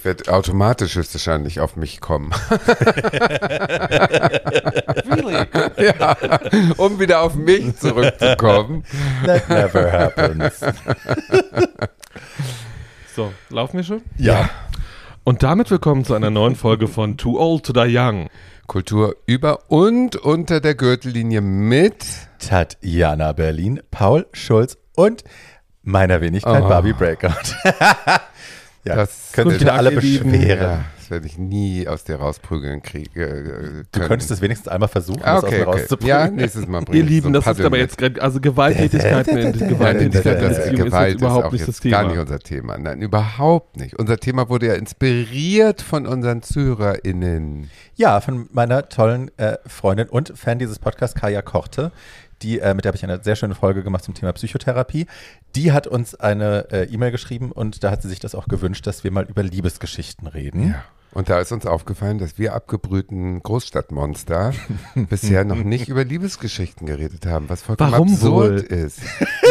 [0.00, 2.30] ich werde automatisch höchstwahrscheinlich auf mich kommen.
[5.10, 5.46] Really?
[5.76, 6.16] ja,
[6.78, 8.84] um wieder auf mich zurückzukommen.
[9.26, 10.60] That never happens.
[13.14, 14.02] So, laufen wir schon?
[14.16, 14.48] Ja.
[15.24, 18.30] Und damit willkommen zu einer neuen Folge von Too Old to Die Young.
[18.68, 22.06] Kultur über und unter der Gürtellinie mit.
[22.38, 25.24] Tatjana Berlin, Paul Schulz und
[25.82, 26.68] meiner Wenigkeit Oh.
[26.68, 27.54] Barbie Breakout.
[28.84, 30.62] ja, Das können sich Guten wieder alle beschweren.
[30.62, 33.84] Ja, das werde ich nie aus dir rausprügeln kriegen.
[33.92, 35.80] Du könntest es wenigstens einmal versuchen, Ah, das aus okay, mir okay.
[35.80, 36.08] rauszuprügeln.
[36.18, 37.80] Ja, nächstes Mal Ihr ich Lieben, das ist aber mit.
[37.80, 40.00] jetzt gerade, also Gewalttätigkeiten in in das- Gewalt
[41.14, 42.02] ist überhaupt auch nicht das jetzt Thema.
[42.02, 42.78] gar nicht unser Thema.
[42.78, 43.98] Nein, überhaupt nicht.
[43.98, 47.70] Unser Thema wurde ja inspiriert von unseren ZuhörerInnen.
[47.96, 51.92] Ja, von meiner tollen äh, Freundin und Fan dieses Podcasts, Kaya Korte.
[52.42, 55.06] Die, äh, mit der habe ich eine sehr schöne Folge gemacht zum Thema Psychotherapie.
[55.54, 58.86] Die hat uns eine äh, E-Mail geschrieben und da hat sie sich das auch gewünscht,
[58.86, 60.68] dass wir mal über Liebesgeschichten reden.
[60.68, 60.84] Ja.
[61.12, 64.52] Und da ist uns aufgefallen, dass wir abgebrühten Großstadtmonster
[64.94, 68.78] bisher noch nicht über Liebesgeschichten geredet haben, was vollkommen Warum absurd wohl?
[68.78, 69.00] ist.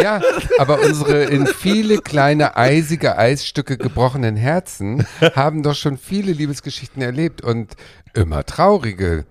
[0.02, 0.22] Ja,
[0.58, 7.42] aber unsere in viele kleine eisige Eisstücke gebrochenen Herzen haben doch schon viele Liebesgeschichten erlebt
[7.42, 7.76] und
[8.14, 9.26] immer traurige.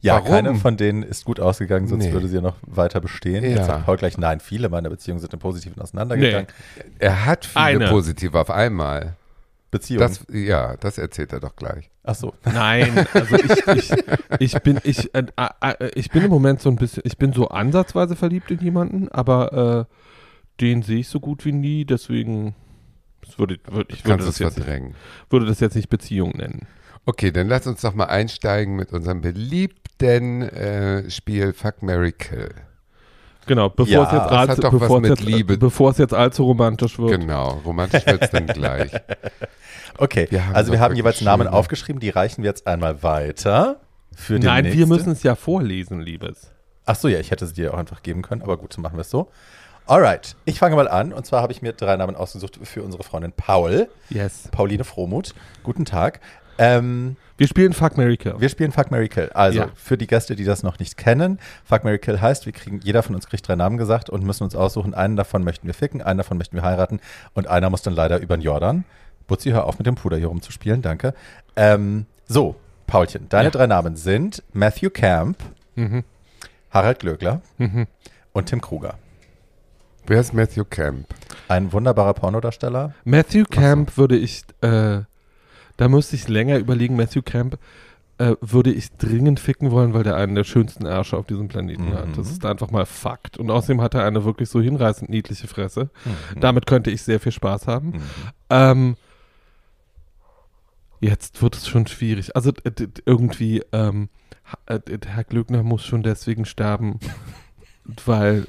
[0.00, 0.28] Ja, Warum?
[0.28, 2.12] keine von denen ist gut ausgegangen, sonst Nee.
[2.12, 3.42] würde sie ja noch weiter bestehen.
[3.44, 3.50] Ja.
[3.50, 6.46] Jetzt sagt Paul gleich, nein, viele meiner Beziehungen sind im Positiven auseinandergegangen.
[6.98, 7.88] Er hat viele Eine.
[7.88, 9.16] positive auf einmal.
[9.70, 10.00] Beziehungen.
[10.06, 11.90] Das, ja, das erzählt er doch gleich.
[12.04, 12.34] Ach so.
[12.44, 13.92] Nein, also ich, ich,
[14.38, 17.48] ich bin ich, äh, äh, ich bin im Moment so ein bisschen, ich bin so
[17.48, 22.54] ansatzweise verliebt in jemanden, aber äh, den sehe ich so gut wie nie, deswegen
[23.22, 24.94] das würde, würde, ich würde Kannst du das, es jetzt, verdrängen.
[25.30, 26.66] würde das jetzt nicht Beziehung nennen.
[27.06, 32.50] Okay, dann lass uns doch mal einsteigen mit unserem beliebten äh, Spiel Fuck Mary Kill.
[33.46, 35.98] Genau, bevor Ja, es jetzt allzu, bevor was es mit jetzt, Liebe- äh, bevor es
[35.98, 37.20] jetzt allzu romantisch wird.
[37.20, 38.90] Genau, romantisch wird es dann gleich.
[39.98, 43.80] Okay, Wir also wir haben jeweils Namen aufgeschrieben, die reichen wir jetzt einmal weiter.
[44.14, 44.88] Für den Nein, wir nächsten.
[44.90, 46.50] müssen es ja vorlesen, Liebes.
[46.84, 48.96] Ach so, ja, ich hätte sie dir auch einfach geben können, aber gut, so machen
[48.98, 49.30] wir es so.
[49.86, 51.14] Alright, ich fange mal an.
[51.14, 53.88] Und zwar habe ich mir drei Namen ausgesucht für unsere Freundin Paul.
[54.10, 54.48] Yes.
[54.52, 55.34] Pauline Fromuth.
[55.62, 56.20] Guten Tag.
[56.58, 58.34] Ähm, Wir spielen Fuck Mary Kill.
[58.38, 59.30] wir spielen Fuck Mary Kill.
[59.34, 59.68] Also Ja.
[59.74, 63.02] für die Gäste, die das noch nicht kennen, Fuck Mary Kill heißt, wir kriegen, jeder
[63.02, 66.00] von uns kriegt drei Namen gesagt und müssen uns aussuchen, einen davon möchten wir ficken,
[66.00, 67.00] einen davon möchten wir heiraten
[67.34, 68.84] und einer muss dann leider über den Jordan.
[69.26, 71.12] Butzi, hör auf mit dem Puder hier rumzuspielen, danke.
[71.56, 72.56] Ähm, so,
[72.86, 73.50] Paulchen, deine Ja.
[73.50, 75.36] drei Namen sind Matthew Camp,
[75.74, 76.04] Mhm.
[76.70, 77.86] Harald Glöckler Mhm.
[78.32, 78.94] und Tim Kruger.
[80.06, 81.06] Wer ist Matthew Camp?
[81.48, 82.94] Ein wunderbarer Pornodarsteller.
[83.04, 85.00] Matthew Camp würde ich, äh,
[85.76, 87.58] da müsste ich länger überlegen, Matthew Camp
[88.18, 91.90] äh, würde ich dringend ficken wollen, weil der einen der schönsten Ärsche auf diesem Planeten
[91.90, 91.94] Mhm.
[91.94, 92.16] hat.
[92.16, 93.36] Das ist einfach mal Fakt.
[93.36, 95.90] Und außerdem hat er eine wirklich so hinreißend niedliche Fresse.
[96.34, 96.40] Mhm.
[96.40, 97.88] Damit könnte ich sehr viel Spaß haben.
[97.88, 98.00] Mhm.
[98.48, 98.96] Ähm,
[101.00, 102.34] jetzt wird es schon schwierig.
[102.34, 102.52] Also
[103.04, 104.08] irgendwie, ähm,
[104.66, 106.98] äh, Herr Glöckner muss schon deswegen sterben,
[108.06, 108.46] weil,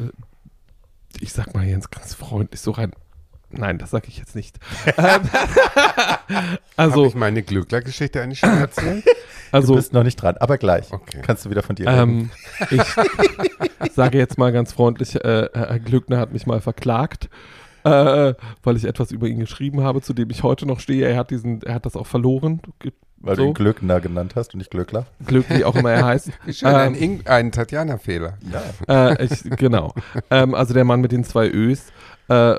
[1.20, 2.94] ich sag mal jetzt ganz freundlich, so rein.
[3.50, 4.60] Nein, das sage ich jetzt nicht.
[4.98, 9.06] ähm, Habe also, ich meine Glückler-Geschichte eigentlich schon erzählt?
[9.50, 10.92] Du also bist noch nicht dran, aber gleich.
[10.92, 11.22] Okay.
[11.22, 12.30] Kannst du wieder von dir reden.
[12.70, 12.76] ähm,
[13.86, 17.30] ich sage jetzt mal ganz freundlich, äh, Herr Glückner hat mich mal verklagt,
[17.86, 21.08] äh, weil ich etwas über ihn geschrieben habe, zu dem ich heute noch stehe.
[21.08, 22.62] Er hat diesen, er hat das auch verloren.
[23.20, 23.44] Weil so.
[23.44, 25.06] du ihn Glöckner genannt hast und nicht Glöckler.
[25.26, 26.30] Glück, wie auch immer er heißt.
[26.64, 28.38] Ein, Ähm, ein Tatjana-Fehler.
[28.88, 29.14] Ja.
[29.14, 29.94] äh, ich, genau.
[30.30, 31.86] Ähm, also der Mann mit den zwei Ös,
[32.30, 32.56] äh,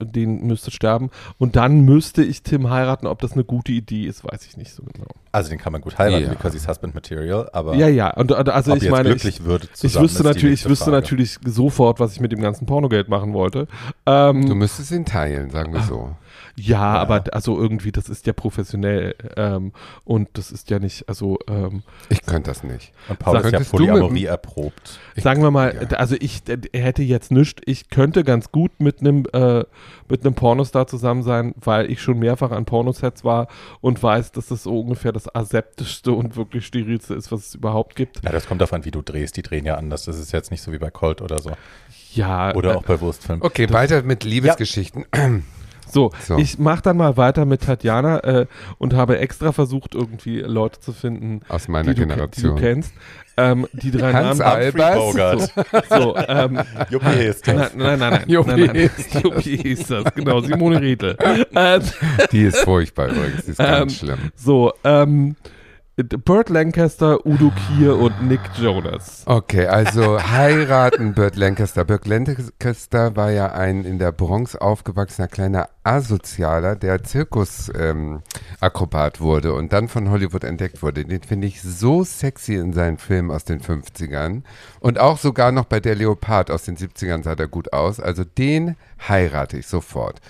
[0.00, 1.10] den müsste sterben.
[1.38, 3.06] Und dann müsste ich Tim heiraten.
[3.06, 5.08] Ob das eine gute Idee ist, weiß ich nicht so genau.
[5.32, 6.30] Also den kann man gut heiraten, Ja.
[6.30, 8.10] because he's husband material, aber Ja, ja.
[8.14, 10.86] Und, und also ob ich meine, ich, wird ich wüsste ist die natürlich, ich wüsste
[10.86, 10.96] Frage.
[10.96, 13.68] natürlich sofort, was ich mit dem ganzen Pornogeld machen wollte.
[14.06, 16.10] Ähm, Du müsstest ihn teilen, sagen wir so.
[16.58, 17.00] Ja, Ja.
[17.00, 19.72] aber also irgendwie, das ist ja professionell ähm,
[20.04, 22.92] und das ist ja nicht, also ähm, Ich könnte das nicht.
[23.08, 24.98] Und Paul ist ja mit Polyamorie dem- erprobt.
[25.14, 25.96] Ich- sagen wir mal, ja.
[25.98, 26.42] also ich
[26.72, 29.64] hätte jetzt nichts, ich könnte ganz gut mit einem äh,
[30.08, 33.48] mit einem Pornostar zusammen sein, weil ich schon mehrfach an Pornosets war
[33.80, 37.96] und weiß, dass das so ungefähr das aseptischste und wirklich sterilste ist, was es überhaupt
[37.96, 38.20] gibt.
[38.22, 39.36] Na, das kommt davon, wie du drehst.
[39.36, 40.04] Die drehen ja anders.
[40.04, 41.50] Das ist jetzt nicht so wie bei Colt oder so.
[42.14, 43.42] Ja, Oder äh, auch bei Wurstfilmen.
[43.44, 45.04] Okay, weiter mit Liebesgeschichten.
[45.88, 46.36] So, So.
[46.38, 48.46] ich mach dann mal weiter mit Tatjana äh,
[48.78, 52.54] und habe extra versucht, irgendwie Leute zu finden, Aus meiner die, du, ke- die du
[52.54, 52.56] Generation.
[52.58, 52.92] kennst.
[53.38, 54.50] Ähm, die drei Hans Namen.
[54.50, 54.94] Albers.
[54.96, 55.52] Bogart.
[55.90, 56.58] So, ähm,
[56.90, 57.74] Juppie ist nein, das.
[57.74, 58.24] nein, nein, nein.
[58.28, 58.76] Juppie nein, nein.
[58.76, 60.40] ist Juppie ist das, genau.
[60.40, 61.16] Simone Redl.
[61.54, 61.80] äh,
[62.32, 64.18] Die ist furchtbar übrigens, die ist ganz Ähm, schlimm.
[64.36, 65.36] so, ähm,
[65.96, 69.22] Burt Lancaster, Udo Kier und Nick Jonas.
[69.24, 71.86] Okay, also heiraten Burt Lancaster.
[71.86, 79.54] Burt Lancaster war ja ein in der Bronx aufgewachsener kleiner Asozialer, der Zirkusakrobat ähm, wurde
[79.54, 81.06] und dann von Hollywood entdeckt wurde.
[81.06, 84.42] Den finde ich so sexy in seinen Filmen aus den 50ern
[84.80, 88.00] und auch sogar noch bei Der Leopard aus den 70ern sah der gut aus.
[88.00, 88.76] Also den
[89.08, 90.20] heirate ich sofort.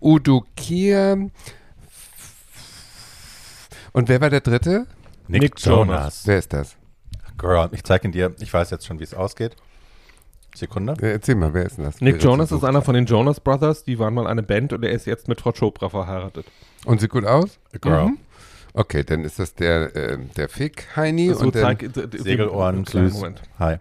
[0.00, 1.30] Udo Kier
[3.92, 4.86] und wer war der dritte?
[5.28, 5.86] Nick, Nick Jonas.
[5.88, 6.22] Jonas.
[6.26, 6.76] Wer ist das?
[7.38, 8.34] Girl, ich zeige ihn dir.
[8.40, 9.56] Ich weiß jetzt schon, wie es ausgeht.
[10.54, 10.94] Sekunde.
[11.00, 12.00] Ja, Erzähl mal, wer ist denn das?
[12.00, 13.84] Nick Wer Jonas ist einer von den Jonas Brothers.
[13.84, 16.46] Die waren mal eine Band und er ist jetzt mit Frau Chopra verheiratet.
[16.84, 17.58] Und sieht gut aus?
[17.80, 18.06] Girl.
[18.08, 18.18] Mhm.
[18.74, 21.32] Okay, dann ist das der, äh, der Fick-Heini.
[21.34, 23.14] So und zeig- d- d- Segelohren, süß.
[23.14, 23.42] Moment.
[23.58, 23.76] Hi.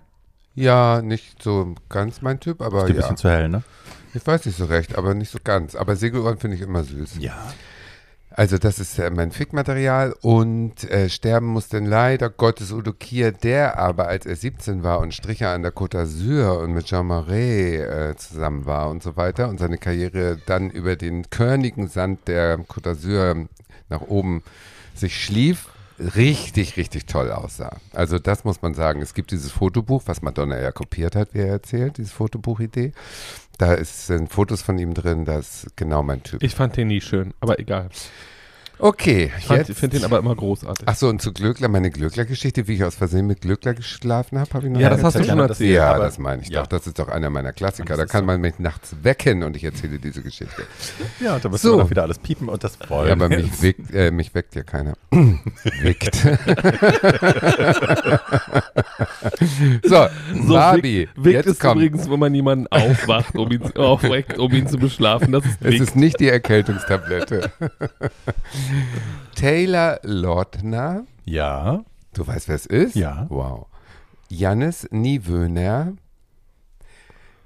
[0.55, 3.01] ja, nicht so ganz mein Typ, aber Ist ein ja.
[3.01, 3.63] bisschen zu hell, ne?
[4.13, 5.75] Ich weiß nicht so recht, aber nicht so ganz.
[5.75, 7.17] Aber Segelohren finde ich immer süß.
[7.19, 7.35] Ja.
[8.31, 13.79] Also das ist mein Fick-Material und äh, sterben muss denn leider Gottes Udo Kier, der
[13.79, 17.79] aber, als er 17 war und Stricher an der Côte d'Azur und mit Jean Marais
[17.79, 22.59] äh, zusammen war und so weiter und seine Karriere dann über den körnigen Sand der
[22.59, 23.47] Côte d'Azur
[23.89, 24.43] nach oben
[24.93, 27.77] sich schlief, richtig, richtig toll aussah.
[27.93, 29.01] Also das muss man sagen.
[29.01, 32.93] Es gibt dieses Fotobuch, was Madonna ja kopiert hat, wie er erzählt, diese Fotobuchidee.
[33.59, 36.41] Da ist, sind Fotos von ihm drin, das ist genau mein Typ.
[36.41, 37.89] Ich fand den nie schön, aber egal.
[38.81, 39.45] Okay, Ich
[39.75, 40.85] finde den aber immer großartig.
[40.87, 44.49] Ach so, und zu Glöckler, meine Glöckler-Geschichte, wie ich aus Versehen mit Glöckler geschlafen habe,
[44.53, 45.71] habe ich noch Ja, das hast du schon erzählt.
[45.75, 46.61] Ja, das meine ich ja.
[46.61, 46.67] doch.
[46.67, 47.97] Das ist doch einer meiner Klassiker.
[47.97, 48.25] Da kann so.
[48.27, 50.63] man mich nachts wecken und ich erzähle diese Geschichte.
[51.19, 51.75] Ja, da müssen So.
[51.77, 54.55] wir doch wieder alles piepen und das wollen Ja, aber mich, weckt, äh, mich weckt
[54.55, 54.93] ja keiner.
[55.81, 56.15] Weckt.
[59.83, 60.07] so,
[60.47, 61.81] So Barbie, Wickt jetzt ist kommt.
[61.81, 65.33] übrigens, wenn man jemanden aufwacht, um ihn, aufweckt, um ihn zu beschlafen.
[65.33, 65.81] Das ist Es Wick.
[65.81, 67.51] ist nicht die Erkältungstablette.
[69.35, 71.05] Taylor Lautner.
[71.25, 71.83] Ja.
[72.13, 72.95] Du weißt, wer es ist?
[72.95, 73.27] Ja.
[73.29, 73.67] Wow.
[74.29, 75.93] Jannis Niewöhner.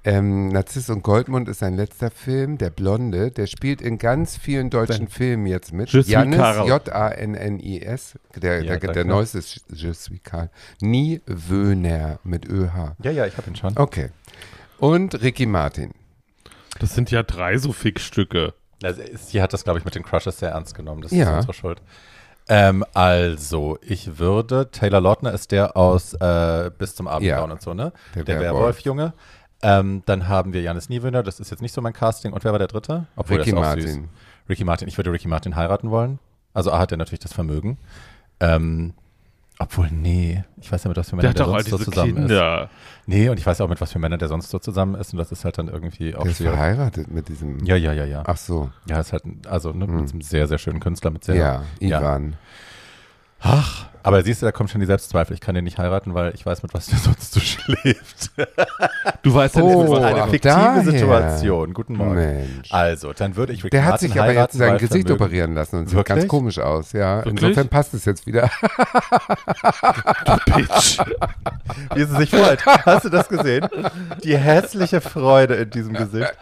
[0.06, 3.30] Ähm, Narziss und Goldmund ist sein letzter Film, der Blonde.
[3.30, 5.88] Der spielt in ganz vielen deutschen Filmen jetzt mit.
[5.90, 6.68] Je Jannis, Karl.
[6.68, 6.78] Ja.
[6.78, 10.50] Der, der, der neueste ist Je suis Karl.
[10.82, 12.96] Niewöhner mit ÖH.
[13.02, 13.78] Ja, ja, ich habe ihn schon.
[13.78, 14.10] Okay.
[14.78, 15.92] Und Ricky Martin.
[16.80, 18.52] Das sind ja drei so Fickstücke.
[18.82, 21.02] Also, sie hat das, glaube ich, mit den Crushes sehr ernst genommen.
[21.02, 21.36] Das ist Ja.
[21.36, 21.80] unsere Schuld.
[22.48, 27.54] Ähm, also, ich würde, Taylor Lautner ist der aus äh, Bis zum Abendgrauen Ja.
[27.54, 27.92] und so, ne?
[28.14, 28.60] Der Der, Werwolf.
[28.60, 29.12] Werwolf-Junge.
[29.62, 32.34] Ähm, dann haben wir Janis Niewöhner, das ist jetzt nicht so mein Casting.
[32.34, 33.06] Und wer war der dritte?
[33.16, 33.84] Obwohl, Ricky ist auch süß.
[33.84, 34.08] Martin.
[34.48, 34.88] Ricky Martin.
[34.88, 36.18] Ich würde Ricky Martin heiraten wollen.
[36.52, 37.78] Also A hat er natürlich das Vermögen.
[38.40, 38.92] Ähm,
[39.58, 42.16] obwohl, nee, ich weiß ja mit was für Der hat doch all sonst so zusammen
[42.16, 42.26] ist.
[42.28, 42.70] Kinder.
[43.06, 45.12] Nee, und ich weiß auch mit was für Männern der sonst so zusammen ist.
[45.12, 46.50] Und das ist halt dann irgendwie auch Der ist sehr.
[46.50, 47.64] verheiratet mit diesem.
[47.64, 48.24] Ja, ja, ja, ja.
[48.26, 48.70] Ach so.
[48.88, 50.00] Ja, ist halt, ein- also ne, Hm.
[50.02, 51.36] mit einem sehr, sehr schönen Künstler, mit sehr.
[51.36, 52.00] Ja, Ja.
[52.00, 52.36] Ivan.
[53.40, 55.34] Ach, aber siehst du, da kommt schon die Selbstzweifel.
[55.34, 58.30] Ich kann den nicht heiraten, weil ich weiß, mit was der sonst so schläft.
[59.22, 60.84] Du weißt ja Oh, nicht, das ist eine ach, fiktive daher.
[60.84, 61.74] Situation.
[61.74, 62.14] Guten Morgen.
[62.14, 62.72] Mensch.
[62.72, 65.54] Also, dann würde ich Ricky Der hat Martin sich aber jetzt sein Gesicht Vermögen- operieren
[65.54, 66.16] lassen und sieht Wirklich?
[66.18, 67.24] ganz komisch aus, ja.
[67.24, 67.42] Wirklich?
[67.42, 68.50] Insofern passt es jetzt wieder.
[70.46, 70.98] Bitch.
[71.94, 72.64] Wie sie sich freut.
[72.66, 73.66] Hast du das gesehen?
[74.22, 76.32] Die hässliche Freude in diesem Gesicht.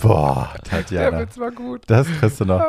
[0.00, 1.24] Boah, Tatjana.
[1.36, 1.82] war gut.
[1.86, 2.64] Das kriegst du noch.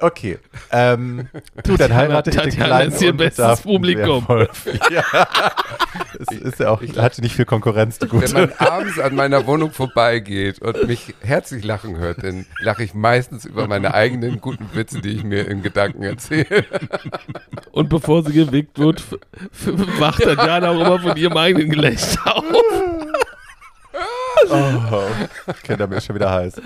[0.00, 0.38] Okay.
[0.70, 1.28] Ähm,
[1.62, 4.26] du, dann heirate ich den kleinen ist ihr bestes Publikum.
[4.90, 5.02] Ja.
[6.18, 8.32] Es ist ja auch, hatte nicht viel Konkurrenz, die Wenn gute.
[8.32, 13.44] man abends an meiner Wohnung vorbeigeht und mich herzlich lachen hört, dann lache ich meistens
[13.44, 16.64] über meine eigenen guten Witze, die ich mir in Gedanken erzähle.
[17.72, 19.02] Und bevor sie gewickt wird,
[19.98, 22.44] wacht Tatjana auch immer von ihrem eigenen Gelächter auf.
[24.50, 25.08] Oh,
[25.62, 26.60] Kinder, mir ist schon wieder heiß.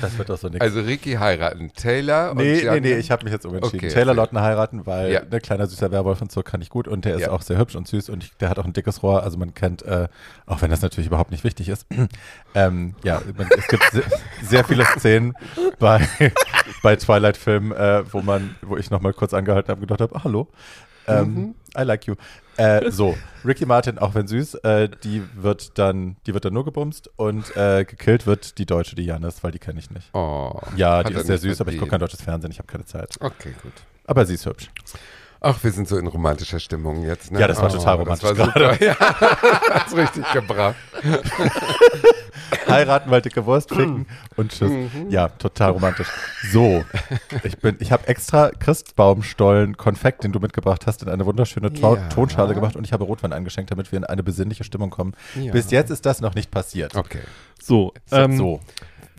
[0.00, 0.60] Das wird doch so nichts.
[0.62, 3.78] Also Ricky heiraten, Taylor und Nee, nee, nee, ich habe mich jetzt umentschieden.
[3.80, 4.14] Okay, Taylor.
[4.14, 5.22] Lautner heiraten, weil Ja.
[5.24, 7.30] ne, kleiner süßer Werwolf und so kann ich gut und der ist Ja.
[7.30, 9.54] auch sehr hübsch und süß und ich, der hat auch ein dickes Rohr, also man
[9.54, 10.08] kennt, äh,
[10.46, 11.86] auch wenn das natürlich überhaupt nicht wichtig ist,
[12.54, 14.04] ähm, ja, man, es gibt sehr,
[14.42, 15.34] sehr viele Szenen
[15.78, 16.06] bei,
[16.82, 20.24] bei Twilight-Filmen, äh, wo man, wo ich nochmal kurz angehalten habe und gedacht habe, ah,
[20.24, 20.48] hallo,
[21.06, 21.54] ähm, Mhm.
[21.78, 22.14] I like you.
[22.60, 26.64] Äh, so, Ricky Martin, auch wenn süß, äh, die wird dann, die wird dann nur
[26.64, 30.14] gebumst und äh, gekillt wird die deutsche Dianis, weil die kenne ich nicht.
[30.14, 32.84] Oh, Ja, die ist sehr süß, aber ich gucke kein deutsches Fernsehen, ich habe keine
[32.84, 33.16] Zeit.
[33.20, 33.72] Okay, gut.
[34.04, 34.68] Aber sie ist hübsch.
[35.42, 37.40] Ach, wir sind so in romantischer Stimmung jetzt, ne?
[37.40, 38.84] Ja, das war oh, total Das romantisch war super.
[38.84, 38.96] Ja,
[39.74, 40.76] hat's richtig gebracht.
[42.68, 44.06] Heiraten, weil dicke Wurst ficken
[44.36, 44.70] und tschüss.
[44.70, 45.08] Mhm.
[45.08, 46.08] Ja, total romantisch.
[46.52, 46.84] So,
[47.42, 51.96] ich bin, ich habe extra Christbaumstollen Konfekt, den du mitgebracht hast, in eine wunderschöne Ja.
[52.08, 55.14] Tonschale gemacht und ich habe Rotwein eingeschenkt, damit wir in eine besinnliche Stimmung kommen.
[55.40, 55.52] Ja.
[55.52, 56.94] Bis jetzt ist das noch nicht passiert.
[56.96, 57.20] Okay.
[57.62, 58.60] So, ähm, so,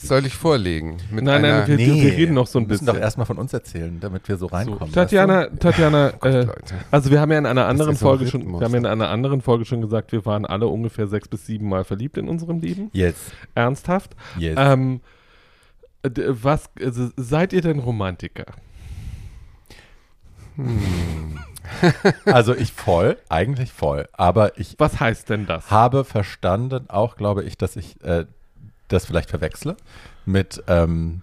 [0.04, 0.98] Soll ich vorlegen?
[1.12, 2.96] Mit Nein, nein, wir- wir reden noch so ein wir müssen bisschen.
[2.98, 4.92] doch erstmal von uns erzählen, damit wir so So, reinkommen.
[4.94, 6.48] Tatjana, Tatjana, äh,
[6.90, 9.10] also wir haben ja in einer anderen so Folge schon, wir haben ja in einer
[9.10, 12.60] anderen Folge schon gesagt, wir waren alle ungefähr sechs bis sieben Mal verliebt in unserem
[12.60, 12.90] Leben.
[12.94, 13.16] Yes,
[13.56, 14.16] Ernsthaft.
[14.38, 14.56] yes.
[14.58, 15.02] Ähm,
[16.04, 18.46] was, also, seid ihr denn Romantiker?
[22.26, 25.70] also ich voll, eigentlich voll, aber ich Was heißt denn das?
[25.72, 28.26] habe verstanden, auch glaube ich, dass ich äh,
[28.92, 29.76] das vielleicht verwechsle
[30.26, 31.22] mit, ähm,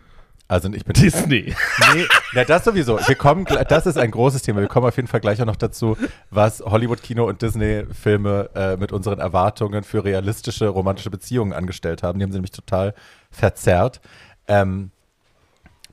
[0.48, 1.54] also ich bin Disney.
[1.94, 2.98] Nee, na das sowieso.
[3.06, 4.60] Wir kommen, das ist ein großes Thema.
[4.60, 5.96] Wir kommen auf jeden Fall gleich auch noch dazu,
[6.30, 12.18] was Hollywood-Kino und Disney-Filme äh, mit unseren Erwartungen für realistische romantische Beziehungen angestellt haben.
[12.18, 12.94] Die haben sie nämlich total
[13.30, 14.00] verzerrt.
[14.48, 14.90] Ähm,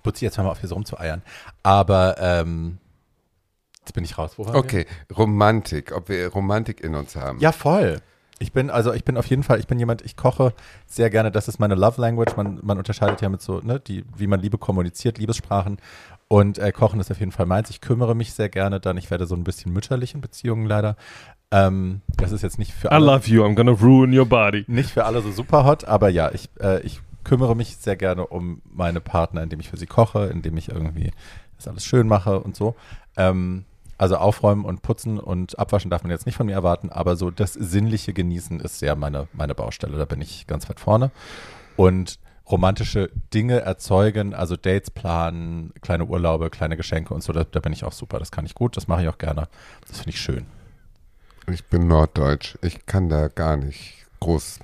[0.04, 1.22] Butzi, jetzt hör mal auf, hier so rumzueiern.
[1.64, 2.78] Aber ähm,
[3.80, 4.34] jetzt bin ich raus.
[4.38, 4.60] Wo waren wir?
[4.60, 7.40] Okay, Romantik, ob wir Romantik in uns haben.
[7.40, 8.02] Ja, voll.
[8.40, 10.54] Ich bin, also ich bin auf jeden Fall, ich bin jemand, ich koche
[10.86, 12.36] sehr gerne, das ist meine Love Language.
[12.36, 15.78] Man, man unterscheidet ja mit so, ne, die, wie man Liebe kommuniziert, Liebessprachen.
[16.28, 17.70] Und äh, Kochen ist auf jeden Fall meins.
[17.70, 18.98] Ich kümmere mich sehr gerne dann.
[18.98, 20.98] Ich werde so ein bisschen mütterlich in Beziehungen leider.
[21.52, 24.66] Ähm, das ist jetzt nicht für I alle, love you, I'm gonna ruin your body.
[24.68, 28.26] nicht für alle so super hot, aber ja, ich, äh, ich kümmere mich sehr gerne
[28.28, 31.12] um meine Partner, indem ich für sie koche, indem ich irgendwie
[31.58, 32.76] das alles schön mache und so.
[33.16, 33.66] Ähm,
[33.98, 37.32] also aufräumen und putzen und abwaschen darf man jetzt nicht von mir erwarten, aber so
[37.32, 39.98] das sinnliche Genießen ist sehr meine, meine Baustelle.
[39.98, 41.12] Da bin ich ganz weit vorne.
[41.78, 47.60] Und romantische Dinge erzeugen, also Dates planen, kleine Urlaube, kleine Geschenke und so, da, da
[47.60, 48.20] bin ich auch super.
[48.20, 49.48] Das kann ich gut, das mache ich auch gerne.
[49.88, 50.46] Das finde ich schön.
[51.52, 52.58] Ich bin norddeutsch.
[52.62, 54.60] Ich kann da gar nicht groß.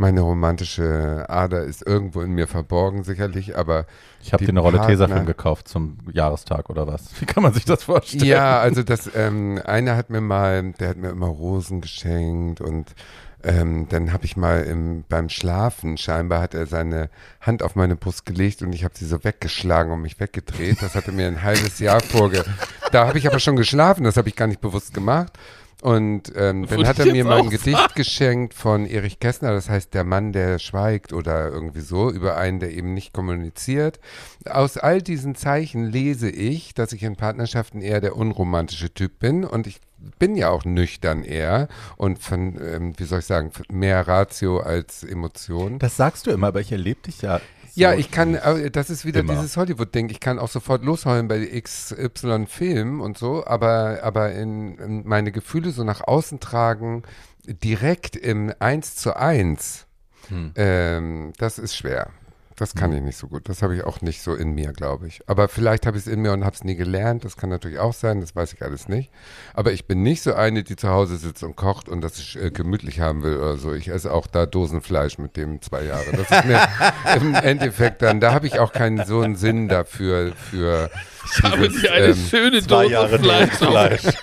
[0.00, 3.84] Meine romantische Ader ist irgendwo in mir verborgen, sicherlich, aber
[4.22, 7.10] Ich habe dir eine Rolle Tesafilm gekauft zum Jahrestag oder was?
[7.20, 8.24] Wie kann man sich das vorstellen?
[8.24, 12.94] Ja, also das, ähm, einer hat mir mal, der hat mir immer Rosen geschenkt und
[13.42, 17.96] ähm, dann habe ich mal im, beim Schlafen, scheinbar hat er seine Hand auf meine
[17.96, 20.80] Brust gelegt und ich habe sie so weggeschlagen und mich weggedreht.
[20.80, 22.44] Das hatte mir ein halbes Jahr vorge...
[22.90, 25.34] Da habe ich aber schon geschlafen, das habe ich gar nicht bewusst gemacht.
[25.80, 29.94] Und ähm, dann hat er mir mal ein Gedicht geschenkt von Erich Kästner, das heißt
[29.94, 34.00] Der Mann, der schweigt oder irgendwie so, über einen, der eben nicht kommuniziert.
[34.44, 39.44] Aus all diesen Zeichen lese ich, dass ich in Partnerschaften eher der unromantische Typ bin
[39.44, 39.80] und ich
[40.18, 45.04] bin ja auch nüchtern eher und von, ähm, wie soll ich sagen, mehr Ratio als
[45.04, 45.78] Emotion.
[45.78, 47.40] Das sagst du immer, aber ich erlebe dich ja.
[47.78, 48.38] Ja, ich kann,
[48.72, 49.34] das ist wieder Immer.
[49.34, 50.10] dieses Hollywood-Ding.
[50.10, 55.32] Ich kann auch sofort losheulen bei XY Film und so, aber, aber in, in meine
[55.32, 57.02] Gefühle so nach außen tragen,
[57.46, 59.86] direkt im 1 zu 1,
[60.28, 60.52] Hm.
[60.56, 62.10] ähm, das ist schwer.
[62.58, 63.48] Das kann ich nicht so gut.
[63.48, 65.20] Das habe ich auch nicht so in mir, glaube ich.
[65.28, 67.24] Aber vielleicht habe ich es in mir und habe es nie gelernt.
[67.24, 68.20] Das kann natürlich auch sein.
[68.20, 69.12] Das weiß ich alles nicht.
[69.54, 72.36] Aber ich bin nicht so eine, die zu Hause sitzt und kocht und das ich
[72.36, 73.72] äh, gemütlich haben will oder so.
[73.72, 76.10] Ich esse auch da Dosenfleisch mit dem zwei Jahre.
[76.10, 76.60] Das ist mir
[77.16, 80.32] im Endeffekt dann, da habe ich auch keinen so einen Sinn dafür.
[80.34, 80.90] Für
[81.24, 83.50] Ich habe dir eine ähm, schöne Zwei Dose Jahre Fleisch.
[83.50, 84.02] Fleisch.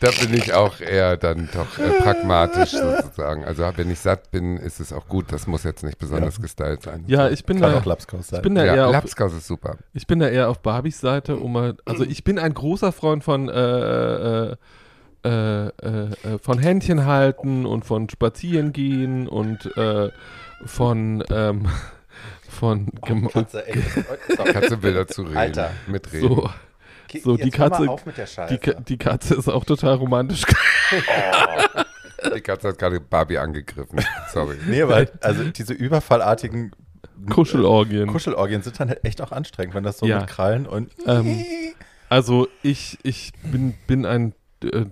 [0.00, 3.44] da bin ich auch eher dann doch äh, pragmatisch sozusagen.
[3.44, 5.32] Also wenn ich satt bin, ist es auch gut.
[5.32, 7.04] Das muss jetzt nicht besonders gestylt sein.
[7.06, 8.38] Ja, ich bin Kann da, auch Lapskaus sein.
[8.38, 9.76] ich bin da eher ja, auf, Lapskaus ist super.
[9.92, 13.24] ich bin da eher auf Barbies Seite, um mal, also ich bin ein großer Freund
[13.24, 14.56] von äh, äh,
[15.24, 20.10] äh, äh, von Händchen halten und von Spazieren gehen und äh,
[20.66, 21.66] von ähm,
[22.54, 23.82] von gem- Katze, ey.
[24.52, 25.70] Kannst du Bilder zu reden, Alter.
[25.86, 26.28] mitreden.
[26.28, 26.50] so
[27.22, 28.58] So, die Jetzt Katze- auf mit der die,
[28.88, 30.42] die Katze ist auch total romantisch.
[32.34, 34.00] Die Katze hat gerade Barbie angegriffen.
[34.32, 34.56] Sorry.
[34.66, 36.72] Nee, weil also diese überfallartigen
[37.30, 38.06] Kuschelorgien.
[38.08, 40.20] Kuschelorgien sind dann halt echt auch anstrengend, wenn das so Ja.
[40.20, 41.44] mit Krallen und Ähm,
[42.08, 44.84] Also ich, ich bin, bin ein äh,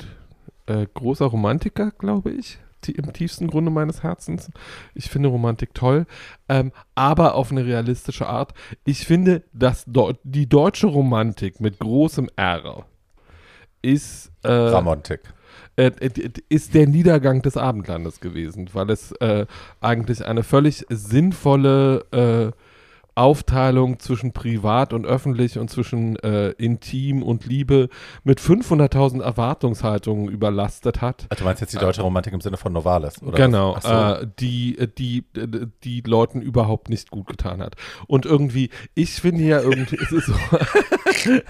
[0.67, 2.59] äh, großer Romantiker, glaube ich,
[2.91, 4.51] im tiefsten Grunde meines Herzens.
[4.95, 6.07] Ich finde Romantik toll,
[6.49, 8.55] ähm, aber auf eine realistische Art.
[8.85, 9.85] Ich finde, dass
[10.25, 12.85] die deutsche Romantik mit großem R
[13.83, 15.21] ist, äh, Ramontik.
[15.77, 15.91] äh,
[16.49, 19.47] ist der Niedergang des Abendlandes gewesen, weil es äh,
[19.81, 22.72] eigentlich eine völlig sinnvolle äh,
[23.15, 27.89] Aufteilung zwischen privat und öffentlich und zwischen äh, intim und Liebe
[28.25, 31.27] mit 500.000 Erwartungshaltungen überlastet hat.
[31.29, 33.37] Also du meinst jetzt die deutsche Romantik im Sinne von Novales, oder?
[33.37, 33.89] genau, so.
[33.89, 37.77] äh, die, äh, die, äh, die Leuten überhaupt nicht gut getan hat.
[38.07, 40.35] Und irgendwie, ich finde ja irgendwie, es ist so,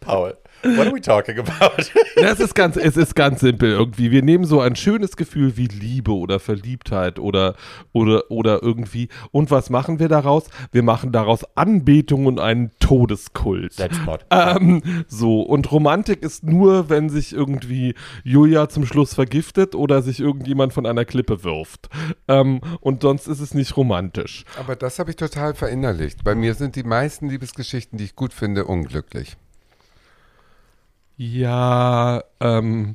[0.00, 1.84] Paul, what are we talking about?
[2.20, 4.10] Das ist ganz, es ist ganz simpel irgendwie.
[4.10, 7.54] Wir nehmen so ein schönes Gefühl wie Liebe oder Verliebtheit oder,
[7.92, 9.08] oder, oder irgendwie.
[9.30, 10.46] Und was machen wir daraus?
[10.72, 13.72] Wir machen daraus Anbetung und einen Todeskult.
[13.72, 14.26] Selbstmord.
[14.30, 20.18] Ähm, so, und Romantik ist nur, wenn sich irgendwie Julia zum Schluss vergiftet oder sich
[20.20, 21.88] irgendjemand von einer Klippe wirft.
[22.26, 24.44] Ähm, und sonst ist es nicht romantisch.
[24.58, 26.24] Aber das habe ich total verinnerlicht.
[26.24, 29.36] Bei mir sind die meisten Liebesgeschichten, die ich gut finde, unglücklich.
[31.18, 32.94] Ja, ähm,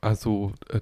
[0.00, 0.80] also äh,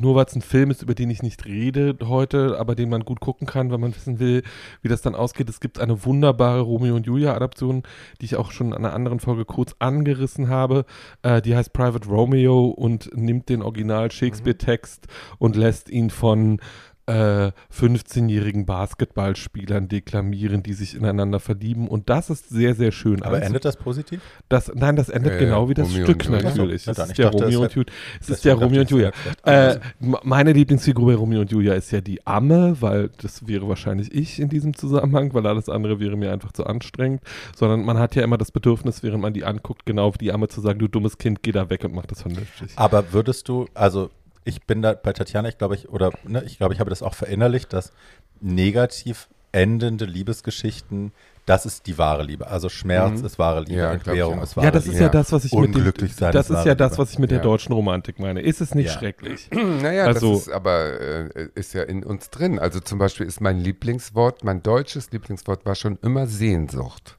[0.00, 3.04] nur weil es ein Film ist, über den ich nicht rede heute, aber den man
[3.04, 4.42] gut gucken kann, wenn man wissen will,
[4.82, 5.48] wie das dann ausgeht.
[5.48, 7.84] Es gibt eine wunderbare Romeo und Julia Adaption,
[8.20, 10.86] die ich auch schon in einer anderen Folge kurz angerissen habe.
[11.22, 15.06] Äh, die heißt Private Romeo und nimmt den Original Shakespeare-Text
[15.38, 16.60] und lässt ihn von
[17.06, 21.88] äh, 15-jährigen Basketballspielern deklamieren, die sich ineinander verlieben.
[21.88, 23.22] Und das ist sehr, sehr schön.
[23.22, 24.20] Aber anzu- endet das positiv?
[24.48, 26.82] das, nein, das endet Ja, genau ja, wie das Romeo Stück natürlich.
[26.82, 27.92] So, ist dachte, Romeo das und Julia.
[28.20, 29.12] Es ist dachte Romeo und Julia.
[29.44, 29.80] wäre Äh,
[30.22, 34.40] meine Lieblingsfigur bei Romeo und Julia ist ja die Amme, weil das wäre wahrscheinlich ich
[34.40, 37.22] in diesem Zusammenhang, weil alles andere wäre mir einfach zu anstrengend.
[37.54, 40.48] Sondern man hat ja immer das Bedürfnis, während man die anguckt, genau wie die Amme
[40.48, 42.72] zu sagen, du dummes Kind, geh da weg und mach das vernünftig.
[42.76, 44.10] Aber würdest du, also
[44.46, 47.02] ich bin da bei Tatjana, ich glaube, ich, oder ne, ich glaube, ich habe das
[47.02, 47.92] auch verinnerlicht, dass
[48.40, 51.12] negativ endende Liebesgeschichten,
[51.46, 52.48] das ist die wahre Liebe.
[52.48, 53.92] Also Schmerz ist wahre Liebe, Ja,
[54.26, 54.42] auch.
[54.42, 55.04] ist wahre Ja, das ist Liebe.
[55.04, 57.02] ja das, was ich mit Unglücklich dem, sein das ist ja das, Liebe.
[57.02, 58.42] was ich mit der deutschen Romantik meine.
[58.42, 58.92] Ist es nicht Ja.
[58.98, 59.48] schrecklich?
[59.82, 62.58] Naja, Also- das ist aber äh, ist ja in uns drin.
[62.58, 67.16] Also zum Beispiel ist mein Lieblingswort, mein deutsches Lieblingswort war schon immer Sehnsucht.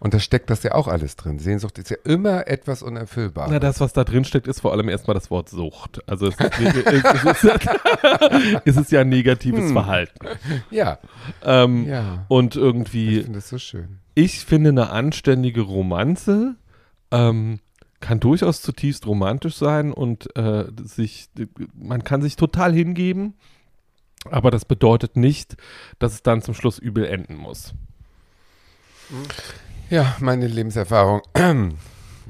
[0.00, 1.38] Und da steckt das ja auch alles drin.
[1.38, 3.50] Sehnsucht ist ja immer etwas Unerfüllbares.
[3.52, 6.00] Na, das, was da drin steckt, ist vor allem erstmal das Wort Sucht.
[6.08, 7.68] Also es ist, es ist,
[8.64, 10.26] es ist ja ein negatives Verhalten.
[10.70, 10.98] ja,
[11.44, 12.24] Ähm, ja.
[12.28, 13.98] Und Ich irgendwie, finde das so schön.
[14.14, 16.56] ich finde eine anständige Romanze
[17.10, 17.60] ähm,
[18.00, 21.28] kann durchaus zutiefst romantisch sein und äh, sich,
[21.74, 23.34] man kann sich total hingeben,
[24.30, 25.56] aber das bedeutet nicht,
[25.98, 27.74] dass es dann zum Schluss übel enden muss.
[29.90, 31.22] Ja, meine Lebenserfahrung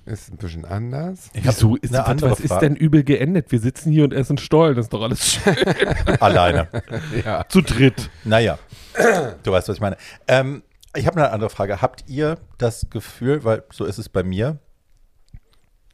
[0.06, 1.28] ist ein bisschen anders.
[1.34, 3.52] Ich Wieso ist, eine was, andere was ist denn übel geendet?
[3.52, 5.54] Wir sitzen hier und essen Stollen, das ist doch alles schön.
[6.20, 6.68] Alleine.
[7.24, 7.46] Ja.
[7.48, 8.08] zu dritt.
[8.24, 8.58] Naja,
[9.42, 9.98] du weißt, was ich meine.
[10.26, 10.62] Ähm,
[10.96, 11.82] ich habe eine andere Frage.
[11.82, 14.58] Habt ihr das Gefühl, weil so ist es bei mir.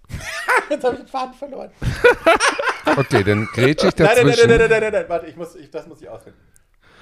[0.71, 1.71] Jetzt habe ich den Faden verloren.
[2.97, 4.49] Okay, dann grätsche ich Nein, nein, dazwischen.
[4.49, 6.39] nein, nein, nein, nein, nein, warte, ich muss, ich, das muss ich ausfinden.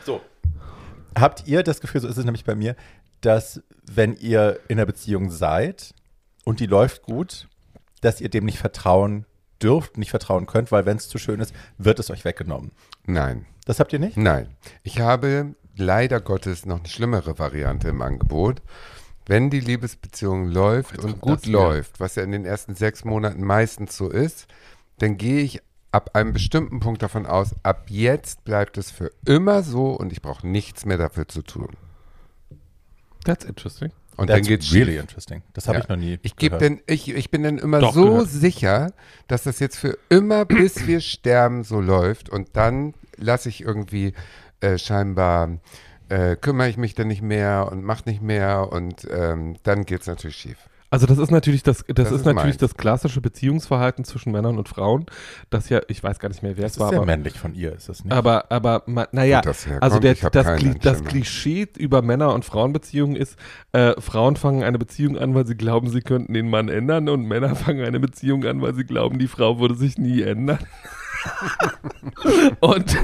[0.05, 0.23] So.
[1.19, 2.75] Habt ihr das Gefühl, so ist es nämlich bei mir,
[3.25, 5.95] dass wenn ihr in einer Beziehung seid
[6.45, 7.49] und die läuft gut,
[8.01, 9.27] dass ihr dem nicht vertrauen
[9.63, 12.73] dürft, nicht vertrauen könnt, weil wenn es zu schön ist, wird es euch weggenommen.
[13.07, 14.17] Nein, Das habt ihr nicht?
[14.17, 14.49] nein.
[14.83, 18.63] Ich habe leider Gottes noch eine schlimmere Variante im Angebot.
[19.27, 23.43] Wenn die Liebesbeziehung läuft und gut das läuft, was ja in den ersten sechs Monaten
[23.43, 24.47] meistens so ist,
[24.99, 29.63] dann gehe ich ab einem bestimmten Punkt davon aus, ab jetzt bleibt es für immer
[29.63, 31.71] so und ich brauche nichts mehr dafür zu tun.
[33.25, 33.91] That's interesting.
[34.17, 35.01] Und That's dann geht's really schief.
[35.01, 35.43] interesting.
[35.55, 35.83] Das habe Ja.
[35.85, 38.29] ich noch nie Ich, geb denn, ich, ich bin dann immer Doch, so gehört.
[38.29, 38.93] sicher,
[39.27, 42.29] dass das jetzt für immer, bis wir sterben, so läuft.
[42.31, 44.13] Und dann lasse ich irgendwie
[44.61, 45.59] äh, scheinbar,
[46.11, 48.71] äh, kümmere ich mich dann nicht mehr und mache nicht mehr.
[48.71, 50.59] Und ähm, dann geht es natürlich schief.
[50.95, 54.59] Also das ist natürlich das, das, Das ist, ist natürlich das klassische Beziehungsverhalten zwischen Männern
[54.59, 55.07] und Frauen.
[55.51, 57.55] Das ja, ich weiß gar nicht mehr, wer Das es war, sehr aber, männlich von
[57.55, 58.13] ihr, ist das nicht?
[58.13, 59.43] aber, aber naja,
[59.81, 61.03] also der, das, Kli das.
[61.03, 63.37] Klischee über Männer- und Frauenbeziehungen ist,
[63.73, 67.27] äh, Frauen fangen eine Beziehung an, weil sie glauben, sie könnten den Mann ändern und
[67.27, 70.59] Männer fangen eine Beziehung an, weil sie glauben, die Frau würde sich nie ändern.
[72.61, 72.97] und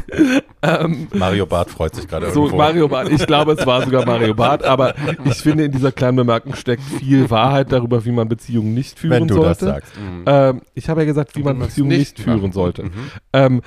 [0.62, 2.56] ähm, Mario Barth freut sich gerade so irgendwo.
[2.58, 6.16] Mario Barth, ich glaube, es war sogar Mario Barth, aber ich finde, in dieser kleinen
[6.16, 9.48] Bemerkung steckt viel Wahrheit darüber, wie man Beziehungen nicht führen wenn du sollte.
[9.48, 9.92] das sagst.
[10.26, 12.84] Ähm, ich habe ja gesagt, wie man Beziehungen nicht, nicht führen sollte.
[12.84, 12.90] Mhm.
[13.32, 13.62] Ähm,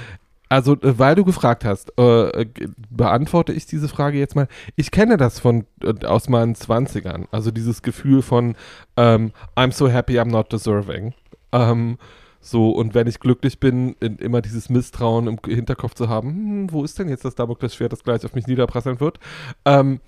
[0.50, 4.48] also, äh, weil du gefragt hast, äh, g- beantworte ich diese Frage jetzt mal.
[4.76, 7.26] Ich kenne das von äh, aus meinen 20ern.
[7.32, 8.56] Also dieses Gefühl von
[8.96, 11.13] ähm, I'm so happy, I'm not deserving.
[11.52, 11.98] Ähm,
[12.45, 16.71] so, und wenn ich glücklich bin, in, immer dieses Misstrauen im Hinterkopf zu haben, hm,
[16.73, 19.17] wo ist denn jetzt das Damoklesschwert, das gleich auf mich niederprasseln wird?
[19.63, 20.01] Ähm,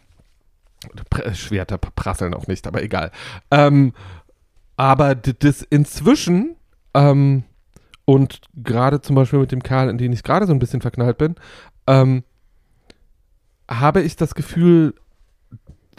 [1.09, 3.11] Pr Schwerter prasseln auch nicht, aber egal.
[3.51, 3.93] Ähm,
[4.75, 6.57] aber das inzwischen,
[6.93, 7.43] ähm,
[8.03, 11.17] und gerade zum Beispiel mit dem Kerl, in den ich gerade so ein bisschen verknallt
[11.17, 11.35] bin,
[11.87, 12.23] ähm,
[13.71, 14.93] habe ich das Gefühl,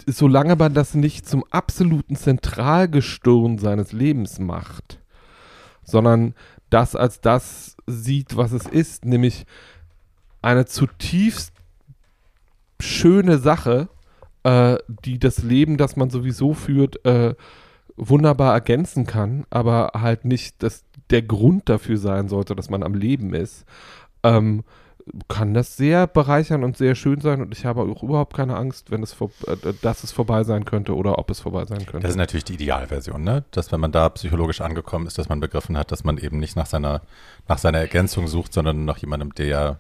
[0.07, 5.01] solange man das nicht zum absoluten Zentralgestirn seines Lebens macht,
[5.87, 6.35] sondern
[6.69, 9.47] das als das sieht, was es ist, nämlich
[10.43, 11.53] eine zutiefst
[12.81, 13.89] schöne Sache,
[14.43, 17.35] äh, die das Leben, das man sowieso führt, äh,
[17.97, 22.95] wunderbar ergänzen kann, aber halt nicht das, der Grund dafür sein sollte, dass man am
[22.95, 23.65] Leben ist.
[24.23, 24.65] Ähm,
[25.29, 28.91] kann das sehr bereichern und sehr schön sein und ich habe auch überhaupt keine Angst,
[28.91, 32.01] wenn es vor, äh, dass es vorbei sein könnte oder ob es vorbei sein könnte.
[32.01, 33.45] Das ist natürlich die Idealversion, ne?
[33.53, 36.57] Dass wenn man da psychologisch angekommen ist, dass man begriffen hat, dass man eben nicht
[36.57, 37.03] nach seiner,
[37.47, 39.79] nach seiner Ergänzung sucht, sondern nach jemandem, der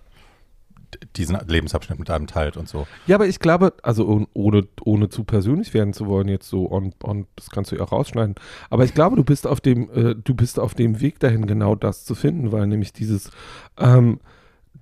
[1.16, 2.86] diesen Lebensabschnitt mit einem teilt und so.
[3.06, 7.02] Ja, aber ich glaube, also ohne, ohne zu persönlich werden zu wollen, jetzt so und,
[7.02, 8.36] und das kannst du ja auch rausschneiden.
[8.70, 11.74] Aber ich glaube, du bist auf dem, äh, du bist auf dem Weg dahin, genau
[11.74, 13.30] das zu finden, weil nämlich dieses,
[13.76, 14.20] ähm,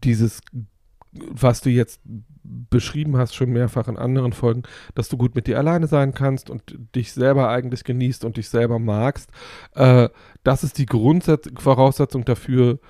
[0.04, 0.40] dieses,
[1.12, 2.00] was du jetzt
[2.44, 4.64] beschrieben hast, schon mehrfach in anderen Folgen,
[4.94, 8.48] dass du gut mit dir alleine sein kannst und dich selber eigentlich genießt und dich
[8.48, 9.30] selber magst.
[9.74, 10.10] Äh,
[10.42, 12.80] das ist die Grundvoraussetzung dafür,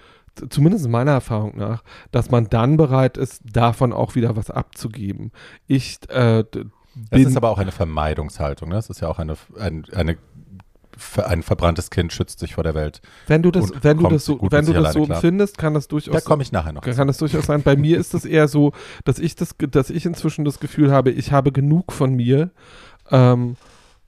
[0.50, 5.30] zumindest meiner Erfahrung nach, dass man dann bereit ist, davon auch wieder was abzugeben.
[5.68, 6.44] Ich äh,
[7.10, 8.68] das ist aber auch eine Vermeidungshaltung.
[8.68, 8.76] Ne?
[8.76, 10.16] Das ist ja auch eine, ein, eine
[11.24, 13.00] ein verbranntes Kind schützt sich vor der Welt.
[13.26, 16.14] Wenn du das, wenn du das so, wenn du das so empfindest, kann das durchaus.
[16.14, 16.82] Da komme ich nachher noch.
[16.82, 17.62] Kann das durchaus sein.
[17.62, 18.72] Bei mir ist es eher so,
[19.04, 22.50] dass ich das, dass ich inzwischen das Gefühl habe, ich habe genug von mir,
[23.10, 23.56] ähm,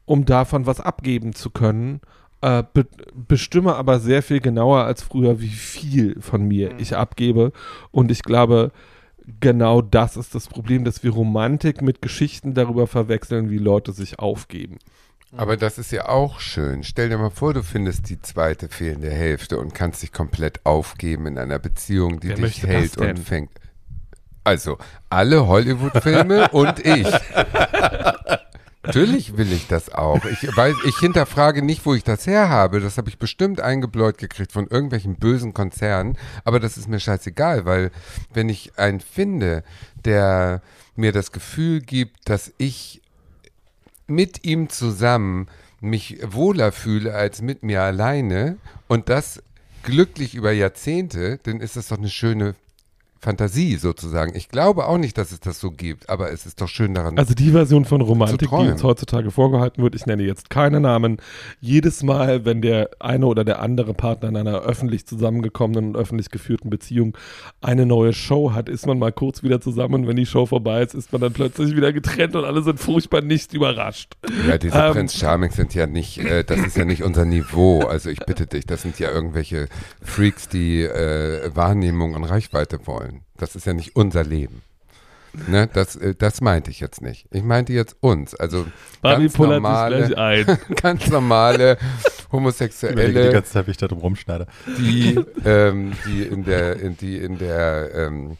[0.04, 2.00] um davon was abgeben zu können
[2.40, 6.78] äh, be bestimme aber sehr viel genauer als früher, wie viel von mir mhm.
[6.78, 7.52] ich abgebe.
[7.90, 8.72] Und ich glaube,
[9.40, 14.18] genau das ist das Problem, dass wir Romantik mit Geschichten darüber verwechseln, wie Leute sich
[14.18, 14.78] aufgeben.
[15.36, 16.84] Aber das ist ja auch schön.
[16.84, 21.26] Stell dir mal vor, du findest die zweite fehlende Hälfte und kannst dich komplett aufgeben
[21.26, 23.50] in einer Beziehung, die Wer dich hält und fängt.
[24.44, 24.78] Also,
[25.10, 27.08] alle Hollywood-Filme und ich.
[28.84, 30.24] Natürlich will ich das auch.
[30.26, 32.78] Ich weiß, ich hinterfrage nicht, wo ich das her habe.
[32.78, 36.16] Das habe ich bestimmt eingebläut gekriegt von irgendwelchen bösen Konzernen.
[36.44, 37.90] Aber das ist mir scheißegal, weil
[38.32, 39.64] wenn ich einen finde,
[40.04, 40.62] der
[40.94, 43.02] mir das Gefühl gibt, dass ich
[44.06, 45.48] mit ihm zusammen
[45.80, 48.56] mich wohler fühle als mit mir alleine
[48.88, 49.42] und das
[49.82, 52.54] glücklich über Jahrzehnte, dann ist das doch eine schöne
[53.26, 54.36] Fantasie sozusagen.
[54.36, 57.18] Ich glaube auch nicht, dass es das so gibt, aber es ist doch schön daran.
[57.18, 61.16] Also die Version von Romantik, die jetzt heutzutage vorgehalten wird, ich nenne jetzt keine Namen.
[61.60, 66.30] Jedes Mal, wenn der eine oder der andere Partner in einer öffentlich zusammengekommenen und öffentlich
[66.30, 67.16] geführten Beziehung
[67.60, 70.82] eine neue Show hat, ist man mal kurz wieder zusammen und wenn die Show vorbei
[70.82, 74.14] ist, ist man dann plötzlich wieder getrennt und alle sind furchtbar nicht überrascht.
[74.46, 77.80] Ja, diese ähm, Prinz Charming sind ja nicht, äh, das ist ja nicht unser Niveau.
[77.80, 79.66] Also ich bitte dich, das sind ja irgendwelche
[80.00, 83.15] Freaks, die äh, Wahrnehmung und Reichweite wollen.
[83.36, 84.62] Das ist ja nicht unser Leben.
[85.48, 87.26] Ne, das, äh, das meinte ich jetzt nicht.
[87.30, 88.34] Ich meinte jetzt uns.
[88.34, 88.66] Also
[89.02, 91.76] ganz normale, ganz normale
[92.32, 93.26] Homosexuelle.
[93.26, 94.46] Die ganze Zeit, wie ich da drum rumschneide.
[94.78, 98.38] Die, ähm, die in der, in, die in der, ähm,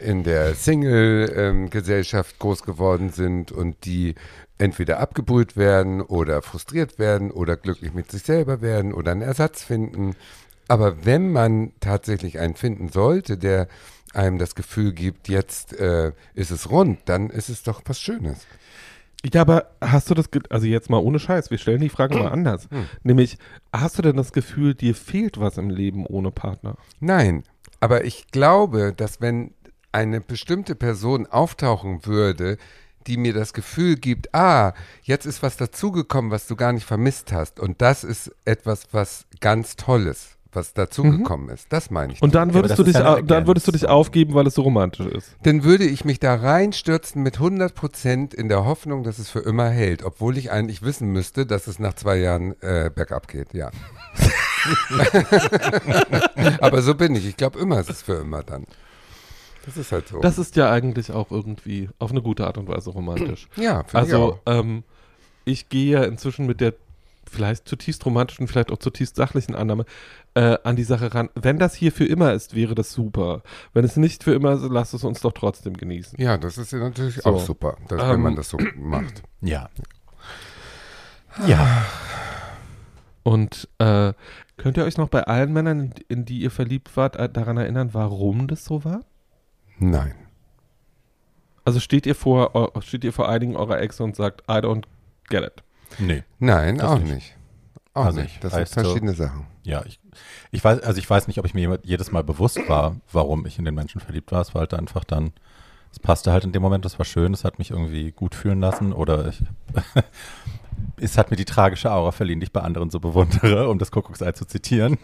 [0.00, 4.14] in der Single-Gesellschaft ähm, groß geworden sind und die
[4.58, 9.62] entweder abgebrüht werden oder frustriert werden oder glücklich mit sich selber werden oder einen Ersatz
[9.62, 10.14] finden.
[10.68, 13.68] Aber wenn man tatsächlich einen finden sollte, der
[14.14, 18.46] einem das Gefühl gibt, jetzt äh, ist es rund, dann ist es doch was Schönes.
[19.32, 22.28] Ja, aber hast du das, also jetzt mal ohne Scheiß, wir stellen die Frage mal
[22.30, 22.68] anders.
[22.70, 22.86] Hm.
[23.02, 23.36] Nämlich,
[23.72, 26.76] hast du denn das Gefühl, dir fehlt was im Leben ohne Partner?
[27.00, 27.42] Nein,
[27.80, 29.54] aber ich glaube, dass wenn
[29.90, 32.58] eine bestimmte Person auftauchen würde,
[33.06, 37.32] die mir das Gefühl gibt, ah, jetzt ist was dazugekommen, was du gar nicht vermisst
[37.32, 37.58] hast.
[37.58, 41.52] Und das ist etwas, was ganz Tolles was dazugekommen mhm.
[41.52, 41.72] ist.
[41.72, 42.22] Das meine ich.
[42.22, 45.06] Und dann würdest, ja, du dich, dann würdest du dich aufgeben, weil es so romantisch
[45.06, 45.36] ist.
[45.42, 49.40] Dann würde ich mich da reinstürzen mit 100 Prozent in der Hoffnung, dass es für
[49.40, 53.52] immer hält, obwohl ich eigentlich wissen müsste, dass es nach zwei Jahren äh, bergab geht,
[53.54, 53.70] ja.
[56.60, 57.26] Aber so bin ich.
[57.26, 58.64] Ich glaube immer, es ist für immer dann.
[59.66, 60.20] Das ist halt so.
[60.20, 63.48] Das ist ja eigentlich auch irgendwie auf eine gute Art und Weise romantisch.
[63.56, 64.60] Ja, finde also, ich auch.
[64.60, 64.82] Ähm,
[65.44, 66.74] ich gehe ja inzwischen mit der
[67.30, 69.84] vielleicht zutiefst romantischen, vielleicht auch zutiefst sachlichen Annahme
[70.38, 71.30] äh, an die Sache ran.
[71.34, 73.42] Wenn das hier für immer ist, wäre das super.
[73.72, 76.20] Wenn es nicht für immer ist, lasst es uns doch trotzdem genießen.
[76.20, 77.30] Ja, das ist ja natürlich so.
[77.30, 79.24] auch super, dass, ähm, wenn man das so macht.
[79.40, 79.68] Ja.
[81.44, 81.84] Ja.
[83.24, 84.12] Und äh,
[84.56, 87.90] könnt ihr euch noch bei allen Männern, in die ihr verliebt wart, äh, daran erinnern,
[87.92, 89.04] warum das so war?
[89.78, 90.14] Nein.
[91.64, 94.84] Also steht ihr vor, steht ihr vor einigen eurer Ex und sagt, I don't
[95.28, 95.64] get it.
[95.98, 96.22] Nee.
[96.38, 97.14] Nein, auch nicht.
[97.14, 97.36] nicht.
[97.92, 98.42] Auch also nicht.
[98.42, 99.46] Das sind verschiedene so, Sachen.
[99.68, 100.00] Ja, ich,
[100.50, 103.58] ich weiß, also ich weiß nicht, ob ich mir jedes Mal bewusst war, warum ich
[103.58, 104.40] in den Menschen verliebt war.
[104.40, 105.32] Es war halt einfach dann,
[105.92, 108.60] es passte halt in dem Moment, es war schön, es hat mich irgendwie gut fühlen
[108.60, 109.42] lassen oder ich,
[110.96, 113.90] es hat mir die tragische Aura verliehen, die ich bei anderen so bewundere, um das
[113.90, 114.96] Kuckucksei zu zitieren.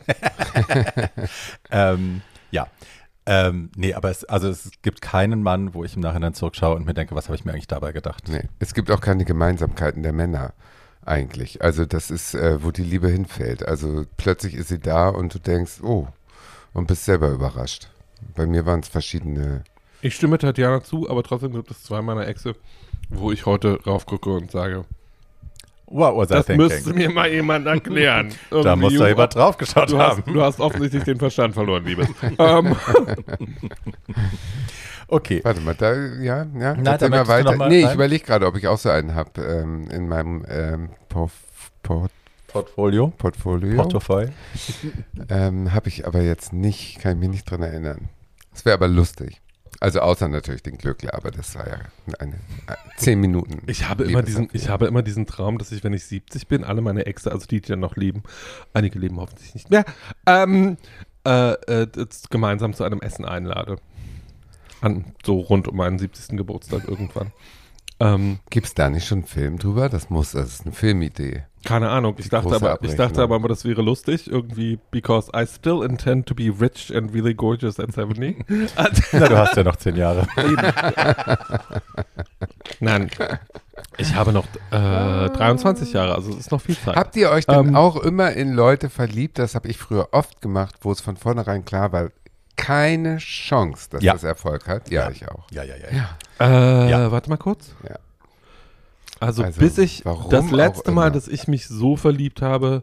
[1.71, 2.67] ähm, ja.
[3.27, 6.87] Ähm, nee, aber es, also es gibt keinen Mann, wo ich im Nachhinein zurückschaue und
[6.87, 8.29] mir denke, was habe ich mir eigentlich dabei gedacht?
[8.29, 10.55] Nee, es gibt auch keine Gemeinsamkeiten der Männer
[11.07, 11.63] eigentlich.
[11.63, 13.67] Also das ist, äh, wo die Liebe hinfällt.
[13.67, 16.09] Also plötzlich ist sie da und du denkst, oh,
[16.73, 17.89] und bist selber überrascht.
[18.35, 19.65] Bei mir waren es verschiedene.
[20.03, 22.55] Ich stimme Tatjana zu, aber trotzdem gibt es zwei meiner Exe,
[23.09, 24.85] wo ich heute raufgucke und sage,
[25.87, 26.67] What was I das thinking?
[26.67, 28.33] müsste mir mal jemand erklären.
[28.51, 30.33] da muss da jemand draufgeschaut Du hast, haben.
[30.33, 32.09] du hast offensichtlich den Verstand verloren, Liebes.
[32.39, 32.75] ähm,
[35.09, 35.41] Okay.
[35.45, 36.75] Warte mal, da, ja, ja.
[36.75, 37.57] da erzähl mal weiter.
[37.57, 37.95] mal nee, ich rein?
[37.95, 41.33] überlege gerade, ob ich auch so einen habe ähm, in meinem ähm, Porf
[41.83, 42.11] Port
[42.55, 43.13] Portfolio.
[43.19, 43.77] Portfolio.
[43.77, 44.33] Portefeuille.
[45.29, 48.09] Ähm, habe ich aber jetzt nicht, kann ich mich nicht dran erinnern.
[48.53, 49.41] Das wäre aber lustig.
[49.81, 51.79] Also außer natürlich den Glückler, aber das war ja
[52.19, 52.35] eine,
[52.67, 53.63] eine zehn Minuten.
[53.67, 56.63] ich, habe immer diesen, ich habe immer diesen Traum, dass ich, wenn ich 70 bin,
[56.63, 58.23] alle meine Exe, also die, die dann noch leben,
[58.73, 59.85] einige leben hoffentlich nicht mehr,
[60.27, 60.77] ähm,
[61.27, 61.87] äh, äh,
[62.31, 63.79] gemeinsam zu einem Essen einlade.
[64.85, 66.37] An, so rund um meinen 70.
[66.37, 67.33] Geburtstag irgendwann.
[68.01, 69.89] Ähm, Gibt es da nicht schon einen Film drüber?
[69.89, 71.45] Das muss, das ist eine Filmidee.
[71.65, 75.83] Keine Ahnung, ich dachte, aber, ich dachte aber, das wäre lustig, irgendwie, because I still
[75.83, 78.45] intend to be rich and really gorgeous at 70.
[79.13, 80.27] Na, du hast ja noch zehn Jahre.
[82.81, 83.09] Nein,
[83.97, 86.97] ich habe noch äh, 23 Jahre, also es ist noch viel Zeit.
[86.97, 89.39] Habt ihr euch denn Ähm, auch immer in Leute verliebt?
[89.39, 92.11] Das habe ich früher oft gemacht, wo es von vornherein klar war,
[92.57, 94.13] keine Chance, dass Ja.
[94.13, 94.91] das Erfolg hat.
[94.91, 95.51] Ja, ich auch.
[95.51, 95.91] Ja, ja, ja.
[96.39, 96.85] Ja.
[96.87, 97.11] Äh, Ja.
[97.13, 97.75] warte mal kurz.
[97.89, 97.97] Ja.
[99.21, 102.83] Also, Also, bis ich das letzte Mal, dass ich mich so verliebt habe,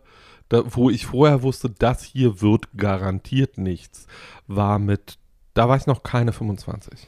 [0.49, 4.07] da, wo ich vorher wusste, das hier wird garantiert nichts,
[4.47, 5.17] war mit,
[5.53, 7.07] da war ich noch keine 25.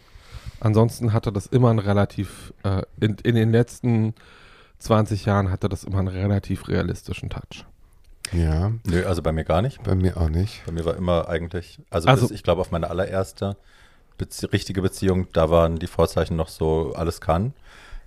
[0.60, 4.14] Ansonsten hatte das immer ein relativ, äh, in, in den letzten
[4.80, 7.66] 20 Jahren hatte das immer einen relativ realistischen Touch.
[8.32, 9.84] Ja, Nö, also bei mir gar nicht.
[9.84, 10.64] bei mir auch nicht.
[10.66, 13.58] Bei mir war immer eigentlich, also, Also- bis, ich glaube, auf meine allererste
[14.18, 17.54] Bezie richtige Beziehung, da waren die Vorzeichen noch so, alles kann.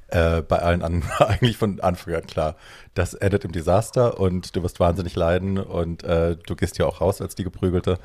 [0.08, 2.54] Äh, bei allen anderen war eigentlich von Anfang an klar,
[2.94, 7.00] das endet im Desaster und du wirst wahnsinnig leiden und äh, du gehst ja auch
[7.00, 7.98] raus als die Geprügelte.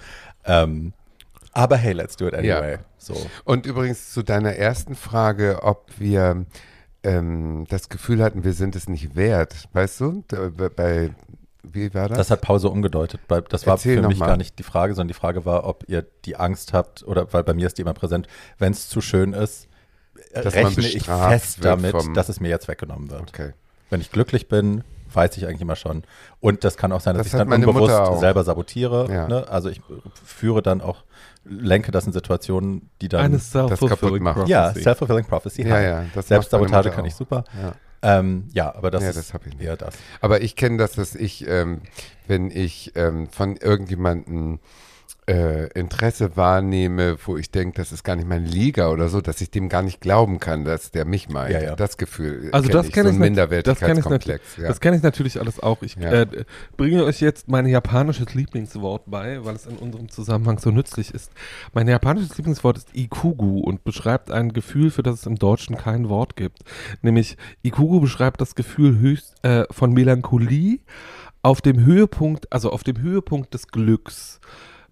[0.43, 0.93] Ähm,
[1.53, 2.77] aber hey, let's do it anyway.
[2.97, 3.15] So.
[3.43, 6.45] Und übrigens zu deiner ersten Frage, ob wir
[7.03, 9.67] ähm, das Gefühl hatten, wir sind es nicht wert.
[9.73, 10.23] Weißt du,
[10.75, 11.11] bei,
[11.63, 12.17] wie war das?
[12.17, 13.21] Das hat Pause umgedeutet.
[13.49, 14.27] Das war Erzähl für mich mal.
[14.27, 17.43] gar nicht die Frage, sondern die Frage war, ob ihr die Angst habt, oder weil
[17.43, 19.67] bei mir ist die immer präsent, wenn es zu schön ist,
[20.33, 23.21] äh, Dass rechne ich fest damit, dass es mir jetzt weggenommen wird.
[23.21, 23.53] okay.
[23.89, 26.03] Wenn ich glücklich bin, weiß ich eigentlich immer schon.
[26.39, 29.11] Und das kann auch sein, dass Das ich dann unbewusst selber sabotiere.
[29.11, 29.27] Ja.
[29.27, 29.47] Ne?
[29.49, 29.81] Also ich
[30.23, 31.03] führe dann auch,
[31.43, 33.25] lenke das in Situationen, die dann.
[33.25, 34.49] Eine kaputt prophecy.
[34.49, 35.67] ja, self-fulfilling prophecy.
[35.67, 36.05] Ja, ja.
[36.15, 37.43] Das Selbstsabotage kann ich super.
[37.61, 37.73] Ja.
[38.03, 39.63] Ähm, ja, aber das Ja, ist das hab ich nicht.
[39.63, 39.93] eher das.
[40.21, 41.81] Aber ich kenne das, dass ich, ähm,
[42.27, 44.59] wenn ich ähm, von irgendjemandem
[45.29, 49.39] äh, Interesse wahrnehme, wo ich denke, das ist gar nicht meine Liga oder so, dass
[49.39, 51.53] ich dem gar nicht glauben kann, dass der mich meint.
[51.53, 51.75] Ja, ja.
[51.75, 52.49] Das Gefühl.
[52.51, 54.57] Also kenn das ich, kenne so ich ein nat- das kenn ich Minderwertigkeitskomplex.
[54.57, 54.67] Ja.
[54.67, 55.81] Das kenne ich natürlich alles auch.
[55.83, 56.25] Ich äh,
[56.75, 61.31] bringe euch jetzt mein japanisches Lieblingswort bei, weil es in unserem Zusammenhang so nützlich ist.
[61.73, 66.09] Mein japanisches Lieblingswort ist Ikugu und beschreibt ein Gefühl, für das es im Deutschen kein
[66.09, 66.59] Wort gibt.
[67.03, 70.79] Nämlich Ikugu beschreibt das Gefühl höchst äh, von Melancholie
[71.43, 74.39] auf dem Höhepunkt, also auf dem Höhepunkt des Glücks.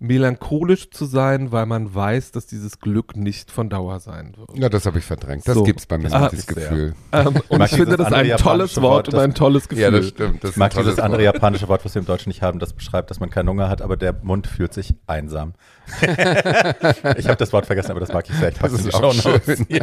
[0.01, 4.57] Melancholisch zu sein, weil man weiß, dass dieses Glück nicht von Dauer sein wird.
[4.57, 5.45] ja, das habe ich verdrängt.
[5.47, 5.63] Das So.
[5.63, 6.69] gibt es bei mir Ah, nicht, das sehr.
[6.69, 6.95] Gefühl.
[7.12, 9.83] Ähm, und ich finde dieses das ein tolles Wort, Wort und ein tolles Gefühl.
[9.83, 10.43] Ja, das stimmt.
[10.43, 13.09] Das Ich mag dieses andere japanische Wort, was wir im Deutschen nicht haben, das beschreibt,
[13.12, 15.53] dass man keinen Hunger hat, aber der Mund fühlt sich einsam.
[16.01, 18.49] ich habe das Wort vergessen, aber das mag ich sehr.
[18.49, 19.41] Ich Das ist auch schön.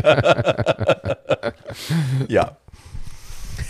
[2.28, 2.56] Ja.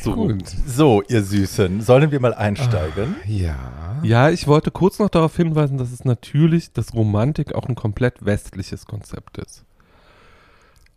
[0.03, 0.13] So.
[0.15, 0.45] Gut.
[0.67, 3.17] So, ihr Süßen, sollen wir mal einsteigen?
[3.27, 3.86] Ja.
[4.03, 8.25] Ja, ich wollte kurz noch darauf hinweisen, dass es natürlich, dass Romantik auch ein komplett
[8.25, 9.65] westliches Konzept ist.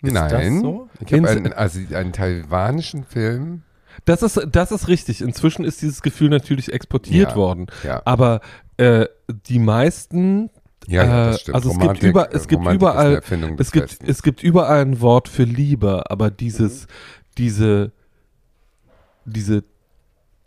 [0.02, 0.30] Ist Nein.
[0.30, 0.90] das so?
[1.06, 3.64] Ich habe einen, also einen taiwanischen Film.
[4.06, 5.22] Das ist, das ist richtig.
[5.22, 7.36] Inzwischen ist dieses Gefühl natürlich exportiert Ja.
[7.36, 7.68] worden.
[7.84, 8.40] Ja, Aber
[8.78, 9.08] äh,
[9.48, 10.50] die meisten,
[10.88, 11.56] ja, ja äh, das stimmt.
[11.56, 14.10] also es gibt über- es gibt Romantik ist überall- eine Erfindung des es gibt, Westens.
[14.10, 16.88] es gibt überall ein Wort für Liebe, aber dieses,
[17.38, 17.92] diese,
[19.26, 19.64] diese,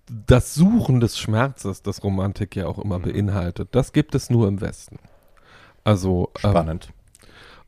[0.08, 4.60] das Suchen des Schmerzes, das Romantik ja auch immer beinhaltet, das gibt es nur im
[4.60, 4.98] Westen.
[5.84, 6.92] Also ähm, Spannend.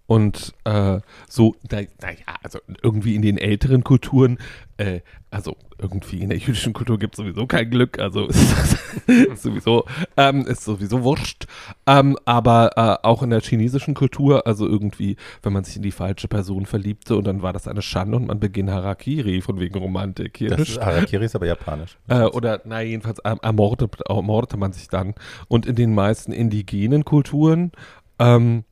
[0.07, 4.39] Und äh, so, naja, also irgendwie in den älteren Kulturen,
[4.77, 8.27] äh, also irgendwie in der jüdischen Kultur gibt es sowieso kein Glück, also
[9.07, 9.87] ist sowieso,
[10.19, 11.47] ähm, ist sowieso wurscht.
[11.87, 15.91] Ähm, aber äh, auch in der chinesischen Kultur, also irgendwie, wenn man sich in die
[15.91, 19.79] falsche Person verliebte und dann war das eine Schande und man beginnt Harakiri von wegen
[19.79, 20.37] Romantik.
[20.37, 21.97] Hier Das ist, Harakiri ist aber japanisch.
[22.09, 25.15] äh, oder, na, jedenfalls ähm, ermordet, ermordete man sich dann.
[25.49, 27.73] Und in den meisten indigenen Kulturen
[28.19, 28.65] ähm,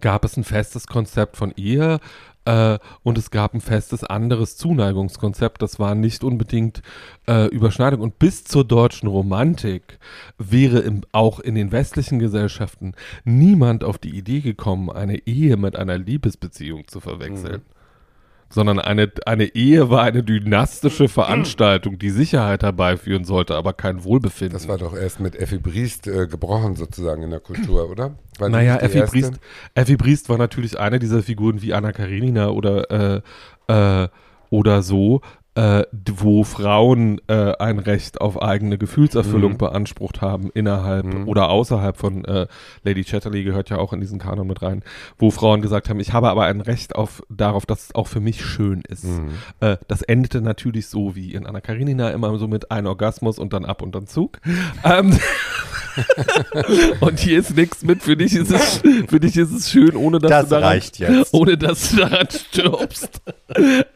[0.00, 2.00] gab es ein festes Konzept von Ehe.
[2.44, 5.60] Äh, und es gab ein festes anderes Zuneigungskonzept.
[5.62, 6.82] Das war nicht unbedingt
[7.28, 8.00] äh, Überschneidung.
[8.00, 9.98] Und bis zur deutschen Romantik
[10.38, 12.94] wäre im, auch in den westlichen Gesellschaften
[13.24, 17.62] niemand auf die Idee gekommen, eine Ehe mit einer Liebesbeziehung zu verwechseln.
[17.68, 17.75] Mhm
[18.48, 24.54] sondern eine, eine Ehe war eine dynastische Veranstaltung, die Sicherheit herbeiführen sollte, aber kein Wohlbefinden.
[24.54, 28.16] Das war doch erst mit Effi Briest äh, gebrochen sozusagen in der Kultur, oder?
[28.38, 29.34] War naja, Effi Briest,
[29.74, 33.22] Effi Briest war natürlich eine dieser Figuren wie Anna Karenina oder,
[33.68, 34.08] äh, äh,
[34.50, 35.22] oder so,
[35.56, 35.84] äh,
[36.18, 39.58] wo Frauen äh, ein Recht auf eigene Gefühlserfüllung mhm.
[39.58, 41.26] beansprucht haben innerhalb mhm.
[41.26, 42.46] oder außerhalb von äh,
[42.84, 44.82] Lady Chatterley gehört ja auch in diesen Kanon mit rein,
[45.18, 48.20] wo Frauen gesagt haben, ich habe aber ein Recht auf darauf, dass es auch für
[48.20, 49.04] mich schön ist.
[49.04, 49.30] Mhm.
[49.60, 53.54] Äh, das endete natürlich so wie in Anna Karenina immer so mit ein Orgasmus und
[53.54, 54.40] dann ab und dann Zug.
[54.84, 55.18] Ähm,
[57.00, 58.02] und hier ist nichts mit.
[58.02, 61.56] Für dich ist es, für dich ist es schön, ohne dass das du daran, ohne
[61.56, 63.22] dass du daran stirbst.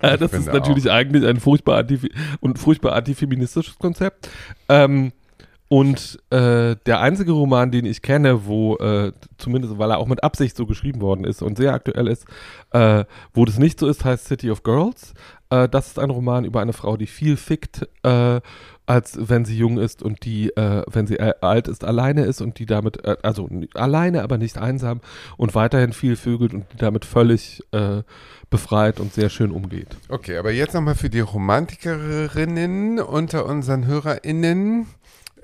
[0.01, 0.95] Äh, das ist natürlich auch.
[0.95, 1.99] eigentlich ein furchtbar anti
[2.41, 4.29] und furchtbar antifeministisches Konzept.
[4.69, 5.13] Ähm,
[5.69, 10.23] und äh, der einzige Roman, den ich kenne, wo äh, zumindest, weil er auch mit
[10.25, 12.25] Absicht so geschrieben worden ist und sehr aktuell ist,
[12.73, 15.15] äh, wo das nicht so ist, heißt City of Girls.
[15.51, 18.41] Äh, das ist ein Roman über eine Frau, die viel fickt, äh,
[18.91, 22.59] als wenn sie jung ist und die, äh, wenn sie alt ist, alleine ist und
[22.59, 25.01] die damit, also alleine, aber nicht einsam
[25.37, 27.63] und weiterhin viel vögelt und die damit völlig
[28.51, 29.97] befreit und sehr schön umgeht.
[30.09, 34.87] Okay, aber jetzt nochmal für die Romantikerinnen unter unseren HörerInnen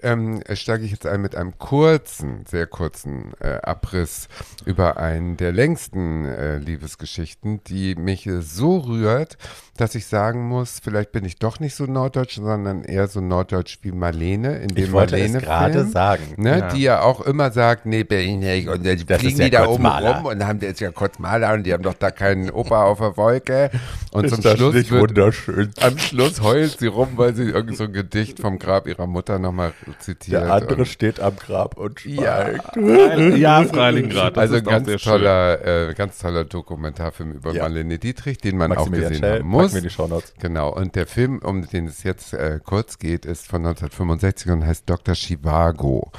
[0.06, 4.28] ähm, steige ich jetzt ein mit einem kurzen, sehr kurzen äh, Abriss
[4.64, 9.36] über einen der längsten äh, Liebesgeschichten, die mich so rührt,
[9.76, 13.78] dass ich sagen muss, vielleicht bin ich doch nicht so norddeutsch, sondern eher so norddeutsch
[13.82, 16.68] wie Marlene in dem ich wollte Marlene es gerade sagen, ne, ja.
[16.68, 20.26] die ja auch immer sagt, nee, Berlin, und dann das fliegen die da oben rum
[20.26, 23.16] und haben jetzt ja kurz Maler und die haben doch da keinen Opa auf der
[23.16, 23.70] Wolke
[24.12, 25.72] und ist zum das Schluss nicht wird, wunderschön.
[25.80, 29.38] am Schluss heult sie rum, weil sie irgend so ein Gedicht vom Grab ihrer Mutter
[29.38, 30.42] nochmal zitiert.
[30.42, 32.76] Der andere und, steht am Grab und schweigt.
[32.76, 34.38] Ja, ja Freiligrad.
[34.38, 37.62] Also ein ganz toller, äh, ganz toller Dokumentarfilm über ja.
[37.62, 39.72] Marlene Dietrich, den man auch gesehen haben muss.
[39.72, 40.34] Mir die Shownotes.
[40.40, 40.72] Genau.
[40.72, 44.88] Und der Film, um den es jetzt äh, kurz geht, ist von 1965 und heißt
[44.88, 45.14] Dr.
[45.14, 46.12] Chivago.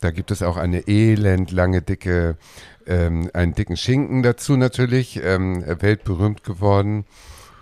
[0.00, 2.36] Da gibt es auch eine elend lange, dicke,
[2.86, 7.04] ähm, einen dicken Schinken dazu natürlich, ähm, weltberühmt geworden.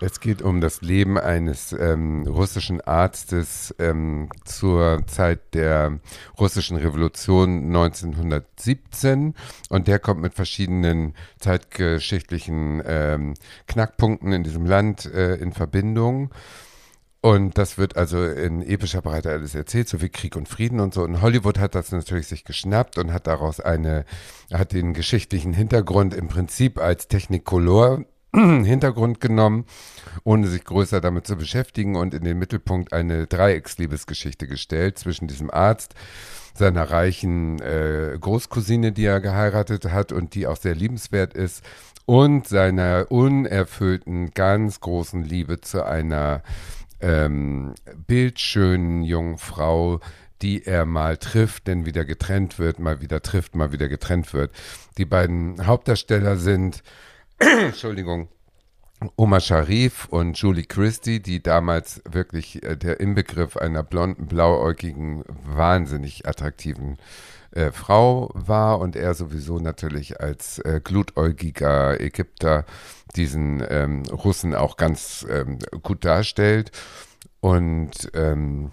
[0.03, 5.99] Es geht um das Leben eines ähm, russischen Arztes ähm, zur Zeit der
[6.39, 9.35] russischen Revolution 1917
[9.69, 13.35] und der kommt mit verschiedenen zeitgeschichtlichen ähm,
[13.67, 16.33] Knackpunkten in diesem Land äh, in Verbindung.
[17.23, 20.95] Und das wird also in epischer Breite alles erzählt, so wie Krieg und Frieden und
[20.95, 21.03] so.
[21.03, 24.05] Und Hollywood hat das natürlich sich geschnappt und hat daraus eine,
[24.51, 29.65] hat den geschichtlichen Hintergrund im Prinzip als Technicolor Hintergrund genommen,
[30.23, 35.51] ohne sich größer damit zu beschäftigen und in den Mittelpunkt eine Dreiecksliebesgeschichte gestellt zwischen diesem
[35.51, 35.95] Arzt,
[36.53, 41.63] seiner reichen äh, Großcousine, die er geheiratet hat und die auch sehr liebenswert ist,
[42.05, 46.43] und seiner unerfüllten, ganz großen Liebe zu einer
[46.99, 47.73] ähm,
[48.07, 49.99] bildschönen jungen Frau,
[50.41, 54.51] die er mal trifft, denn wieder getrennt wird, mal wieder trifft, mal wieder getrennt wird.
[54.97, 56.83] Die beiden Hauptdarsteller sind
[57.59, 58.27] Entschuldigung,
[59.15, 66.27] Oma Sharif und Julie Christie, die damals wirklich äh, der Inbegriff einer blonden, blauäugigen, wahnsinnig
[66.27, 66.97] attraktiven
[67.51, 72.65] äh, Frau war und er sowieso natürlich als äh, glutäugiger Ägypter
[73.15, 76.71] diesen ähm, Russen auch ganz ähm, gut darstellt.
[77.39, 78.71] Und ähm,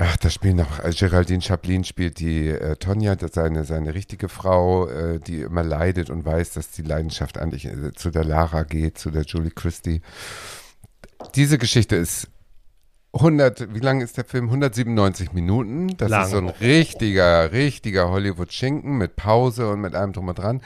[0.00, 4.86] Ach, da spielen noch, äh, Geraldine Chaplin spielt die äh, Tonja, seine, seine richtige Frau,
[4.86, 8.98] äh, die immer leidet und weiß, dass die Leidenschaft eigentlich äh, zu der Lara geht,
[8.98, 10.02] zu der Julie Christie.
[11.34, 12.28] Diese Geschichte ist
[13.12, 14.44] 100, wie lang ist der Film?
[14.44, 15.96] 197 Minuten.
[15.96, 16.24] Das lang.
[16.24, 20.62] ist so ein richtiger, richtiger Hollywood-Schinken mit Pause und mit allem drum und dran.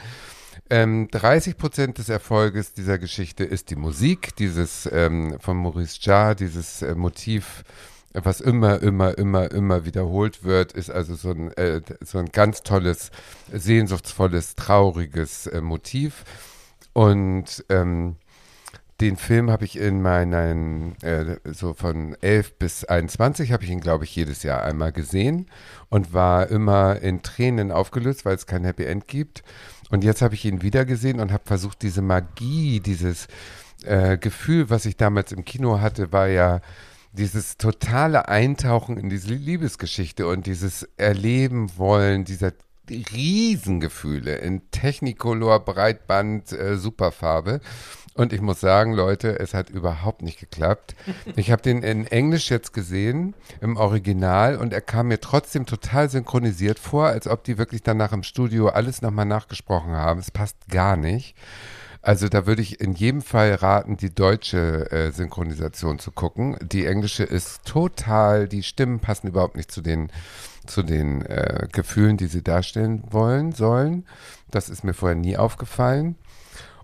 [0.69, 6.35] Ähm, 30 Prozent des Erfolges dieser Geschichte ist die Musik, dieses ähm, von Maurice Jarre,
[6.35, 7.63] dieses äh, Motiv
[8.13, 12.61] was immer, immer, immer, immer wiederholt wird, ist also so ein, äh, so ein ganz
[12.61, 13.11] tolles,
[13.51, 16.23] sehnsuchtsvolles, trauriges äh, Motiv.
[16.93, 18.17] Und ähm,
[19.01, 23.81] den Film habe ich in meinen, äh, so von 11 bis 21, habe ich ihn,
[23.81, 25.47] glaube ich, jedes Jahr einmal gesehen
[25.89, 29.43] und war immer in Tränen aufgelöst, weil es kein Happy End gibt.
[29.89, 33.27] Und jetzt habe ich ihn wieder gesehen und habe versucht, diese Magie, dieses
[33.83, 36.61] äh, Gefühl, was ich damals im Kino hatte, war ja
[37.13, 42.53] dieses totale Eintauchen in diese Liebesgeschichte und dieses Erleben wollen dieser
[42.89, 47.61] Riesengefühle in Technicolor, Breitband, äh, Superfarbe.
[48.15, 50.95] Und ich muss sagen, Leute, es hat überhaupt nicht geklappt.
[51.35, 56.09] Ich habe den in Englisch jetzt gesehen, im Original, und er kam mir trotzdem total
[56.09, 60.19] synchronisiert vor, als ob die wirklich danach im Studio alles nochmal nachgesprochen haben.
[60.19, 61.35] Es passt gar nicht.
[62.05, 66.57] Also da würde ich in jedem Fall raten, die deutsche äh, Synchronisation zu gucken.
[66.61, 70.11] Die englische ist total, die Stimmen passen überhaupt nicht zu den,
[70.67, 74.05] zu den äh, Gefühlen, die sie darstellen wollen, sollen.
[74.51, 76.17] Das ist mir vorher nie aufgefallen.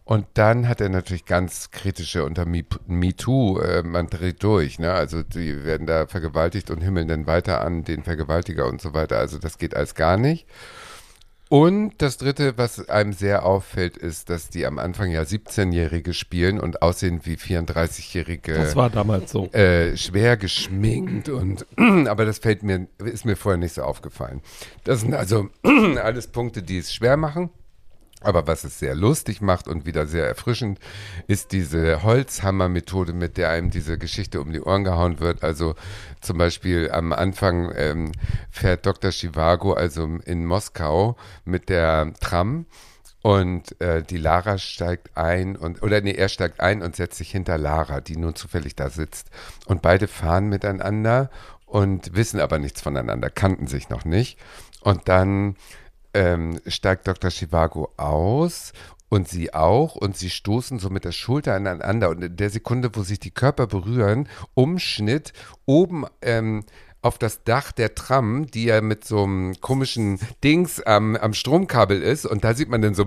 [0.05, 4.93] Und dann hat er natürlich ganz kritische unter Me- MeToo, äh, man dreht durch, ne?
[4.93, 9.19] Also die werden da vergewaltigt und himmeln dann weiter an den Vergewaltiger und so weiter.
[9.19, 10.47] Also das geht alles gar nicht.
[11.49, 16.59] Und das Dritte, was einem sehr auffällt, ist, dass die am Anfang ja 17-Jährige spielen
[16.59, 18.53] und aussehen wie 34-Jährige.
[18.53, 19.47] Das war damals so.
[19.47, 21.65] äh, schwer geschminkt und
[22.07, 24.41] aber das fällt mir, ist mir vorher nicht so aufgefallen.
[24.83, 27.49] Das sind also alles Punkte, die es schwer machen.
[28.21, 30.79] Aber was es sehr lustig macht und wieder sehr erfrischend,
[31.27, 35.43] ist diese Holzhammer-Methode, mit der einem diese Geschichte um die Ohren gehauen wird.
[35.43, 35.75] Also
[36.19, 38.11] zum Beispiel am Anfang ähm,
[38.51, 39.11] fährt Dr.
[39.11, 41.15] Chivago also in Moskau
[41.45, 42.65] mit der Tram
[43.21, 47.31] und äh, die Lara steigt ein und oder nee, er steigt ein und setzt sich
[47.31, 49.27] hinter Lara, die nun zufällig da sitzt.
[49.65, 51.29] Und beide fahren miteinander
[51.65, 54.39] und wissen aber nichts voneinander, kannten sich noch nicht.
[54.81, 55.57] Und dann
[56.13, 57.29] ähm, steigt Dr.
[57.29, 58.73] Chivago aus
[59.09, 62.91] und sie auch und sie stoßen so mit der Schulter aneinander und in der Sekunde,
[62.93, 65.33] wo sich die Körper berühren, Umschnitt
[65.65, 66.63] oben ähm,
[67.01, 72.01] auf das Dach der Tram, die ja mit so einem komischen Dings am, am Stromkabel
[72.01, 73.05] ist und da sieht man dann so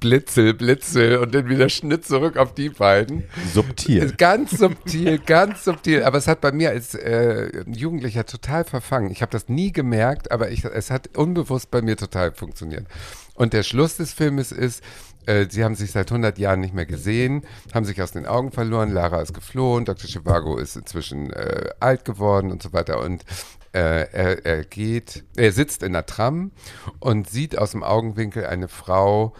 [0.00, 3.24] Blitzel, Blitzel und dann wieder Schnitt zurück auf die beiden.
[3.54, 4.14] Subtil.
[4.16, 6.02] Ganz subtil, ganz subtil.
[6.02, 9.12] Aber es hat bei mir als äh, Jugendlicher total verfangen.
[9.12, 12.86] Ich habe das nie gemerkt, aber ich, es hat unbewusst bei mir total funktioniert.
[13.34, 14.82] Und der Schluss des Filmes ist,
[15.26, 17.42] äh, sie haben sich seit 100 Jahren nicht mehr gesehen,
[17.74, 18.92] haben sich aus den Augen verloren.
[18.92, 20.08] Lara ist geflohen, Dr.
[20.08, 23.00] Chivago ist inzwischen äh, alt geworden und so weiter.
[23.00, 23.24] Und
[23.72, 26.50] äh, er, er geht, er sitzt in der Tram
[26.98, 29.34] und sieht aus dem Augenwinkel eine Frau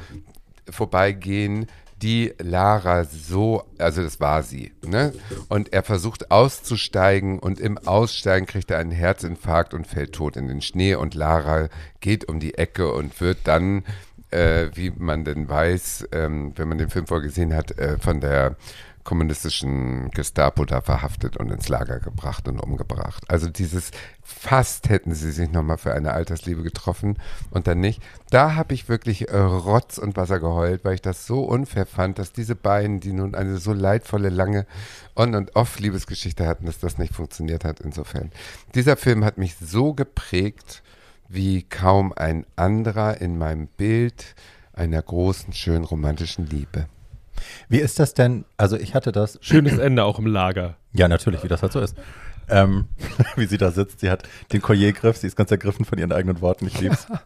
[0.69, 1.67] vorbeigehen,
[2.03, 5.13] die Lara so, also das war sie, ne?
[5.49, 10.49] Und er versucht auszusteigen und im Aussteigen kriegt er einen Herzinfarkt und fällt tot in
[10.49, 11.69] den Schnee und Lara
[12.01, 13.85] geht um die Ecke und wird dann,
[14.31, 18.57] äh, wie man denn weiß, ähm, wenn man den Film vorgesehen hat, äh, von der
[19.03, 23.25] kommunistischen Gestapo da verhaftet und ins Lager gebracht und umgebracht.
[23.29, 23.91] Also dieses
[24.23, 27.19] fast hätten sie sich nochmal für eine Altersliebe getroffen
[27.51, 28.03] und dann nicht.
[28.31, 32.19] Da habe ich wirklich äh, Rotz und Wasser geheult, weil ich das so unfair fand,
[32.19, 34.67] dass diese beiden, die nun eine so leidvolle, lange
[35.17, 38.31] On- und Off-Liebesgeschichte hatten, dass das nicht funktioniert hat insofern.
[38.75, 40.83] Dieser Film hat mich so geprägt
[41.31, 44.35] wie kaum ein anderer in meinem Bild
[44.73, 46.87] einer großen, schönen, romantischen Liebe.
[47.69, 48.45] Wie ist das denn?
[48.57, 49.39] Also ich hatte das.
[49.41, 50.77] Schönes Ende auch im Lager.
[50.93, 51.97] Ja, natürlich, wie das halt so ist.
[52.49, 52.87] Ähm,
[53.37, 56.41] wie sie da sitzt, sie hat den Collier-Griff, sie ist ganz ergriffen von ihren eigenen
[56.41, 57.07] Worten, ich lieb's.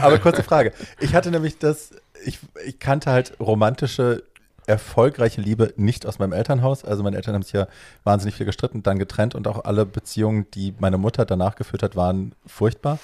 [0.00, 0.72] Aber kurze Frage.
[1.00, 1.90] Ich hatte nämlich das,
[2.24, 4.22] ich, ich kannte halt romantische,
[4.68, 6.84] erfolgreiche Liebe nicht aus meinem Elternhaus.
[6.84, 7.66] Also meine Eltern haben sich ja
[8.04, 11.96] wahnsinnig viel gestritten, dann getrennt und auch alle Beziehungen, die meine Mutter danach geführt hat,
[11.96, 12.98] waren furchtbar.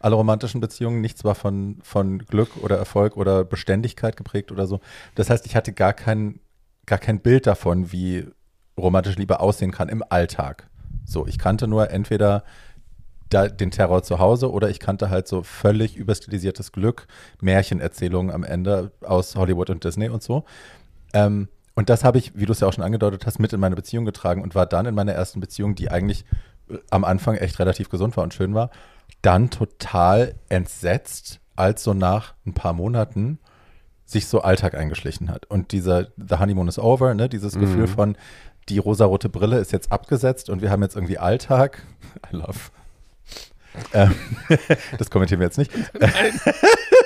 [0.00, 4.80] Alle romantischen Beziehungen, nichts war von, von Glück oder Erfolg oder Beständigkeit geprägt oder so.
[5.14, 6.40] Das heißt, ich hatte gar kein,
[6.86, 8.26] gar kein Bild davon, wie
[8.76, 10.66] romantische Liebe aussehen kann im Alltag.
[11.04, 12.42] So, ich kannte nur entweder
[13.28, 17.06] da, den Terror zu Hause oder ich kannte halt so völlig überstilisiertes Glück,
[17.40, 20.44] Märchenerzählungen am Ende aus Hollywood und Disney und so.
[21.12, 23.60] Ähm, und das habe ich, wie du es ja auch schon angedeutet hast, mit in
[23.60, 26.24] meine Beziehung getragen und war dann in meiner ersten Beziehung, die eigentlich
[26.68, 28.70] äh, am Anfang echt relativ gesund war und schön war,
[29.22, 33.38] dann total entsetzt, als so nach ein paar Monaten
[34.04, 35.46] sich so Alltag eingeschlichen hat.
[35.46, 38.16] Und dieser The Honeymoon is over, ne, dieses Gefühl von,
[38.68, 41.82] die rosarote Brille ist jetzt abgesetzt und wir haben jetzt irgendwie Alltag.
[42.32, 42.58] I love.
[43.92, 44.14] Ähm,
[44.98, 45.72] das kommentieren wir jetzt nicht.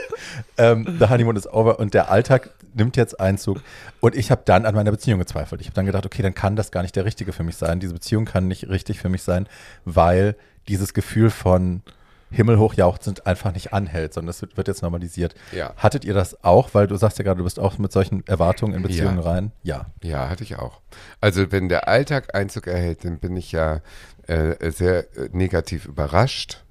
[0.58, 3.60] ähm, The Honeymoon is over und der Alltag nimmt jetzt Einzug.
[4.00, 5.60] Und ich habe dann an meiner Beziehung gezweifelt.
[5.60, 7.80] Ich habe dann gedacht, okay, dann kann das gar nicht der Richtige für mich sein.
[7.80, 9.48] Diese Beziehung kann nicht richtig für mich sein,
[9.84, 10.36] weil
[10.68, 11.82] dieses Gefühl von
[12.30, 15.34] himmelhoch jauchzend einfach nicht anhält, sondern es wird, wird jetzt normalisiert.
[15.52, 15.72] Ja.
[15.76, 16.70] Hattet ihr das auch?
[16.74, 19.24] Weil du sagst ja gerade, du bist auch mit solchen Erwartungen in Beziehungen Ja.
[19.30, 19.52] rein.
[19.62, 19.86] Ja.
[20.02, 20.80] Ja, hatte ich auch.
[21.20, 23.80] Also wenn der Alltag Einzug erhält, dann bin ich ja
[24.26, 26.64] äh, sehr äh, negativ überrascht.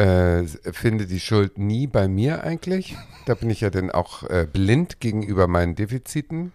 [0.00, 2.96] Äh, finde die Schuld nie bei mir eigentlich.
[3.26, 6.52] Da bin ich ja dann auch äh, blind gegenüber meinen Defiziten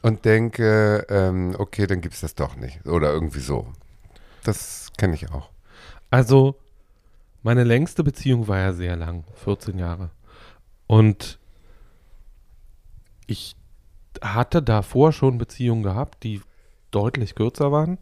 [0.00, 2.86] und denke, ähm, okay, dann gibt es das doch nicht.
[2.86, 3.66] Oder irgendwie so.
[4.42, 5.50] Das kenne ich auch.
[6.08, 6.56] Also,
[7.42, 10.10] meine längste Beziehung war ja sehr lang, 14 Jahre.
[10.86, 11.38] Und
[13.26, 13.54] ich
[14.22, 16.40] hatte davor schon Beziehungen gehabt, die
[16.90, 17.98] deutlich kürzer waren.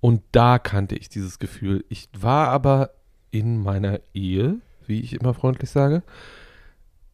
[0.00, 1.82] Und da kannte ich dieses Gefühl.
[1.88, 2.90] Ich war aber
[3.32, 4.56] in meiner Ehe,
[4.86, 6.04] wie ich immer freundlich sage,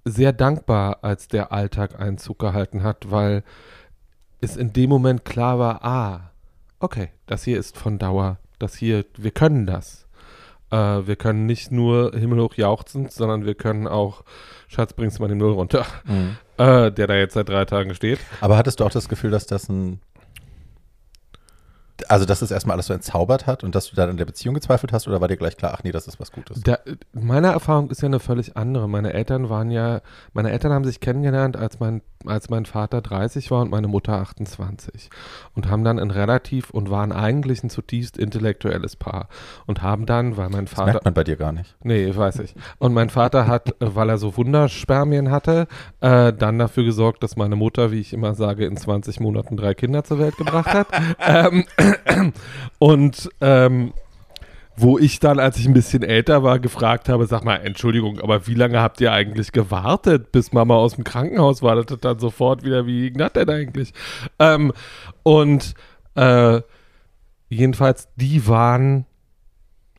[0.05, 3.43] sehr dankbar, als der Alltag Einzug gehalten hat, weil
[4.41, 6.31] es in dem Moment klar war, ah,
[6.81, 10.07] okay, das hier ist von Dauer, das hier, wir können das.
[10.71, 14.23] Äh, wir können nicht nur himmelhoch jauchzend, sondern wir können auch,
[14.69, 16.37] Schatz, bringst du mal den Müll runter, Mhm.
[16.59, 18.19] äh, der da jetzt seit drei Tagen steht.
[18.41, 20.01] Aber hattest du auch das Gefühl, dass das ein.
[22.07, 24.55] Also, dass das erstmal alles so entzaubert hat und dass du dann an der Beziehung
[24.55, 26.61] gezweifelt hast oder war dir gleich klar, ach nee, das ist was Gutes?
[26.63, 26.79] Da,
[27.13, 28.89] meine Erfahrung ist ja eine völlig andere.
[28.89, 30.01] Meine Eltern waren ja,
[30.33, 34.13] meine Eltern haben sich kennengelernt, als mein, als mein Vater 30 war und meine Mutter
[34.13, 35.11] 28.
[35.55, 39.29] Und haben dann ein relativ und waren eigentlich ein zutiefst intellektuelles Paar.
[39.67, 40.93] Und haben dann, weil mein Das Vater.
[40.93, 41.77] merkt man bei dir gar nicht.
[41.83, 42.55] Nee, weiß ich.
[42.79, 45.67] Und mein Vater hat, äh, weil er so Wunderspermien hatte,
[46.01, 49.75] äh, dann dafür gesorgt, dass meine Mutter, wie ich immer sage, in 20 Monaten drei
[49.75, 50.89] Kinder zur Welt gebracht hat.
[51.27, 51.65] ähm,
[52.79, 53.93] und ähm,
[54.81, 58.47] wo ich dann, als ich ein bisschen älter war, gefragt habe, sag mal, Entschuldigung, aber
[58.47, 61.75] wie lange habt ihr eigentlich gewartet, bis Mama aus dem Krankenhaus war?
[61.83, 63.93] Das dann sofort wieder, wie ging das denn eigentlich?
[64.39, 64.73] Ähm,
[65.25, 65.75] und
[66.15, 66.61] äh,
[67.49, 69.07] jedenfalls, die waren,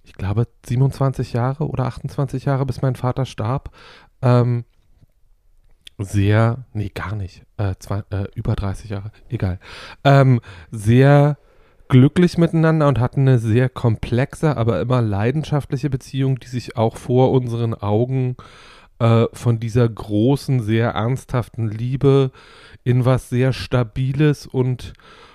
[0.04, 3.72] ich glaube, 27 Jahre oder 28 Jahre, bis mein Vater starb.
[4.22, 4.64] Ähm,
[5.98, 9.60] sehr, nee, gar nicht, äh, zwei, äh, über 30 Jahre, egal.
[10.06, 10.40] Ähm,
[10.72, 11.38] sehr
[11.90, 17.32] glücklich miteinander und hatten eine sehr komplexe, aber immer leidenschaftliche Beziehung, die sich auch vor
[17.32, 18.38] unseren Augen
[19.00, 22.32] äh, von dieser großen, sehr ernsthaften Liebe
[22.84, 24.94] in was sehr Stabiles und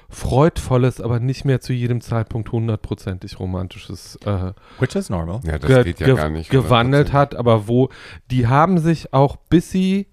[0.09, 5.40] Freudvolles, aber nicht mehr zu jedem Zeitpunkt hundertprozentig Romantisches äh, Which is normal.
[5.44, 6.50] Ja, das ge geht ja ge gar nicht.
[6.50, 7.12] gewandelt 100%.
[7.12, 7.88] hat, aber wo
[8.30, 10.07] die haben sich auch bis sie,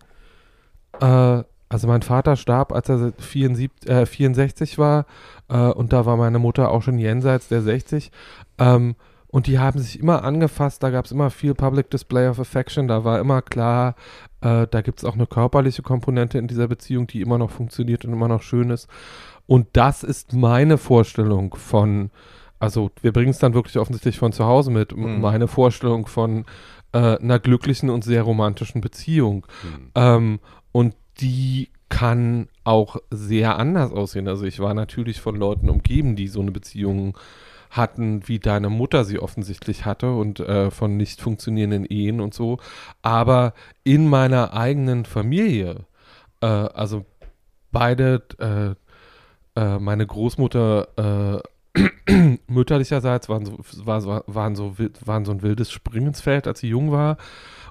[0.99, 5.05] äh, also mein Vater starb, als er 74, äh, 64 war
[5.47, 8.11] äh, und da war meine Mutter auch schon jenseits der 60
[8.59, 8.95] ähm,
[9.27, 12.89] und die haben sich immer angefasst, da gab es immer viel Public Display of Affection,
[12.89, 13.95] da war immer klar,
[14.41, 18.03] äh, da gibt es auch eine körperliche Komponente in dieser Beziehung, die immer noch funktioniert
[18.03, 18.89] und immer noch schön ist.
[19.47, 22.11] Und das ist meine Vorstellung von,
[22.59, 25.21] also wir bringen es dann wirklich offensichtlich von zu Hause mit, Mhm.
[25.21, 26.43] meine Vorstellung von
[26.91, 29.47] äh, einer glücklichen und sehr romantischen Beziehung.
[29.61, 29.91] Hm.
[29.95, 30.39] Ähm,
[30.73, 34.27] und die kann auch sehr anders aussehen.
[34.27, 37.17] Also ich war natürlich von Leuten umgeben, die so eine Beziehung
[37.69, 42.59] hatten, wie deine Mutter sie offensichtlich hatte und äh, von nicht funktionierenden Ehen und so.
[43.01, 43.53] Aber
[43.83, 45.85] in meiner eigenen Familie,
[46.41, 47.05] äh, also
[47.71, 48.23] beide,
[49.55, 51.41] äh, äh, meine Großmutter
[51.77, 56.67] äh, mütterlicherseits waren so, war, war- waren, so, waren so ein wildes Springensfeld, als sie
[56.67, 57.17] jung war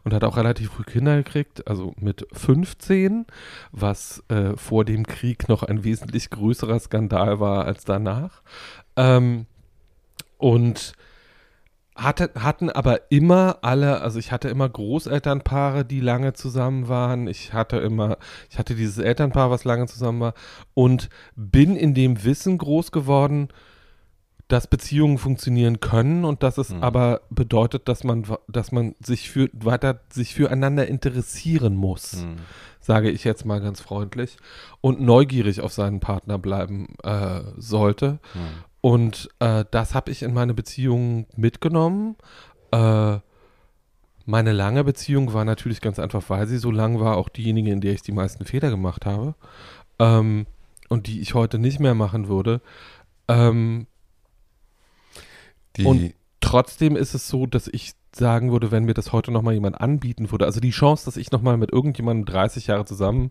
[0.05, 3.27] und hat auch relativ früh Kinder gekriegt, also mit 15,
[3.73, 8.43] was äh, vor dem Krieg noch ein wesentlich größerer Skandal war als danach.
[8.97, 9.47] Ähm,
[10.39, 10.95] und
[11.95, 17.27] hatte, hatten aber immer alle, also ich hatte immer Großelternpaare, die lange zusammen waren.
[17.27, 18.17] Ich hatte immer,
[18.49, 20.35] ich hatte dieses Elternpaar, was lange zusammen war
[20.75, 23.49] und bin in dem Wissen groß geworden,
[24.53, 26.83] dass Beziehungen funktionieren können und dass es Mhm.
[26.83, 32.37] aber bedeutet, dass man, dass man sich für, weiter sich füreinander interessieren muss Hm.
[32.81, 34.37] sage ich jetzt mal ganz freundlich,
[34.81, 38.19] und neugierig auf seinen Partner bleiben äh, sollte.
[38.33, 38.41] Hm.
[38.81, 42.17] Und äh, das habe ich in meine Beziehung mitgenommen.
[42.73, 43.19] Äh,
[44.27, 47.81] meine lange Beziehung war natürlich ganz einfach, weil sie so lang war, auch diejenige, in
[47.81, 49.35] der ich die meisten Fehler gemacht habe.
[49.99, 50.47] Ähm,
[50.89, 52.61] und die ich heute nicht mehr machen würde.
[53.29, 53.87] Ähm,
[55.81, 59.55] Die, Und- trotzdem ist es so, dass ich sagen würde, wenn mir das heute nochmal
[59.55, 63.31] jemand anbieten würde, also die Chance, dass ich nochmal mit irgendjemandem 30 Jahre zusammen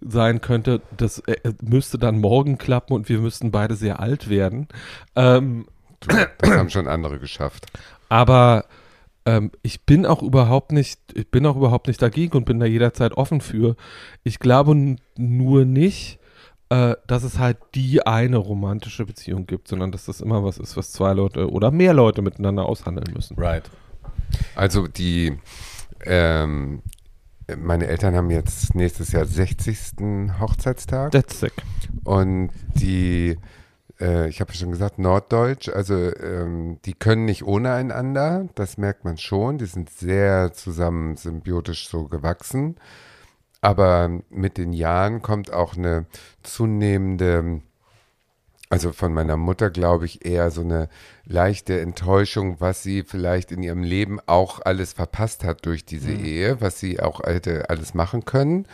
[0.00, 4.68] sein könnte, das äh, müsste dann morgen klappen und wir müssten beide sehr alt werden.
[5.16, 5.66] Ähm,
[6.00, 7.66] du, das haben schon andere geschafft.
[8.08, 8.64] aber
[9.26, 12.66] ähm, ich bin auch überhaupt nicht, ich bin auch überhaupt nicht dagegen und bin da
[12.66, 13.76] jederzeit offen für.
[14.24, 16.18] Ich glaube nur nicht,
[16.70, 20.76] äh, dass es halt die eine romantische Beziehung gibt, sondern dass das immer was ist,
[20.76, 23.38] was zwei Leute oder mehr Leute miteinander aushandeln müssen.
[23.38, 23.70] Right.
[24.54, 25.38] Also die,
[26.04, 26.82] ähm,
[27.56, 30.38] meine Eltern haben jetzt nächstes Jahr 60.
[30.38, 31.54] Hochzeitstag That's sick.
[32.04, 33.38] und die,
[33.98, 39.04] äh, ich habe schon gesagt, Norddeutsch, also ähm, die können nicht ohne einander, das merkt
[39.06, 42.76] man schon, die sind sehr zusammen symbiotisch so gewachsen,
[43.60, 46.06] aber mit den Jahren kommt auch eine
[46.42, 47.62] zunehmende
[48.70, 50.88] also von meiner Mutter glaube ich eher so eine
[51.24, 56.60] leichte Enttäuschung, was sie vielleicht in ihrem Leben auch alles verpasst hat durch diese Ehe,
[56.60, 58.66] was sie auch hätte alles machen können.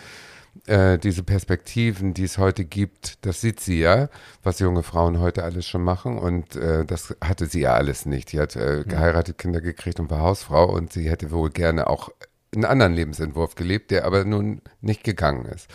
[0.66, 4.08] äh, diese Perspektiven, die es heute gibt, das sieht sie ja,
[4.42, 8.32] was junge Frauen heute alles schon machen und äh, das hatte sie ja alles nicht.
[8.32, 12.10] Die hat äh, geheiratet, Kinder gekriegt und war Hausfrau und sie hätte wohl gerne auch
[12.54, 15.68] einen anderen Lebensentwurf gelebt, der aber nun nicht gegangen ist.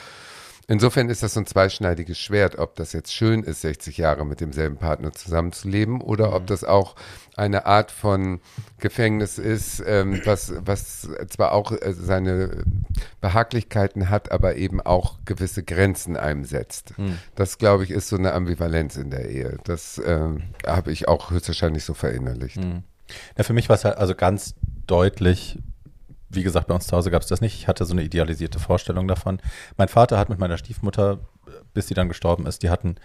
[0.70, 4.40] Insofern ist das so ein zweischneidiges Schwert, ob das jetzt schön ist, 60 Jahre mit
[4.40, 6.96] demselben Partner zusammenzuleben oder ob das auch
[7.36, 8.40] eine Art von
[8.78, 12.66] Gefängnis ist, ähm, was, was zwar auch äh, seine
[13.20, 16.94] Behaglichkeiten hat, aber eben auch gewisse Grenzen einem setzt.
[17.34, 19.58] Das, glaube ich, ist so eine Ambivalenz in der Ehe.
[19.64, 22.60] Das ähm, habe ich auch höchstwahrscheinlich so verinnerlicht.
[23.38, 24.54] Ja, für mich war es halt also ganz
[24.86, 25.58] deutlich,
[26.30, 27.56] wie gesagt, bei uns zu Hause gab es das nicht.
[27.56, 29.40] Ich hatte so eine idealisierte Vorstellung davon.
[29.78, 31.20] Mein Vater hat mit meiner Stiefmutter,
[31.74, 32.96] bis sie dann gestorben ist, die hatten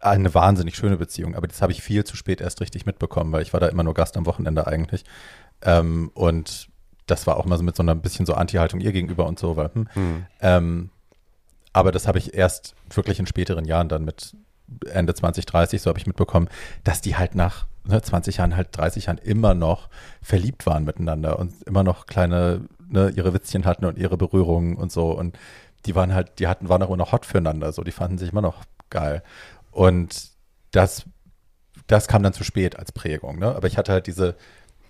[0.00, 3.42] eine wahnsinnig schöne Beziehung, aber das habe ich viel zu spät erst richtig mitbekommen, weil
[3.42, 5.04] ich war da immer nur Gast am Wochenende eigentlich.
[5.62, 6.68] Ähm, und
[7.06, 9.56] das war auch immer so mit so einer bisschen so Anti-Haltung ihr gegenüber und so,
[9.56, 10.90] weil, hm, ähm,
[11.72, 14.34] aber das habe ich erst wirklich in späteren Jahren dann mit
[14.86, 16.48] Ende 20, 30, so habe ich mitbekommen,
[16.84, 19.88] dass die halt nach ne, 20 Jahren, halt 30 Jahren immer noch
[20.22, 24.92] verliebt waren miteinander und immer noch kleine, ne, ihre Witzchen hatten und ihre Berührungen und
[24.92, 25.10] so.
[25.12, 25.38] Und
[25.86, 28.32] die waren halt, die hatten, waren auch immer noch hot füreinander, so, die fanden sich
[28.32, 29.22] immer noch geil.
[29.70, 30.30] Und
[30.72, 31.04] das,
[31.86, 33.54] das kam dann zu spät als Prägung, ne?
[33.54, 34.36] Aber ich hatte halt diese,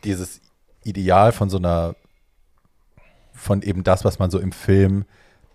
[0.04, 0.40] dieses
[0.82, 1.94] Ideal von so einer,
[3.32, 5.04] von eben das, was man so im Film,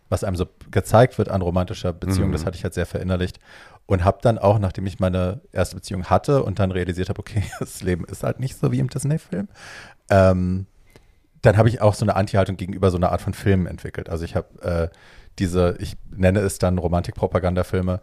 [0.10, 2.34] was einem so gezeigt wird an romantischer Beziehung, Mhm.
[2.34, 3.40] das hatte ich halt sehr verinnerlicht.
[3.88, 7.44] Und habe dann auch, nachdem ich meine erste Beziehung hatte und dann realisiert habe, okay,
[7.60, 9.48] das Leben ist halt nicht so wie im Disney-Film,
[10.10, 10.66] ähm,
[11.42, 14.10] dann habe ich auch so eine Anti-Haltung gegenüber so einer Art von Filmen entwickelt.
[14.10, 14.96] Also ich habe äh,
[15.38, 18.02] diese, ich nenne es dann Romantik-Propaganda-Filme,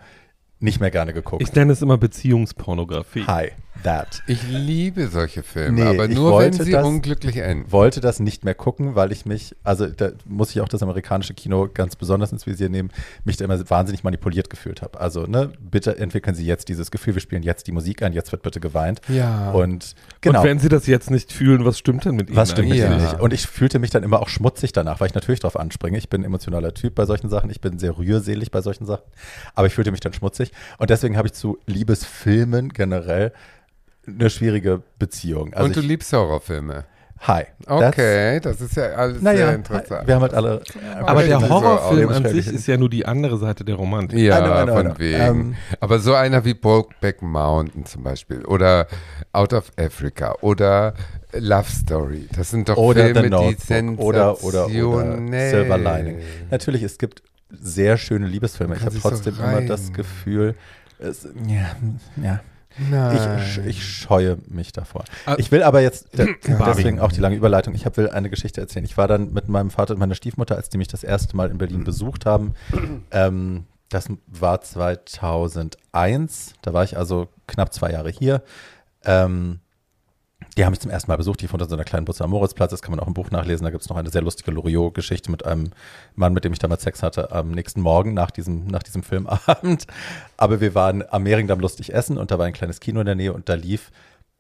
[0.61, 1.43] nicht mehr gerne geguckt.
[1.43, 3.27] Ich nenne es immer Beziehungspornografie.
[3.27, 3.53] Hi,
[3.85, 4.23] that.
[4.27, 7.71] Ich liebe solche Filme, Nee, aber ich nur wenn wollte sie das- unglücklich enden.
[7.73, 11.35] wollte das nicht mehr gucken, weil ich mich, also da muss ich auch das amerikanische
[11.35, 12.91] Kino ganz besonders ins Visier nehmen,
[13.25, 15.01] mich da immer wahnsinnig manipuliert gefühlt habe.
[15.01, 18.31] Also, ne, bitte entwickeln Sie jetzt dieses Gefühl, wir spielen jetzt die Musik ein, jetzt
[18.33, 19.01] wird bitte geweint.
[19.09, 19.51] Ja.
[19.53, 20.41] Und genau.
[20.41, 22.37] Und wenn sie das jetzt nicht fühlen, was stimmt denn mit ihnen?
[22.37, 22.91] was stimmt mit eigentlich?
[22.93, 23.13] ihnen Ja.
[23.13, 23.21] nicht?
[23.21, 25.99] Und ich fühlte mich dann immer auch schmutzig danach, weil ich natürlich drauf anspringe.
[25.99, 27.51] Ich bin ein emotionaler Typ bei solchen Sachen.
[27.51, 29.03] Ich bin sehr rührselig bei solchen Sachen.
[29.55, 30.53] Aber ich fühlte mich dann schmutzig.
[30.79, 33.33] Und deswegen habe ich zu Liebesfilmen generell
[34.07, 35.53] eine schwierige Beziehung.
[35.55, 36.85] Also und du ich, liebst Horrorfilme.
[37.21, 37.45] hi.
[37.67, 40.07] Okay, das ist ja alles Naja, sehr interessant.
[40.09, 40.63] wir haben halt alle.
[41.03, 44.19] Aber der So Horrorfilm aus- an sich ist ja nur die andere Seite der Romantik.
[44.19, 45.21] Ja, I know, I know, von wegen.
[45.21, 48.89] Ähm, Aber so einer wie Brokeback Mountain zum Beispiel oder
[49.33, 50.95] Out of Africa oder
[51.33, 52.29] Love Story.
[52.37, 55.51] Das sind doch Oder Filme, die oder, oder, oder sensationell.
[55.51, 56.19] Silver Lining.
[56.51, 58.75] Natürlich, es gibt sehr schöne Liebesfilme.
[58.77, 60.55] Ich habe sich so trotzdem immer das Gefühl,
[60.99, 61.77] es, ja,
[62.23, 62.41] ja.
[62.91, 63.39] Nein.
[63.41, 65.05] Ich, ich scheue mich davor.
[65.27, 66.73] Ah, Ich will aber jetzt, de- Barbie.
[66.77, 68.85] deswegen auch die lange Überleitung, ich hab, will eine Geschichte erzählen.
[68.85, 71.51] Ich war dann mit meinem Vater und meiner Stiefmutter, als die mich das erste Mal
[71.51, 72.55] in Berlin besucht haben.
[73.11, 78.43] Ähm, das war 2001, da war ich also knapp zwei Jahre hier.
[79.05, 79.61] Ähm,
[80.57, 81.41] die haben mich zum ersten Mal besucht.
[81.41, 82.71] Die von so einer kleinen Bus am Moritzplatz.
[82.71, 83.65] Das kann man auch im Buch nachlesen.
[83.65, 85.71] Da gibt es noch eine sehr lustige Loriot-Geschichte mit einem
[86.15, 89.87] Mann, mit dem ich damals Sex hatte, am nächsten Morgen nach diesem, nach diesem Filmabend.
[90.37, 93.15] Aber wir waren am Mehringdamm lustig essen und da war ein kleines Kino in der
[93.15, 93.91] Nähe und da lief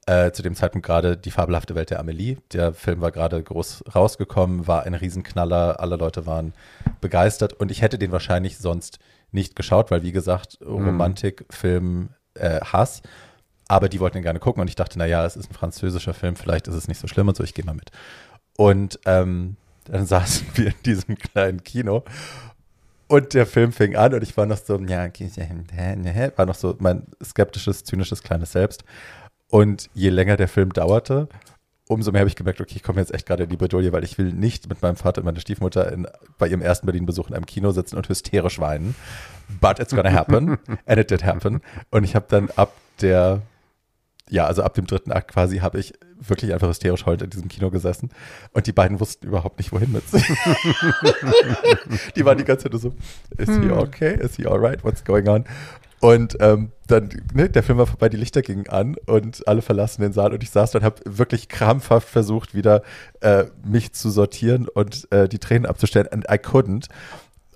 [0.06, 2.36] äh, zu dem Zeitpunkt gerade die fabelhafte Welt der Amelie.
[2.52, 5.80] Der Film war gerade groß rausgekommen, war ein Riesenknaller.
[5.80, 6.52] Alle Leute waren
[7.00, 8.98] begeistert und ich hätte den wahrscheinlich sonst
[9.30, 13.02] nicht geschaut, weil wie gesagt, Romantik, Film, äh, Hass.
[13.72, 16.36] Aber die wollten ihn gerne gucken und ich dachte, naja, es ist ein französischer Film,
[16.36, 17.90] vielleicht ist es nicht so schlimm und so, ich gehe mal mit.
[18.58, 19.56] Und ähm,
[19.86, 22.04] dann saßen wir in diesem kleinen Kino
[23.08, 25.08] und der Film fing an und ich war noch so, ja,
[26.36, 28.84] war noch so mein skeptisches, zynisches kleines Selbst.
[29.48, 31.28] Und je länger der Film dauerte,
[31.88, 34.04] umso mehr habe ich gemerkt, okay, ich komme jetzt echt gerade in die Bredouille, weil
[34.04, 36.06] ich will nicht mit meinem Vater und meiner Stiefmutter in,
[36.36, 38.94] bei ihrem ersten Berlin-Besuch in einem Kino sitzen und hysterisch weinen.
[39.62, 40.58] But it's gonna happen.
[40.84, 41.62] And it did happen.
[41.90, 43.40] Und ich habe dann ab der,
[44.30, 47.48] ja, also ab dem dritten Akt quasi, habe ich wirklich einfach hysterisch heulend in diesem
[47.48, 48.10] Kino gesessen.
[48.52, 50.24] Und die beiden wussten überhaupt nicht, wohin mit sich.
[52.16, 52.94] die waren die ganze Zeit so,
[53.36, 54.14] is he okay?
[54.14, 54.84] Is he alright?
[54.84, 55.44] What's going on?
[56.00, 60.02] Und ähm, dann, ne, der Film war vorbei, die Lichter gingen an und alle verlassen
[60.02, 62.82] den Saal und ich saß da und habe wirklich krampfhaft versucht, wieder
[63.20, 66.08] äh, mich zu sortieren und äh, die Tränen abzustellen.
[66.08, 66.88] And I couldn't.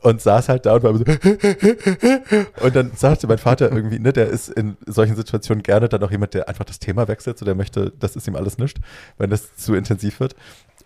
[0.07, 1.03] Und saß halt da und war so
[2.65, 6.13] und dann sagte mein Vater irgendwie, ne, der ist in solchen Situationen gerne dann auch
[6.13, 8.81] jemand, der einfach das Thema wechselt, so der möchte, das ist ihm alles nichts,
[9.19, 10.37] wenn das zu intensiv wird.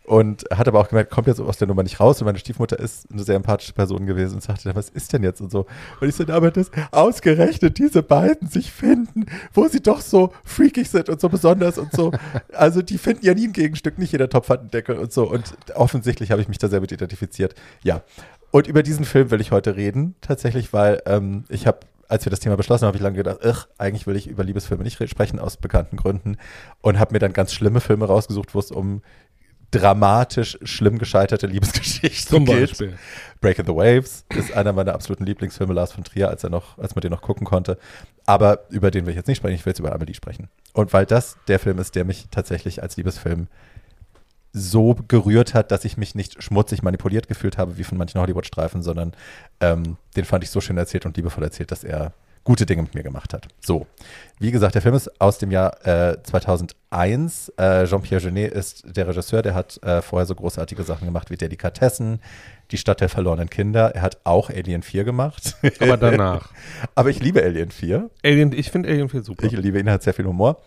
[0.05, 2.19] Und hat aber auch gemerkt, kommt jetzt aus der Nummer nicht raus.
[2.23, 5.43] Und meine Stiefmutter ist eine sehr empathische Person gewesen und sagte, was ist denn jetzt
[5.43, 5.67] und so.
[6.01, 10.89] Und ich so, aber das ausgerechnet diese beiden sich finden, wo sie doch so freakig
[10.89, 12.11] sind und so besonders und so.
[12.55, 15.31] Also die finden ja nie ein Gegenstück, nicht jeder Topf hat einen Deckel und so.
[15.31, 17.55] Und offensichtlich habe ich mich da sehr mit identifiziert.
[17.83, 18.03] Ja.
[18.51, 22.31] Und über diesen Film will ich heute reden, tatsächlich, weil ähm, ich habe, als wir
[22.31, 24.97] das Thema beschlossen haben, habe ich lange gedacht, ach, eigentlich will ich über Liebesfilme nicht
[25.09, 26.37] sprechen, aus bekannten Gründen.
[26.81, 29.03] Und habe mir dann ganz schlimme Filme rausgesucht, wo es um
[29.71, 32.71] dramatisch schlimm gescheiterte Liebesgeschichten Zum geht.
[32.71, 32.99] Beispiel.
[33.41, 36.95] Breaking the Waves ist einer meiner absoluten Lieblingsfilme, Lars von Trier, als er noch, als
[36.95, 37.79] man den noch gucken konnte.
[38.27, 40.49] Aber über den will ich jetzt nicht sprechen, ich will jetzt über Amelie sprechen.
[40.73, 43.47] Und weil das der Film ist, der mich tatsächlich als Liebesfilm
[44.53, 48.83] so gerührt hat, dass ich mich nicht schmutzig manipuliert gefühlt habe, wie von manchen Hollywood-Streifen,
[48.83, 49.13] sondern
[49.61, 52.13] ähm, den fand ich so schön erzählt und liebevoll erzählt, dass er
[52.45, 53.49] gute Dinge mit mir gemacht hat.
[53.61, 53.87] So,
[54.39, 57.53] wie gesagt, der Film ist aus dem Jahr äh, 2001.
[57.57, 61.37] Äh, Jean-Pierre Genet ist der Regisseur, der hat äh, vorher so großartige Sachen gemacht wie
[61.37, 62.21] Delikatessen,
[62.71, 63.95] Die Stadt der verlorenen Kinder.
[63.95, 65.57] Er hat auch Alien 4 gemacht.
[65.81, 66.51] Aber danach.
[66.95, 68.11] Aber ich liebe Alien 4.
[68.25, 69.45] Alien, ich finde Alien 4 super.
[69.45, 70.63] Ich liebe ihn, er hat sehr viel Humor.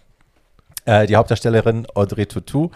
[0.86, 2.72] Äh, die Hauptdarstellerin Audrey Tautou.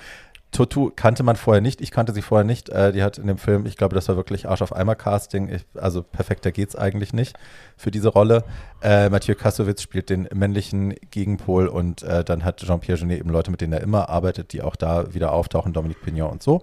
[0.52, 2.70] Tautou kannte man vorher nicht, ich kannte sie vorher nicht.
[2.70, 5.50] Äh, die hat in dem Film, ich glaube, das war wirklich Arsch auf Eimer Casting.
[5.50, 7.38] Ich, also perfekter geht's eigentlich nicht
[7.76, 8.43] für diese Rolle.
[8.82, 13.52] Äh, Mathieu Kassowitz spielt den männlichen Gegenpol und äh, dann hat Jean-Pierre Genet eben Leute,
[13.52, 16.62] mit denen er immer arbeitet, die auch da wieder auftauchen, Dominique Pignon und so.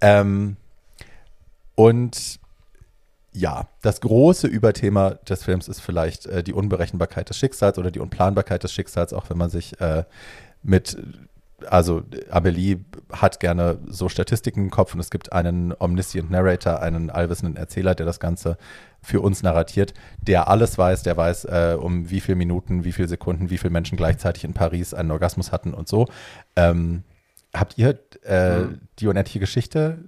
[0.00, 0.56] Ähm,
[1.74, 2.38] und
[3.32, 8.00] ja, das große Überthema des Films ist vielleicht äh, die Unberechenbarkeit des Schicksals oder die
[8.00, 10.04] Unplanbarkeit des Schicksals, auch wenn man sich äh,
[10.62, 10.96] mit,
[11.68, 17.10] also Amelie hat gerne so Statistiken im Kopf und es gibt einen Omniscient Narrator, einen
[17.10, 18.58] allwissenden Erzähler, der das Ganze
[19.00, 23.08] für uns narratiert, der alles weiß, der weiß, äh, um wie viele Minuten, wie viele
[23.08, 26.06] Sekunden, wie viele Menschen gleichzeitig in Paris einen Orgasmus hatten und so.
[26.56, 27.04] Ähm,
[27.58, 28.80] habt ihr äh, Mhm.
[28.98, 29.98] die unendliche Geschichte?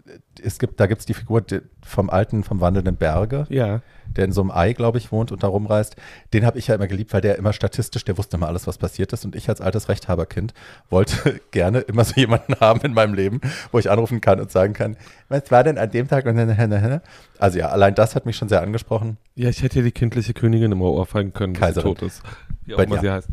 [0.42, 1.42] Es gibt, da gibt es die Figur
[1.82, 3.80] vom alten, vom wandelnden Berge Ja.
[4.16, 5.96] der in so einem Ei, glaube ich, wohnt und da rumreist.
[6.32, 8.78] Den habe ich ja immer geliebt, weil der immer statistisch, der wusste immer alles, was
[8.78, 9.24] passiert ist.
[9.24, 10.54] Und ich als altes Rechthaberkind
[10.90, 13.40] wollte gerne immer so jemanden haben in meinem Leben,
[13.72, 14.96] wo ich anrufen kann und sagen kann,
[15.28, 16.26] was war denn an dem Tag?
[16.26, 17.00] Und
[17.38, 19.18] Also ja, allein das hat mich schon sehr angesprochen.
[19.34, 22.22] Ja, ich hätte ja die kindliche Königin immer ohrfeigen können, dass sie tot ist.
[22.64, 23.00] Wie auch immer dir.
[23.00, 23.28] sie heißt.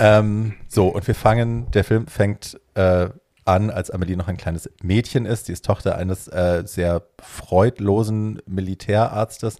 [0.00, 3.08] Ähm, so, und wir fangen, der Film fängt äh,
[3.44, 5.46] an, als Amelie noch ein kleines Mädchen ist.
[5.46, 9.58] Sie ist Tochter eines äh, sehr freudlosen Militärarztes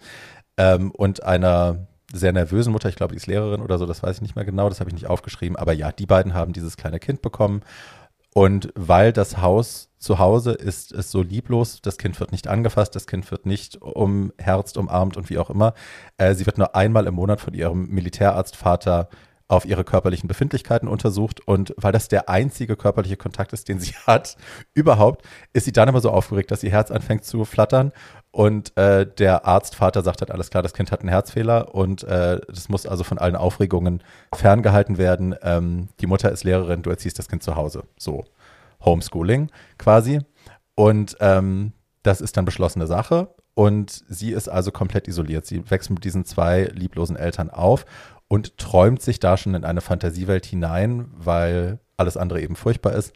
[0.57, 2.89] ähm, und einer sehr nervösen Mutter.
[2.89, 4.91] Ich glaube, die ist Lehrerin oder so, das weiß ich nicht mehr genau, das habe
[4.91, 5.57] ich nicht aufgeschrieben.
[5.57, 7.63] Aber ja, die beiden haben dieses kleine Kind bekommen.
[8.35, 12.97] Und weil das Haus zu Hause ist, ist so lieblos, das Kind wird nicht angefasst,
[12.97, 15.73] das Kind wird nicht umherzt, umarmt und wie auch immer.
[16.19, 19.09] Äh, sie wird nur einmal im Monat von ihrem Militärarztvater
[19.49, 23.95] auf ihre körperlichen Befindlichkeiten untersucht und weil das der einzige körperliche Kontakt ist, den sie
[24.07, 24.37] hat,
[24.73, 27.93] überhaupt, ist sie dann immer so aufgeregt, dass ihr Herz anfängt zu flattern
[28.35, 32.41] und äh, der Arztvater sagt halt, alles klar, das Kind hat einen Herzfehler und äh,
[32.49, 34.03] das muss also von allen Aufregungen
[34.35, 35.37] ferngehalten werden.
[35.43, 37.85] Ähm, die Mutter ist Lehrerin, du erziehst das Kind zu Hause.
[37.97, 38.25] So,
[38.85, 40.21] Homeschooling quasi.
[40.75, 43.29] Und ähm, das ist dann beschlossene Sache.
[43.55, 45.47] Und sie ist also komplett isoliert.
[45.47, 47.87] Sie wächst mit diesen zwei lieblosen Eltern auf
[48.29, 53.13] und träumt sich da schon in eine Fantasiewelt hinein, weil alles andere eben furchtbar ist.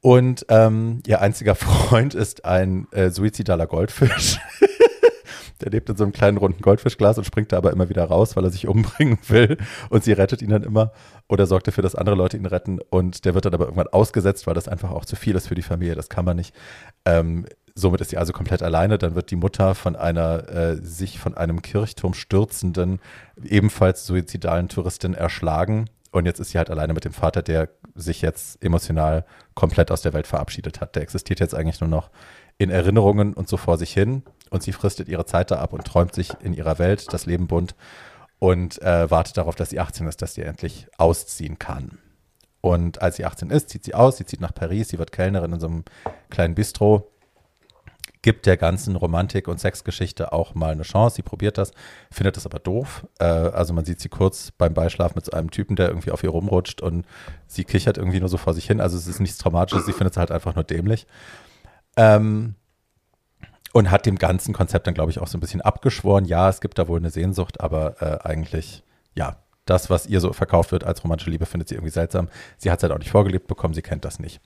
[0.00, 4.38] Und ähm, ihr einziger Freund ist ein äh, suizidaler Goldfisch.
[5.60, 8.36] Der lebt in so einem kleinen runden Goldfischglas und springt da aber immer wieder raus,
[8.36, 9.56] weil er sich umbringen will.
[9.88, 10.92] Und sie rettet ihn dann immer
[11.28, 12.80] oder sorgt dafür, dass andere Leute ihn retten.
[12.90, 15.54] Und der wird dann aber irgendwann ausgesetzt, weil das einfach auch zu viel ist für
[15.54, 15.94] die Familie.
[15.94, 16.54] Das kann man nicht.
[17.06, 18.98] Ähm, somit ist sie also komplett alleine.
[18.98, 23.00] Dann wird die Mutter von einer äh, sich von einem Kirchturm stürzenden,
[23.42, 25.90] ebenfalls suizidalen Touristin erschlagen.
[26.10, 30.02] Und jetzt ist sie halt alleine mit dem Vater, der sich jetzt emotional komplett aus
[30.02, 30.94] der Welt verabschiedet hat.
[30.94, 32.10] Der existiert jetzt eigentlich nur noch
[32.56, 34.22] in Erinnerungen und so vor sich hin.
[34.50, 37.48] Und sie fristet ihre Zeit da ab und träumt sich in ihrer Welt das Leben
[37.48, 37.74] bunt
[38.38, 41.98] und äh, wartet darauf, dass sie 18 ist, dass sie endlich ausziehen kann.
[42.60, 45.52] Und als sie 18 ist, zieht sie aus, sie zieht nach Paris, sie wird Kellnerin
[45.52, 45.84] in so einem
[46.30, 47.10] kleinen Bistro,
[48.24, 51.16] gibt der ganzen Romantik- und Sexgeschichte auch mal eine Chance.
[51.16, 51.72] Sie probiert das,
[52.10, 53.06] findet das aber doof.
[53.18, 56.24] Äh, also man sieht sie kurz beim Beischlaf mit so einem Typen, der irgendwie auf
[56.24, 57.04] ihr rumrutscht und
[57.46, 58.80] sie kichert irgendwie nur so vor sich hin.
[58.80, 61.06] Also es ist nichts Traumatisches, sie findet es halt einfach nur dämlich.
[61.98, 62.54] Ähm,
[63.74, 66.24] und hat dem ganzen Konzept dann, glaube ich, auch so ein bisschen abgeschworen.
[66.24, 70.32] Ja, es gibt da wohl eine Sehnsucht, aber äh, eigentlich, ja, das, was ihr so
[70.32, 72.30] verkauft wird als romantische Liebe, findet sie irgendwie seltsam.
[72.56, 74.40] Sie hat es halt auch nicht vorgelebt bekommen, sie kennt das nicht.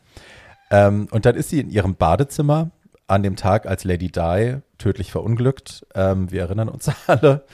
[0.71, 2.73] Ähm, und dann ist sie in ihrem Badezimmer
[3.09, 5.85] an dem Tag, als Lady Di tödlich verunglückt.
[5.95, 7.45] Ähm, wir erinnern uns alle.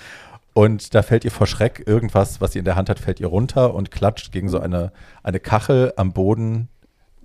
[0.52, 3.26] Und da fällt ihr vor Schreck irgendwas, was sie in der Hand hat, fällt ihr
[3.26, 4.92] runter und klatscht gegen so eine,
[5.22, 6.68] eine Kachel am Boden.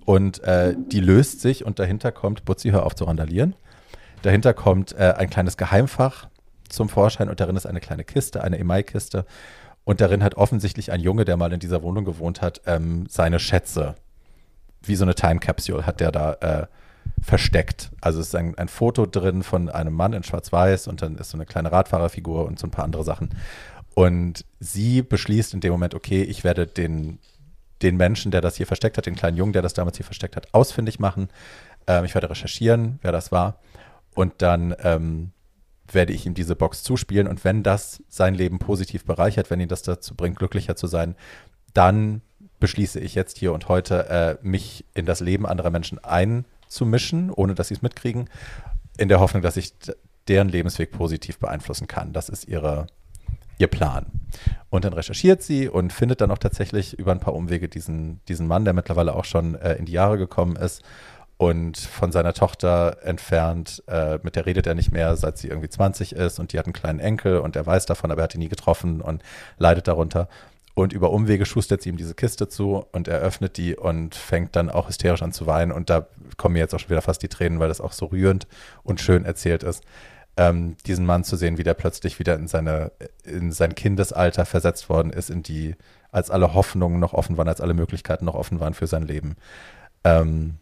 [0.04, 3.54] Und äh, die löst sich und dahinter kommt, Butzi, hör auf zu randalieren.
[4.22, 6.28] Dahinter kommt äh, ein kleines Geheimfach
[6.68, 9.24] zum Vorschein und darin ist eine kleine Kiste, eine Emai-Kiste.
[9.84, 13.38] Und darin hat offensichtlich ein Junge, der mal in dieser Wohnung gewohnt hat, ähm, seine
[13.38, 13.94] Schätze,
[14.82, 16.66] wie so eine Time Capsule, hat der da äh,
[17.22, 17.90] versteckt.
[18.00, 21.30] Also es ist ein, ein Foto drin von einem Mann in Schwarz-Weiß und dann ist
[21.30, 23.30] so eine kleine Radfahrerfigur und so ein paar andere Sachen.
[23.94, 27.18] Und sie beschließt in dem Moment, okay, ich werde den,
[27.82, 30.36] den Menschen, der das hier versteckt hat, den kleinen Jungen, der das damals hier versteckt
[30.36, 31.28] hat, ausfindig machen.
[31.86, 33.58] Ähm, ich werde recherchieren, wer das war.
[34.14, 35.32] Und dann ähm,
[35.92, 37.26] werde ich ihm diese Box zuspielen.
[37.26, 41.16] Und wenn das sein Leben positiv bereichert, wenn ihn das dazu bringt, glücklicher zu sein,
[41.74, 42.22] dann
[42.58, 45.98] beschließe ich jetzt hier und heute, äh, mich in das Leben anderer Menschen
[46.70, 48.30] einzumischen, ohne dass sie es mitkriegen,
[48.96, 49.72] in der Hoffnung, dass ich
[50.28, 52.12] deren Lebensweg positiv beeinflussen kann.
[52.12, 52.86] Das ist ihre,
[53.58, 54.06] ihr Plan.
[54.70, 58.46] Und dann recherchiert sie und findet dann auch tatsächlich über ein paar Umwege diesen, diesen
[58.46, 60.82] Mann, der mittlerweile auch schon äh, in die Jahre gekommen ist
[61.36, 63.82] und von seiner Tochter entfernt.
[63.88, 66.66] Äh, mit der redet er nicht mehr, seit sie irgendwie 20 ist und die hat
[66.66, 69.22] einen kleinen Enkel und er weiß davon, aber er hat ihn nie getroffen und
[69.58, 70.28] leidet darunter.
[70.80, 74.56] Und über Umwege schustert sie ihm diese Kiste zu und er öffnet die und fängt
[74.56, 75.72] dann auch hysterisch an zu weinen.
[75.72, 76.06] Und da
[76.38, 78.46] kommen mir jetzt auch schon wieder fast die Tränen, weil das auch so rührend
[78.82, 79.84] und schön erzählt ist.
[80.38, 82.92] Ähm, diesen Mann zu sehen, wie der plötzlich wieder in seine,
[83.24, 85.74] in sein Kindesalter versetzt worden ist, in die,
[86.12, 89.36] als alle Hoffnungen noch offen waren, als alle Möglichkeiten noch offen waren für sein Leben.
[90.04, 90.54] Ähm,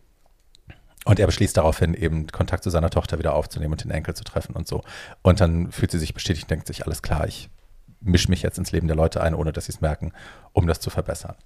[1.04, 4.24] und er beschließt daraufhin eben Kontakt zu seiner Tochter wieder aufzunehmen und den Enkel zu
[4.24, 4.82] treffen und so.
[5.22, 7.50] Und dann fühlt sie sich bestätigt und denkt sich, alles klar, ich
[8.00, 10.12] mische mich jetzt ins Leben der Leute ein, ohne dass sie es merken,
[10.52, 11.36] um das zu verbessern.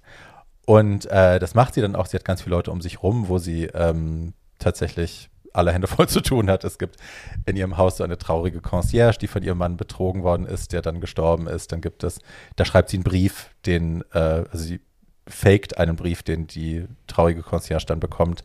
[0.65, 2.05] Und äh, das macht sie dann auch.
[2.05, 6.07] Sie hat ganz viele Leute um sich rum, wo sie ähm, tatsächlich alle Hände voll
[6.07, 6.63] zu tun hat.
[6.63, 6.97] Es gibt
[7.45, 10.81] in ihrem Haus so eine traurige Concierge, die von ihrem Mann betrogen worden ist, der
[10.81, 11.71] dann gestorben ist.
[11.71, 12.19] Dann gibt es,
[12.55, 14.81] da schreibt sie einen Brief, den, äh, also sie
[15.27, 18.43] faked einen Brief, den die traurige Concierge dann bekommt,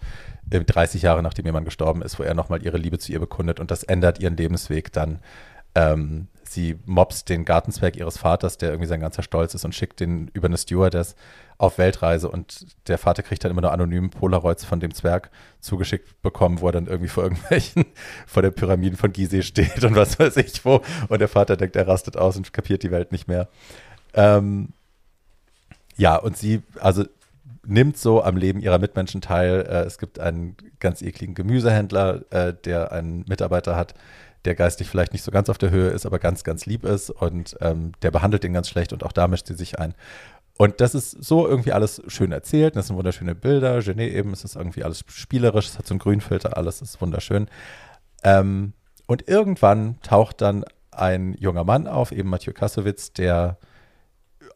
[0.49, 3.61] 30 Jahre nachdem ihr Mann gestorben ist, wo er nochmal ihre Liebe zu ihr bekundet
[3.61, 5.19] und das ändert ihren Lebensweg dann.
[5.75, 10.01] Ähm, sie mobst den Gartenzwerg ihres Vaters, der irgendwie sein ganzer Stolz ist und schickt
[10.01, 11.15] den über eine Stewardess
[11.59, 15.31] auf Weltreise und der Vater kriegt dann immer nur anonym Polaroids von dem Zwerg
[15.61, 17.85] zugeschickt bekommen, wo er dann irgendwie vor irgendwelchen,
[18.27, 21.77] vor der Pyramiden von Gizeh steht und was weiß ich wo und der Vater denkt,
[21.77, 23.49] er rastet aus und kapiert die Welt nicht mehr.
[24.15, 24.69] Ähm,
[25.97, 27.05] ja, und sie, also
[27.69, 29.67] nimmt so am Leben ihrer Mitmenschen teil.
[29.69, 33.95] Äh, es gibt einen ganz ekligen Gemüsehändler, äh, der einen Mitarbeiter hat,
[34.49, 37.11] der geistig vielleicht nicht so ganz auf der Höhe ist, aber ganz, ganz lieb ist
[37.11, 39.95] und ähm, der behandelt ihn ganz schlecht und auch da mischt sie sich ein.
[40.57, 42.75] Und das ist so irgendwie alles schön erzählt.
[42.75, 43.81] Das sind wunderschöne Bilder.
[43.81, 45.69] Genet eben, es ist irgendwie alles spielerisch.
[45.69, 47.49] Es hat so einen Grünfilter, alles ist wunderschön.
[48.25, 48.73] Ähm,
[49.07, 53.59] und irgendwann taucht dann ein junger Mann auf, eben Mathieu Kassowitz, der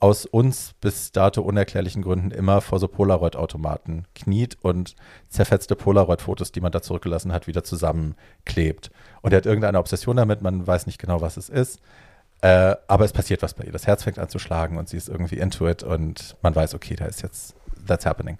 [0.02, 4.96] aus uns bis dato unerklärlichen Gründen immer vor so Polaroid-Automaten kniet und
[5.28, 8.90] zerfetzte Polaroid-Fotos, die man da zurückgelassen hat, wieder zusammenklebt.
[9.20, 11.80] Und er hat irgendeine Obsession damit, man weiß nicht genau, was es ist.
[12.40, 13.70] Äh, aber es passiert was bei ihr.
[13.70, 16.74] Das Herz fängt an zu schlagen und sie ist irgendwie into it und man weiß,
[16.74, 17.54] okay, da ist jetzt,
[17.86, 18.38] that's happening.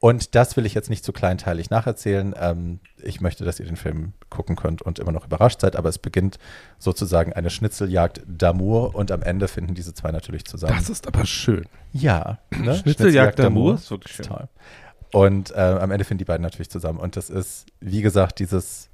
[0.00, 2.34] Und das will ich jetzt nicht zu kleinteilig nacherzählen.
[2.38, 5.90] Ähm, ich möchte, dass ihr den Film gucken könnt und immer noch überrascht seid, aber
[5.90, 6.38] es beginnt
[6.78, 10.74] sozusagen eine Schnitzeljagd d'Amour und am Ende finden diese zwei natürlich zusammen.
[10.74, 11.66] Das ist aber schön.
[11.92, 12.38] Ja.
[12.60, 12.76] Ne?
[12.76, 14.26] Schnitzeljagd d'Amour ist wirklich schön.
[14.26, 14.48] Toll.
[15.12, 16.98] Und äh, am Ende finden die beiden natürlich zusammen.
[16.98, 18.89] Und das ist, wie gesagt, dieses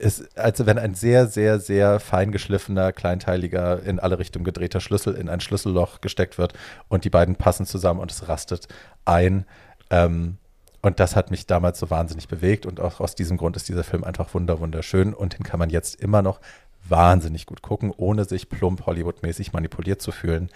[0.00, 5.14] ist, als wenn ein sehr, sehr, sehr fein geschliffener, kleinteiliger, in alle Richtungen gedrehter Schlüssel
[5.14, 6.54] in ein Schlüsselloch gesteckt wird
[6.88, 8.68] und die beiden passen zusammen und es rastet
[9.04, 9.44] ein.
[9.90, 10.38] Ähm,
[10.82, 13.84] und das hat mich damals so wahnsinnig bewegt und auch aus diesem Grund ist dieser
[13.84, 16.40] Film einfach wunder, wunderschön und den kann man jetzt immer noch
[16.88, 20.48] wahnsinnig gut gucken, ohne sich plump Hollywood-mäßig manipuliert zu fühlen.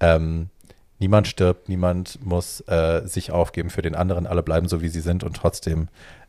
[0.00, 0.48] Ähm,
[0.98, 5.00] niemand stirbt, niemand muss äh, sich aufgeben für den anderen, alle bleiben so, wie sie
[5.00, 5.88] sind und trotzdem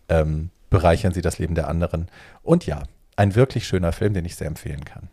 [0.09, 2.07] ähm, bereichern sie das Leben der anderen.
[2.43, 2.83] Und ja,
[3.15, 5.09] ein wirklich schöner Film, den ich sehr empfehlen kann.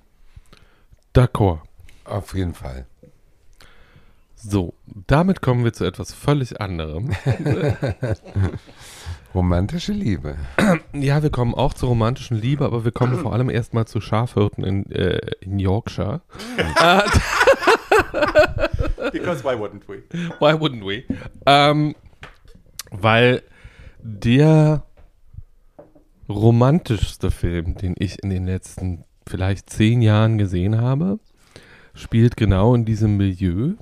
[1.14, 1.60] D'accord.
[2.04, 2.86] Auf jeden Fall.
[4.36, 4.74] So,
[5.06, 7.12] damit kommen wir zu etwas völlig anderem.
[9.34, 10.36] Romantische Liebe.
[10.92, 14.62] Ja, wir kommen auch zur romantischen Liebe, aber wir kommen vor allem erstmal zu Schafhirten
[14.62, 16.20] in, äh, in Yorkshire.
[19.12, 20.02] Because why wouldn't we?
[20.40, 21.04] Why wouldn't we?
[21.46, 21.94] Ähm,
[22.90, 23.42] weil
[24.02, 24.82] der
[26.34, 31.18] romantischste Film, den ich in den letzten vielleicht zehn Jahren gesehen habe,
[31.94, 33.74] spielt genau in diesem Milieu,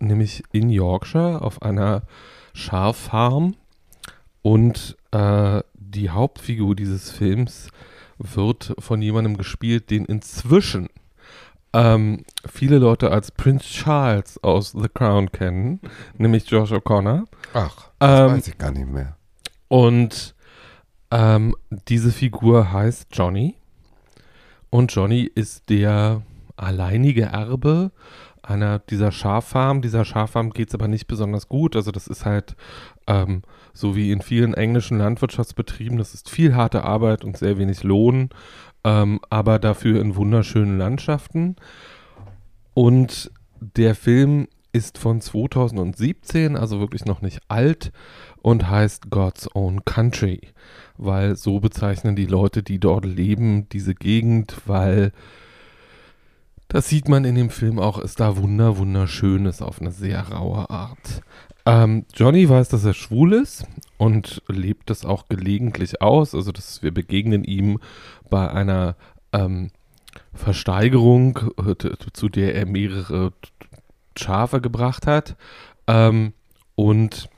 [0.00, 2.02] nämlich in Yorkshire auf einer
[2.54, 3.54] Schaffarm.
[4.42, 7.68] Und äh, die Hauptfigur dieses Films
[8.18, 10.88] wird von jemandem gespielt, den inzwischen
[11.74, 15.80] ähm, viele Leute als Prince Charles aus The Crown kennen,
[16.18, 17.24] nämlich Josh O'Connor.
[17.54, 19.16] Ach, das ähm, weiß ich gar nicht mehr.
[19.68, 20.34] Und
[21.12, 21.54] ähm,
[21.88, 23.56] diese Figur heißt Johnny.
[24.70, 26.22] Und Johnny ist der
[26.56, 27.92] alleinige Erbe
[28.42, 29.82] einer dieser Schaffarmen.
[29.82, 31.76] Dieser Schaffarm geht es aber nicht besonders gut.
[31.76, 32.56] Also das ist halt
[33.06, 33.42] ähm,
[33.74, 35.98] so wie in vielen englischen Landwirtschaftsbetrieben.
[35.98, 38.30] Das ist viel harte Arbeit und sehr wenig Lohn,
[38.82, 41.56] ähm, aber dafür in wunderschönen Landschaften.
[42.74, 47.92] Und der Film ist von 2017, also wirklich noch nicht alt
[48.42, 50.40] und heißt God's Own Country,
[50.98, 55.12] weil so bezeichnen die Leute, die dort leben, diese Gegend, weil
[56.68, 60.28] das sieht man in dem Film auch, ist da wunder, wunderschön ist auf eine sehr
[60.28, 61.22] raue Art.
[61.64, 63.66] Ähm, Johnny weiß, dass er schwul ist
[63.98, 66.34] und lebt das auch gelegentlich aus.
[66.34, 67.78] Also das, wir begegnen ihm
[68.30, 68.96] bei einer
[69.32, 69.70] ähm,
[70.34, 71.76] Versteigerung, äh,
[72.12, 73.32] zu der er mehrere
[74.16, 75.36] Schafe gebracht hat
[75.86, 76.32] ähm,
[76.74, 77.28] und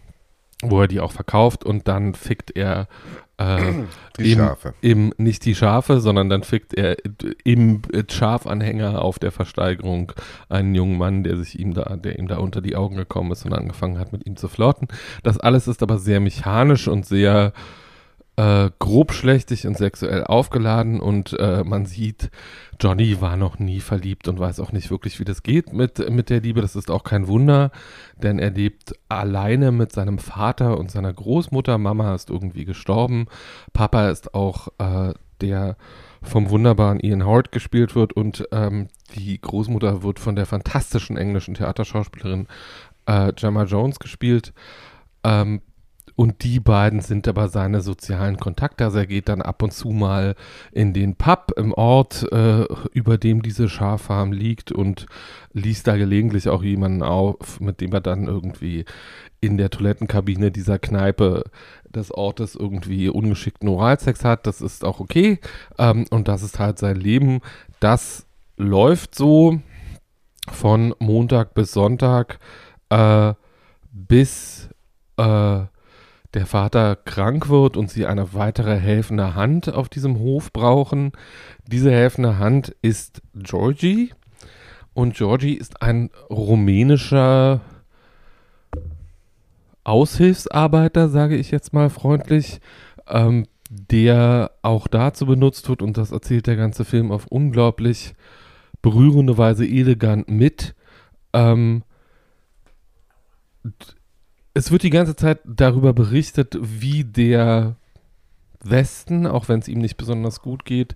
[0.71, 2.89] wo er die auch verkauft und dann fickt er
[3.37, 3.73] äh,
[4.19, 4.75] Die im, Schafe.
[4.81, 6.97] Im, nicht die Schafe, sondern dann fickt er
[7.45, 10.13] im Schafanhänger auf der Versteigerung
[10.49, 13.45] einen jungen Mann, der sich ihm da, der ihm da unter die Augen gekommen ist
[13.45, 14.89] und angefangen hat, mit ihm zu flirten.
[15.23, 17.53] Das alles ist aber sehr mechanisch und sehr
[18.37, 22.31] äh, grobschlächtig und sexuell aufgeladen und äh, man sieht,
[22.81, 26.31] Johnny war noch nie verliebt und weiß auch nicht wirklich, wie das geht mit, mit
[26.31, 26.61] der Liebe.
[26.61, 27.71] Das ist auch kein Wunder,
[28.21, 31.79] denn er lebt alleine mit seinem Vater und seiner Großmutter.
[31.79, 33.27] Mama ist irgendwie gestorben.
[33.73, 35.77] Papa ist auch äh, der
[36.23, 41.55] vom wunderbaren Ian Howard gespielt wird und ähm, die Großmutter wird von der fantastischen englischen
[41.55, 42.49] Theaterschauspielerin
[43.07, 44.53] äh, Gemma Jones gespielt.
[45.23, 45.61] Ähm,
[46.17, 48.85] und die beiden sind aber seine sozialen Kontakte.
[48.85, 50.37] Also er geht dann ab und zu mal
[50.73, 55.07] in den Pub im Ort, äh, über dem diese Schaffarm liegt und
[55.53, 58.85] liest da gelegentlich auch jemanden auf, mit dem er dann irgendwie
[59.41, 61.45] in der Toilettenkabine dieser Kneipe
[61.85, 64.47] des Ortes irgendwie ungeschickten Oralsex hat.
[64.47, 65.41] Das ist auch okay.
[65.79, 67.41] Ähm, und das ist halt sein Leben.
[67.81, 69.61] Das läuft so
[70.51, 72.39] von Montag bis Sonntag
[72.91, 73.35] äh,
[73.91, 74.69] bis
[75.17, 75.61] äh,
[76.35, 81.13] der Vater krank wird und sie eine weitere helfende Hand auf diesem Hof brauchen.
[81.67, 84.13] Diese helfende Hand ist Georgie.
[84.93, 87.61] Und Georgie ist ein rumänischer
[89.85, 92.61] Aushilfsarbeiter, sage ich jetzt mal freundlich,
[93.09, 98.15] ähm, der auch dazu benutzt wird, und das erzählt der ganze Film auf unglaublich
[98.83, 100.75] berührende Weise elegant mit,
[101.33, 101.83] ähm,
[104.55, 107.77] es wird die ganze Zeit darüber berichtet, wie der
[108.63, 110.95] Westen, auch wenn es ihm nicht besonders gut geht,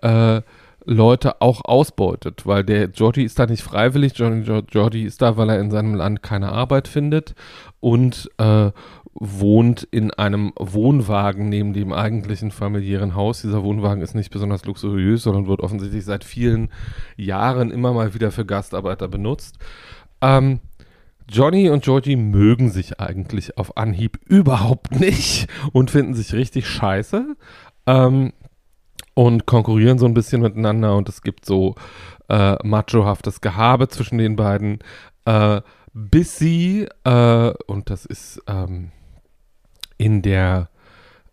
[0.00, 0.40] äh,
[0.86, 5.60] Leute auch ausbeutet, weil der Georgie ist da nicht freiwillig, Georgie ist da, weil er
[5.60, 7.34] in seinem Land keine Arbeit findet
[7.80, 8.70] und äh,
[9.12, 13.42] wohnt in einem Wohnwagen neben dem eigentlichen familiären Haus.
[13.42, 16.70] Dieser Wohnwagen ist nicht besonders luxuriös, sondern wird offensichtlich seit vielen
[17.16, 19.58] Jahren immer mal wieder für Gastarbeiter benutzt.
[20.22, 20.60] Ähm,
[21.30, 27.36] Johnny und Georgie mögen sich eigentlich auf Anhieb überhaupt nicht und finden sich richtig scheiße
[27.86, 28.32] ähm,
[29.14, 31.76] und konkurrieren so ein bisschen miteinander und es gibt so
[32.28, 34.80] äh, machohaftes Gehabe zwischen den beiden,
[35.24, 35.60] äh,
[35.92, 38.90] bis sie, äh, und das ist ähm,
[39.98, 40.69] in der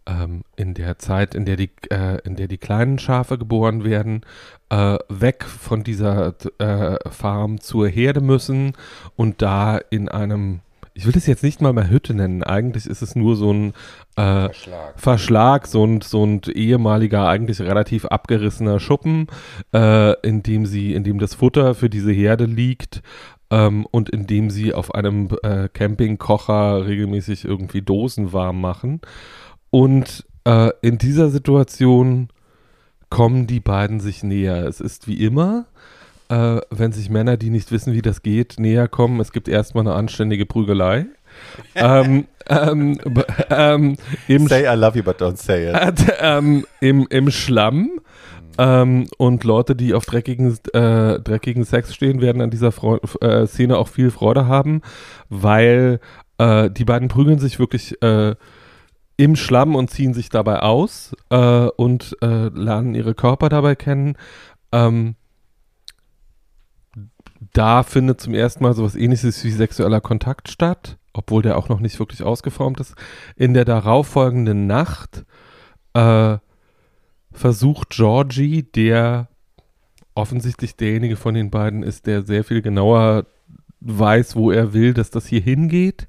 [0.07, 4.21] ähm, in der Zeit, in der die, äh, in der die kleinen Schafe geboren werden,
[4.69, 8.73] äh, weg von dieser äh, Farm zur Herde müssen
[9.15, 10.61] und da in einem
[10.93, 12.41] ich will das jetzt nicht mal mehr Hütte nennen.
[12.41, 13.73] Eigentlich ist es nur so ein
[14.15, 14.99] äh, Verschlag.
[14.99, 19.27] Verschlag, so ein, so ein ehemaliger, eigentlich relativ abgerissener Schuppen,
[19.75, 23.03] äh, in dem sie, in dem das Futter für diese Herde liegt
[23.51, 29.01] ähm, und in dem sie auf einem äh, Campingkocher regelmäßig irgendwie Dosen warm machen.
[29.77, 32.29] Und äh, in dieser Situation
[33.11, 34.65] kommen die beiden sich näher.
[34.65, 35.67] Es ist wie immer,
[36.29, 39.19] äh, wenn sich Männer, die nicht wissen, wie das geht, näher kommen.
[39.19, 41.05] Es gibt erstmal eine anständige Prügelei.
[41.75, 42.97] ähm, ähm,
[43.51, 43.97] ähm,
[44.47, 46.09] say I love you, but don't say it.
[46.09, 48.01] Äh, im, Im Schlamm.
[48.57, 53.45] Ähm, und Leute, die auf dreckigen, äh, dreckigen Sex stehen, werden an dieser Fre äh,
[53.45, 54.81] Szene auch viel Freude haben,
[55.29, 55.99] weil
[56.39, 58.33] äh, die beiden prügeln sich wirklich äh,
[59.17, 64.15] im Schlamm und ziehen sich dabei aus äh, und äh, lernen ihre Körper dabei kennen.
[64.71, 65.15] Ähm,
[67.53, 71.79] da findet zum ersten Mal sowas ähnliches wie sexueller Kontakt statt, obwohl der auch noch
[71.79, 72.95] nicht wirklich ausgeformt ist.
[73.35, 75.25] In der darauffolgenden Nacht
[75.93, 76.37] äh,
[77.31, 79.29] versucht Georgie, der
[80.13, 83.25] offensichtlich derjenige von den beiden ist, der sehr viel genauer
[83.79, 86.07] weiß, wo er will, dass das hier hingeht,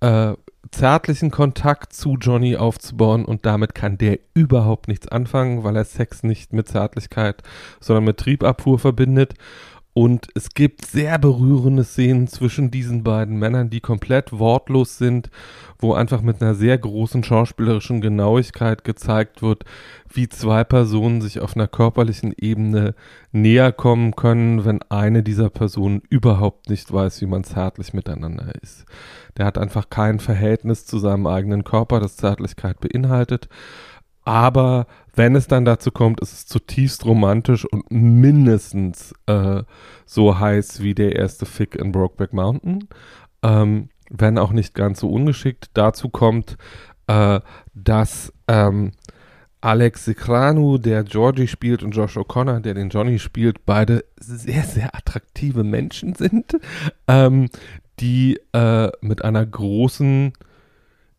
[0.00, 0.34] äh,
[0.70, 6.22] zärtlichen Kontakt zu Johnny aufzubauen und damit kann der überhaupt nichts anfangen, weil er Sex
[6.22, 7.42] nicht mit Zärtlichkeit,
[7.80, 9.34] sondern mit Triebabfuhr verbindet.
[9.96, 15.30] Und es gibt sehr berührende Szenen zwischen diesen beiden Männern, die komplett wortlos sind,
[15.84, 19.64] wo einfach mit einer sehr großen schauspielerischen Genauigkeit gezeigt wird,
[20.10, 22.94] wie zwei Personen sich auf einer körperlichen Ebene
[23.32, 28.86] näher kommen können, wenn eine dieser Personen überhaupt nicht weiß, wie man zärtlich miteinander ist.
[29.36, 33.50] Der hat einfach kein Verhältnis zu seinem eigenen Körper, das Zärtlichkeit beinhaltet.
[34.24, 39.62] Aber wenn es dann dazu kommt, ist es zutiefst romantisch und mindestens äh,
[40.06, 42.88] so heiß wie der erste Fick in Brokeback Mountain.
[43.42, 45.70] Ähm, wenn auch nicht ganz so ungeschickt.
[45.74, 46.56] Dazu kommt,
[47.06, 47.40] äh,
[47.74, 48.92] dass ähm,
[49.60, 54.94] Alex Sikranu, der Georgie spielt, und Josh O'Connor, der den Johnny spielt, beide sehr, sehr
[54.94, 56.58] attraktive Menschen sind,
[57.08, 57.48] ähm,
[58.00, 60.34] die äh, mit einer großen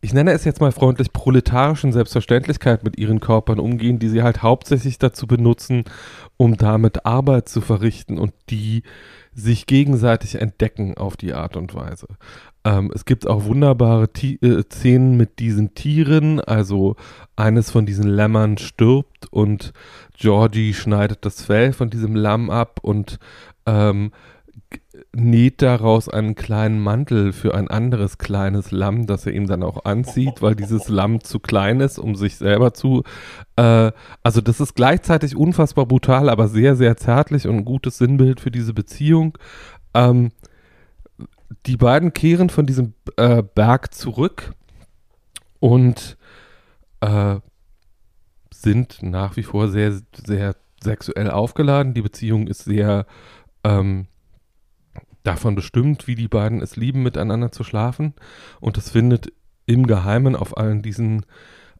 [0.05, 4.43] ich nenne es jetzt mal freundlich, proletarischen Selbstverständlichkeit mit ihren Körpern umgehen, die sie halt
[4.43, 5.83] hauptsächlich dazu benutzen,
[6.37, 8.83] um damit Arbeit zu verrichten und die
[9.33, 12.05] sich gegenseitig entdecken auf die Art und Weise.
[12.63, 16.97] Ähm, es gibt auch wunderbare T äh, Szenen mit diesen Tieren, also
[17.35, 19.73] eines von diesen Lämmern stirbt und
[20.15, 23.17] Georgie schneidet das Fell von diesem Lamm ab und
[23.65, 24.11] ähm,
[25.13, 29.85] näht daraus einen kleinen Mantel für ein anderes kleines Lamm, das er ihm dann auch
[29.85, 33.03] anzieht, weil dieses Lamm zu klein ist, um sich selber zu.
[33.55, 33.91] Äh,
[34.23, 38.51] also das ist gleichzeitig unfassbar brutal, aber sehr, sehr zärtlich und ein gutes Sinnbild für
[38.51, 39.37] diese Beziehung.
[39.93, 40.31] Ähm,
[41.65, 44.53] die beiden kehren von diesem äh, Berg zurück
[45.59, 46.17] und
[47.01, 47.37] äh,
[48.53, 51.93] sind nach wie vor sehr, sehr sexuell aufgeladen.
[51.93, 53.05] Die Beziehung ist sehr
[53.63, 54.07] ähm,
[55.27, 58.13] davon bestimmt, wie die beiden es lieben, miteinander zu schlafen.
[58.59, 59.31] Und das findet
[59.65, 61.25] im Geheimen auf allen diesen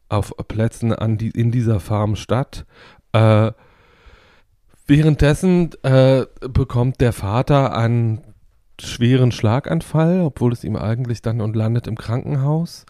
[0.08, 2.64] auf Plätzen an die, in dieser Farm statt.
[3.12, 3.52] Äh,
[4.86, 8.22] währenddessen äh, bekommt der Vater einen
[8.80, 12.84] schweren Schlaganfall, obwohl es ihm eigentlich dann und landet im Krankenhaus,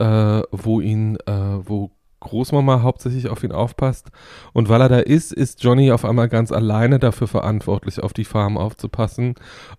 [0.00, 1.90] äh, wo ihn, äh, wo
[2.20, 4.10] Großmama hauptsächlich auf ihn aufpasst.
[4.52, 8.24] Und weil er da ist, ist Johnny auf einmal ganz alleine dafür verantwortlich, auf die
[8.24, 9.34] Farm aufzupassen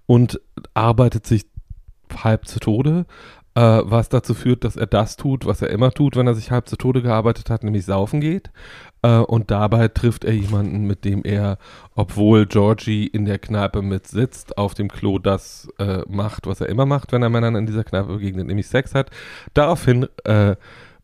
[0.06, 0.40] und
[0.74, 1.46] arbeitet sich
[2.24, 3.06] halb zu Tode,
[3.56, 6.52] äh, was dazu führt, dass er das tut, was er immer tut, wenn er sich
[6.52, 8.52] halb zu Tode gearbeitet hat, nämlich saufen geht.
[9.02, 11.58] Äh, und dabei trifft er jemanden, mit dem er,
[11.96, 16.70] obwohl Georgie in der Kneipe mit sitzt, auf dem Klo das äh, macht, was er
[16.70, 19.10] immer macht, wenn er Männern in dieser Kneipe begegnet, nämlich Sex hat.
[19.54, 20.56] Daraufhin äh,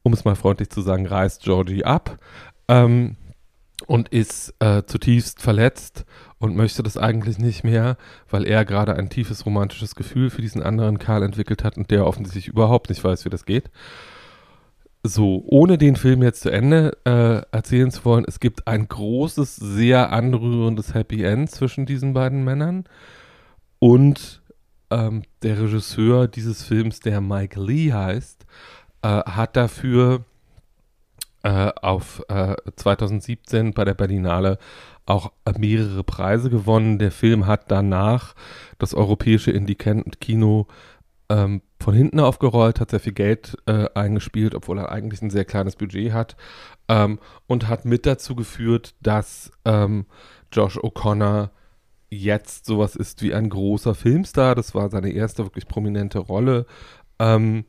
[0.05, 2.19] um es mal freundlich zu sagen, reißt Georgie ab
[2.67, 3.15] ähm,
[3.87, 6.05] und ist äh, zutiefst verletzt
[6.37, 7.97] und möchte das eigentlich nicht mehr,
[8.29, 12.05] weil er gerade ein tiefes romantisches Gefühl für diesen anderen Karl entwickelt hat und der
[12.05, 13.71] offensichtlich überhaupt nicht weiß, wie das geht.
[15.01, 19.55] So, ohne den Film jetzt zu Ende äh, erzählen zu wollen, es gibt ein großes,
[19.55, 22.83] sehr anrührendes Happy End zwischen diesen beiden Männern
[23.79, 24.43] und
[24.91, 28.45] ähm, der Regisseur dieses Films, der Mike Lee heißt,
[29.05, 30.25] äh, hat dafür
[31.43, 34.57] äh, auf äh, 2017 bei der Berlinale
[35.05, 36.97] auch mehrere Preise gewonnen.
[36.97, 38.33] Der Film hat danach
[38.79, 40.65] das europäische Indie-Kino
[41.29, 45.45] ähm, von hinten aufgerollt, hat sehr viel Geld äh, eingespielt, obwohl er eigentlich ein sehr
[45.45, 46.35] kleines Budget hat
[46.87, 50.07] ähm, und hat mit dazu geführt, dass ähm,
[50.51, 51.51] Josh O'Connor
[52.09, 54.55] jetzt sowas ist wie ein großer Filmstar.
[54.55, 56.65] Das war seine erste wirklich prominente Rolle.
[57.19, 57.65] Ähm,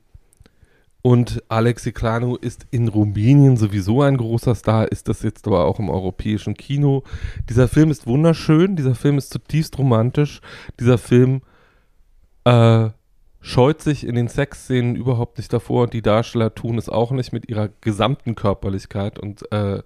[1.07, 5.79] und Alexi Klanu ist in Rumänien sowieso ein großer Star, ist das jetzt aber auch
[5.79, 7.05] im europäischen Kino.
[7.49, 10.41] Dieser Film ist wunderschön, dieser Film ist zutiefst romantisch,
[10.81, 11.43] dieser Film
[12.43, 12.89] äh,
[13.41, 17.33] scheut sich in den Sexszenen überhaupt nicht davor und die Darsteller tun es auch nicht
[17.33, 19.83] mit ihrer gesamten Körperlichkeit und äh,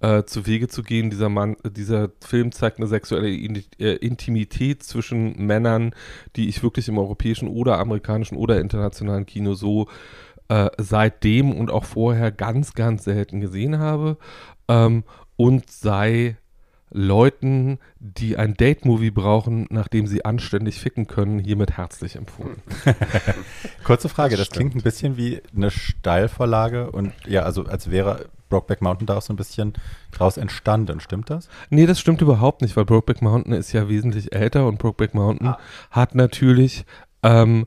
[0.00, 1.10] äh, zu Wege zu gehen.
[1.10, 5.94] Dieser Mann, dieser Film zeigt eine sexuelle äh, Intimität zwischen Männern,
[6.36, 9.88] die ich wirklich im europäischen oder amerikanischen oder internationalen Kino so
[10.48, 14.16] äh, seitdem und auch vorher ganz, ganz selten gesehen habe
[14.68, 15.04] ähm,
[15.36, 16.36] und sei
[16.90, 22.62] Leuten, die ein Date-Movie brauchen, nachdem sie anständig ficken können, hiermit herzlich empfohlen.
[23.84, 28.26] Kurze Frage, das, das klingt ein bisschen wie eine Steilvorlage und ja, also als wäre
[28.48, 29.74] Brokeback Mountain da auch so ein bisschen
[30.10, 31.48] draus entstanden, stimmt das?
[31.68, 35.48] Nee, das stimmt überhaupt nicht, weil Brokeback Mountain ist ja wesentlich älter und Brokeback Mountain
[35.48, 35.58] ah.
[35.90, 36.86] hat natürlich
[37.22, 37.66] ähm,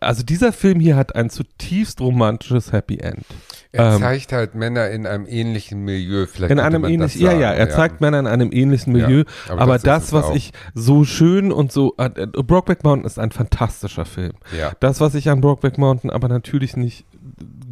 [0.00, 3.24] also dieser Film hier hat ein zutiefst romantisches Happy End.
[3.72, 6.26] Er ähm, zeigt halt Männer in einem ähnlichen Milieu.
[6.26, 7.74] Vielleicht in einem ähnlichen, ja, ja, er ja.
[7.74, 9.18] zeigt Männer in einem ähnlichen Milieu.
[9.18, 10.36] Ja, aber, aber, das, das was auch.
[10.36, 14.34] ich so schön und so, äh, Brokeback Mountain ist ein fantastischer Film.
[14.56, 14.72] Ja.
[14.80, 17.04] Das, was ich an Brokeback Mountain aber natürlich nicht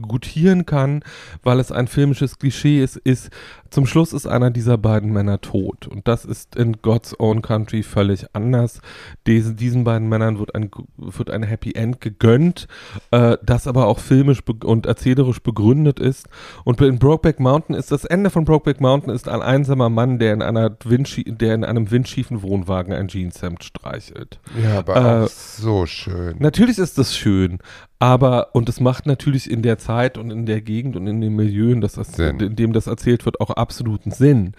[0.06, 1.02] gutieren kann,
[1.43, 3.31] weil es ein filmisches Klischee ist, ist
[3.70, 5.89] zum Schluss ist einer dieser beiden Männer tot.
[5.89, 8.81] Und das ist in God's Own Country völlig anders.
[9.26, 12.68] Diese, diesen beiden Männern wird ein, wird ein Happy End gegönnt,
[13.10, 16.28] äh, das aber auch filmisch und erzählerisch begründet ist.
[16.62, 20.35] Und in Brokeback Mountain ist das Ende von Brokeback Mountain ist ein einsamer Mann, der
[20.35, 24.39] in einer Windschie der in einem windschiefen Wohnwagen ein Jeanshemd streichelt.
[24.62, 26.36] Ja, aber Äh, auch so schön.
[26.39, 27.59] Natürlich ist das schön,
[27.98, 31.37] aber und es macht natürlich in der Zeit und in der Gegend und in dem
[31.37, 34.53] Milieu, in, das, in dem das erzählt wird, auch absoluten Sinn.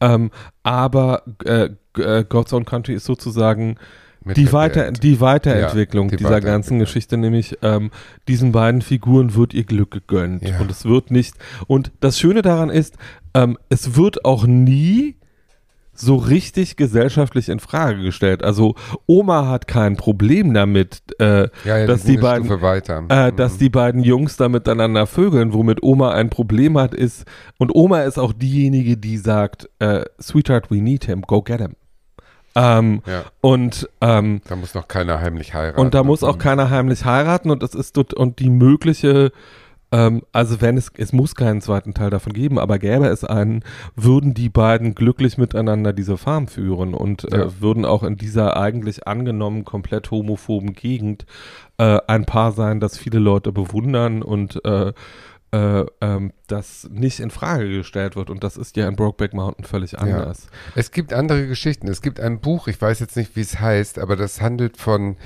[0.00, 0.30] Ähm,
[0.62, 3.76] aber äh, äh, God's Own Country ist sozusagen
[4.24, 6.78] die, Weiter, die Weiterentwicklung Ja, die dieser ganzen.
[6.78, 7.90] Geschichte, nämlich ähm,
[8.28, 10.42] diesen beiden Figuren wird ihr Glück gegönnt.
[10.42, 10.60] Ja.
[10.60, 11.34] Und es wird nicht.
[11.66, 12.96] Und das Schöne daran ist,
[13.34, 15.16] ähm, es wird auch nie
[16.02, 18.42] so richtig gesellschaftlich in Frage gestellt.
[18.44, 18.74] Also
[19.06, 23.36] Oma hat kein Problem damit, äh, ja, ja, dass die eine beiden, äh, Mhm.
[23.36, 27.24] dass die beiden Jungs da miteinander vögeln, womit Oma ein Problem hat, ist,
[27.58, 31.74] und Oma ist auch diejenige, die sagt, äh, Sweetheart, we need him, go get him.
[32.54, 35.80] Ähm, ja, und ähm, da muss noch keiner heimlich heiraten.
[35.80, 36.40] und da muss auch Mhm.
[36.40, 39.32] keiner heimlich heiraten und das ist und die mögliche
[39.92, 43.62] ähm, also wenn es, es muss keinen zweiten Teil davon geben, aber gäbe es einen,
[43.94, 47.42] würden die beiden glücklich miteinander diese Farm führen und Ja.
[47.44, 51.26] äh, würden auch in dieser eigentlich angenommen komplett homophoben Gegend
[51.78, 54.92] äh, ein Paar sein, das viele Leute bewundern und äh,
[55.54, 59.66] äh, ähm, das nicht in Frage gestellt wird und das ist ja in Brokeback Mountain
[59.66, 60.46] völlig anders.
[60.74, 61.88] Es gibt andere Geschichten.
[61.88, 65.16] Es gibt ein Buch, ich weiß jetzt nicht, wie es heißt, aber das handelt von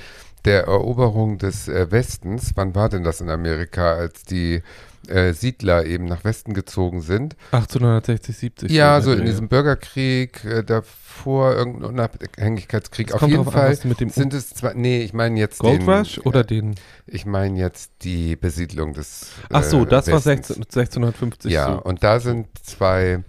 [0.47, 2.53] der Eroberung des äh, Westens.
[2.55, 4.63] Wann war denn das in Amerika, als die
[5.07, 7.35] äh, Siedler eben nach Westen gezogen sind?
[7.51, 8.71] 1860, 70.
[8.71, 13.09] ja, so in diesem Bürgerkrieg, äh, davor irgendein Unabhängigkeitskrieg.
[13.09, 15.89] Es Auf jeden an, Fall dem sind es zwar, nee, ich meine jetzt Gold den,
[15.89, 16.75] Rush oder den
[17.05, 20.47] Ich meine jetzt die Besiedlung des Ach so, äh, das war Westens.
[20.47, 21.81] 16, 1650 Ja, so.
[21.81, 23.23] und da sind zwei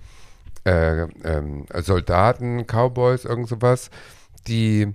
[0.65, 3.91] äh, ähm, Soldaten, Cowboys, irgend sowas,
[4.47, 4.95] die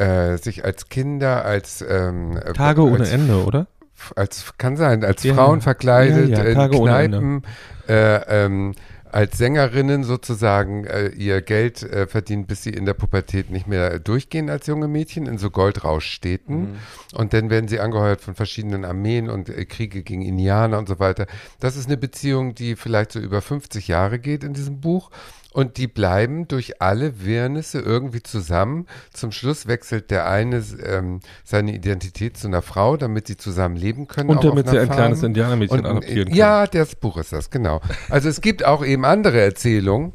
[0.00, 3.66] äh, sich als Kinder, als ähm, äh, Tage ohne als, Ende, oder?
[4.16, 7.42] als kann sein, als Ja, Frauen verkleidet, Ja, ja, in ohne Kneipen,
[7.88, 8.74] äh, ähm,
[9.12, 13.98] als Sängerinnen sozusagen äh, ihr Geld äh, verdienen, bis sie in der Pubertät nicht mehr
[13.98, 16.76] durchgehen als junge Mädchen in so Goldrauschstädten.
[17.14, 21.00] Und dann werden sie angeheuert von verschiedenen Armeen und äh, Kriege gegen Indianer und so
[21.00, 21.26] weiter.
[21.58, 25.10] Das ist eine Beziehung, die vielleicht so über 50 Jahre geht in diesem Buch.
[25.52, 28.86] Und die bleiben durch alle Wirrnisse irgendwie zusammen.
[29.12, 34.06] Zum Schluss wechselt der eine ähm, seine Identität zu einer Frau, damit sie zusammen leben
[34.06, 34.30] können.
[34.30, 34.96] Und damit sie ein Farm.
[34.96, 36.36] kleines Indianermädchen adoptieren können.
[36.36, 37.80] Ja, das Buch ist das, genau.
[38.08, 40.12] Also es gibt auch eben andere Erzählungen.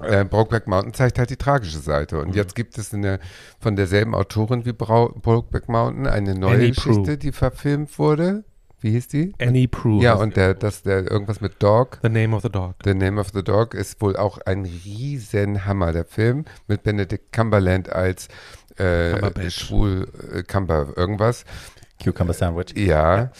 [0.00, 2.16] Äh, Brokeback Mountain zeigt halt die tragische Seite.
[2.16, 2.22] Mhm.
[2.22, 3.18] Und jetzt gibt es eine,
[3.58, 7.18] von derselben Autorin wie Brau Brokeback Mountain eine neue Annie Geschichte, Proulx.
[7.18, 8.44] die verfilmt wurde.
[8.86, 9.32] Wie hieß die?
[9.40, 10.00] Annie Prue.
[10.00, 11.98] ja, und der, das, der irgendwas mit Dog.
[12.04, 12.76] The Name of the Dog.
[12.84, 17.32] The Name of the Dog ist wohl auch ein riesen Hammer, der Film, mit Benedict
[17.32, 18.28] Cumberland als
[18.76, 21.44] äh, schwul äh, Cumber irgendwas.
[22.00, 22.76] Cucumber Sandwich.
[22.76, 23.32] Ja,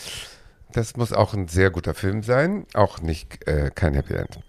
[0.73, 2.67] das muss auch ein sehr guter Film sein.
[2.75, 4.41] Auch nicht äh, kein Happy End.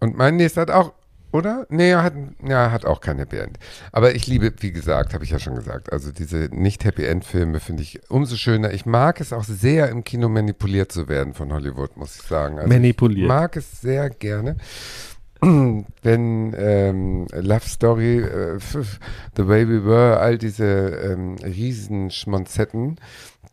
[0.00, 0.92] Und mein nächster hat auch,
[1.32, 1.66] oder?
[1.68, 2.14] Nee, er hat,
[2.46, 3.58] ja, hat auch kein Happy End.
[3.92, 7.82] Aber ich liebe, wie gesagt, habe ich ja schon gesagt, also diese nicht-Happy End-Filme finde
[7.82, 8.72] ich umso schöner.
[8.72, 12.58] Ich mag es auch sehr, im Kino manipuliert zu werden von Hollywood, muss ich sagen.
[12.58, 13.22] Also Manipuliert.
[13.22, 14.56] Ich mag es sehr gerne.
[15.40, 18.58] Wenn ähm, Love Story, äh,
[19.36, 22.96] The Way We Were, all diese ähm, Riesenschmonzetten,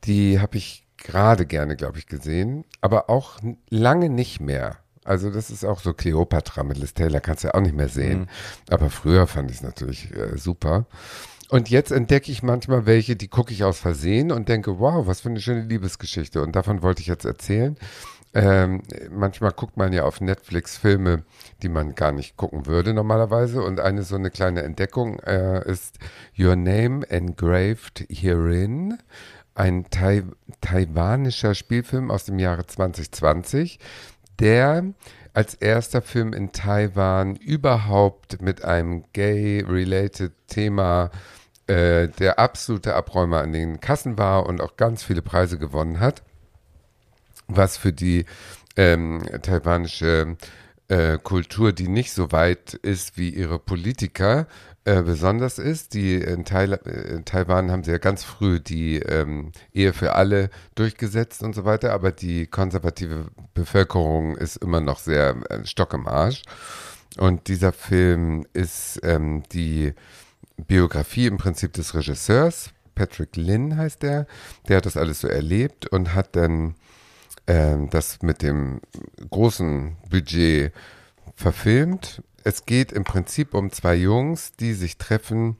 [0.06, 3.40] die habe ich gerade gerne, glaube ich, gesehen, aber auch
[3.70, 4.78] lange nicht mehr.
[5.06, 7.90] Also das ist auch so Cleopatra mit Liz Taylor, kannst du ja auch nicht mehr
[7.90, 8.30] sehen.
[8.70, 10.86] Aber früher fand ich es natürlich äh, super.
[11.50, 15.22] Und jetzt entdecke ich manchmal welche, die gucke ich aus Versehen und denke, wow, was
[15.22, 16.42] für eine schöne Liebesgeschichte.
[16.42, 17.78] Und davon wollte ich jetzt erzählen.
[18.34, 18.82] Ähm,
[19.12, 21.24] manchmal guckt man ja auf Netflix Filme,
[21.62, 23.62] die man gar nicht gucken würde normalerweise.
[23.62, 26.00] Und eine so eine kleine Entdeckung äh, ist
[26.38, 28.98] Your Name Engraved Herein,
[29.54, 30.24] ein Tai
[30.62, 33.78] taiwanischer Spielfilm aus dem Jahre 2020,
[34.40, 34.94] der
[35.34, 41.10] als erster Film in Taiwan überhaupt mit einem gay-related Thema
[41.68, 46.24] äh, der absolute Abräumer an den Kassen war und auch ganz viele Preise gewonnen hat
[47.48, 48.26] was für die
[48.76, 50.38] ähm, taiwanische
[50.88, 54.48] äh, Kultur, die nicht so weit ist wie ihre Politiker,
[54.86, 55.94] äh, besonders ist.
[55.94, 60.50] Die in, Tail in Taiwan haben sie ja ganz früh die ähm, Ehe für alle
[60.76, 66.08] durchgesetzt und so weiter, aber die konservative Bevölkerung ist immer noch sehr äh, Stock im
[66.08, 66.42] Arsch.
[67.18, 69.94] Und dieser Film ist ähm, die
[70.58, 72.72] Biografie im Prinzip des Regisseurs.
[72.96, 74.28] Patrick Lin heißt der.
[74.68, 76.76] Der hat das alles so erlebt und hat dann
[77.48, 78.82] ähm, das mit dem
[79.30, 80.74] großen Budget
[81.36, 82.22] verfilmt.
[82.44, 85.58] Es geht im Prinzip um zwei Jungs, die sich treffen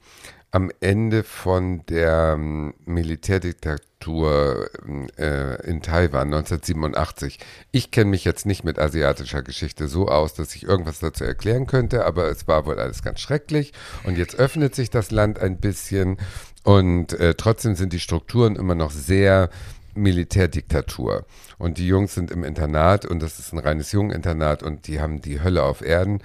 [0.50, 4.70] am Ende von der ähm, Militärdiktatur
[5.18, 7.40] äh, in Taiwan 1987.
[7.72, 11.66] Ich kenne mich jetzt nicht mit asiatischer Geschichte so aus, dass ich irgendwas dazu erklären
[11.66, 13.72] könnte, aber es war wohl alles ganz schrecklich.
[14.04, 16.18] Und jetzt öffnet sich das Land ein bisschen
[16.62, 19.50] und äh, trotzdem sind die Strukturen immer noch sehr
[19.94, 21.24] Militärdiktatur.
[21.58, 25.20] Und die Jungs sind im Internat und das ist ein reines Jungeninternat und die haben
[25.20, 26.20] die Hölle auf Erden.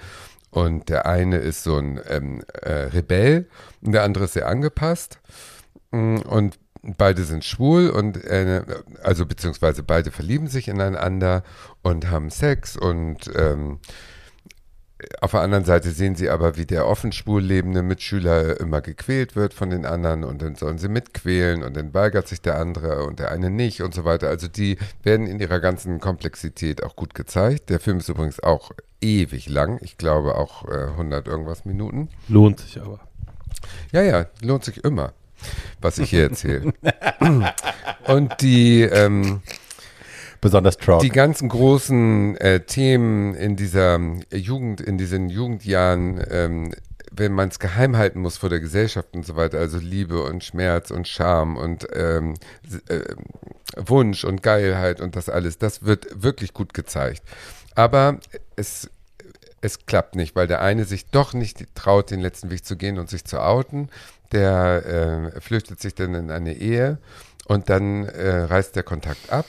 [0.50, 3.48] Und der eine ist so ein ähm, äh, Rebell
[3.82, 5.20] und der andere ist sehr angepasst.
[5.92, 8.62] Mm, und beide sind schwul und äh,
[9.02, 11.42] also beziehungsweise beide verlieben sich ineinander
[11.82, 13.78] und haben Sex und ähm,
[15.20, 19.36] auf der anderen Seite sehen sie aber, wie der offen schwul lebende Mitschüler immer gequält
[19.36, 23.04] wird von den anderen und dann sollen sie mitquälen und dann weigert sich der andere
[23.04, 24.28] und der eine nicht und so weiter.
[24.28, 27.70] Also die werden in ihrer ganzen Komplexität auch gut gezeigt.
[27.70, 29.78] Der Film ist übrigens auch ewig lang.
[29.82, 32.08] Ich glaube auch äh, 100 irgendwas Minuten.
[32.28, 33.00] Lohnt sich aber.
[33.92, 35.12] Ja, ja, lohnt sich immer,
[35.80, 36.72] was ich hier erzähle.
[38.06, 39.42] und die, ähm,
[40.40, 41.00] Besonders Trout.
[41.02, 44.00] die ganzen großen äh, Themen in dieser
[44.32, 46.74] Jugend, in diesen Jugendjahren, ähm,
[47.12, 50.44] wenn man es geheim halten muss vor der Gesellschaft und so weiter, also Liebe und
[50.44, 52.34] Schmerz und Scham und ähm,
[52.88, 53.00] äh,
[53.76, 57.22] Wunsch und Geilheit und das alles, das wird wirklich gut gezeigt.
[57.74, 58.18] Aber
[58.56, 58.90] es,
[59.60, 62.98] es klappt nicht, weil der eine sich doch nicht traut, den letzten Weg zu gehen
[62.98, 63.90] und sich zu outen.
[64.32, 66.98] Der äh, flüchtet sich dann in eine Ehe
[67.46, 69.46] und dann äh, reißt der Kontakt ab.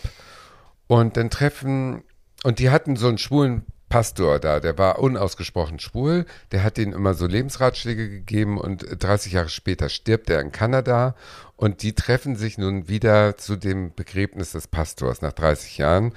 [0.92, 2.04] Und dann treffen,
[2.44, 6.92] und die hatten so einen schwulen Pastor da, der war unausgesprochen schwul, der hat ihnen
[6.92, 11.16] immer so Lebensratschläge gegeben und 30 Jahre später stirbt er in Kanada.
[11.56, 16.14] Und die treffen sich nun wieder zu dem Begräbnis des Pastors nach 30 Jahren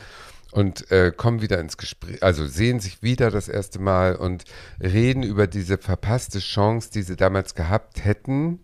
[0.51, 4.43] und äh, kommen wieder ins Gespräch, also sehen sich wieder das erste Mal und
[4.81, 8.64] reden über diese verpasste Chance, die sie damals gehabt hätten,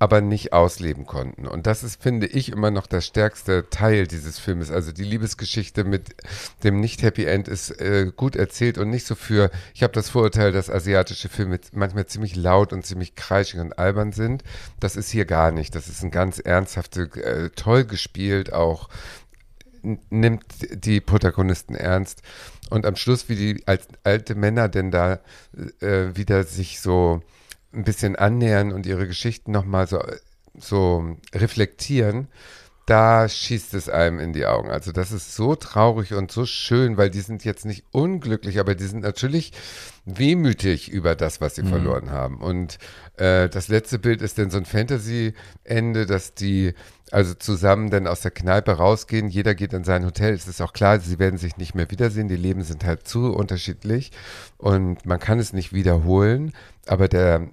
[0.00, 1.46] aber nicht ausleben konnten.
[1.46, 4.70] Und das ist, finde ich, immer noch der stärkste Teil dieses Filmes.
[4.70, 6.16] Also die Liebesgeschichte mit
[6.64, 10.52] dem Nicht-Happy End ist äh, gut erzählt und nicht so für, ich habe das Vorurteil,
[10.52, 14.42] dass asiatische Filme manchmal ziemlich laut und ziemlich kreischig und albern sind.
[14.80, 15.74] Das ist hier gar nicht.
[15.74, 18.88] Das ist ein ganz ernsthafte, äh, toll gespielt, auch
[19.82, 22.22] nimmt die Protagonisten ernst.
[22.70, 25.20] Und am Schluss, wie die als alte Männer denn da
[25.80, 27.22] äh, wieder sich so
[27.72, 30.02] ein bisschen annähern und ihre Geschichten nochmal so,
[30.58, 32.28] so reflektieren,
[32.90, 34.68] da schießt es einem in die Augen.
[34.68, 38.74] Also das ist so traurig und so schön, weil die sind jetzt nicht unglücklich, aber
[38.74, 39.52] die sind natürlich
[40.04, 42.38] wehmütig über das, was sie verloren haben.
[42.38, 42.78] Und
[43.16, 46.74] äh, das letzte Bild ist dann so ein Fantasy-Ende, dass die
[47.10, 49.28] also zusammen dann aus der Kneipe rausgehen.
[49.28, 50.34] Jeder geht in sein Hotel.
[50.34, 52.28] Es ist auch klar, sie werden sich nicht mehr wiedersehen.
[52.28, 54.12] Die Leben sind halt zu unterschiedlich
[54.58, 56.52] und man kann es nicht wiederholen.
[56.86, 57.48] Aber der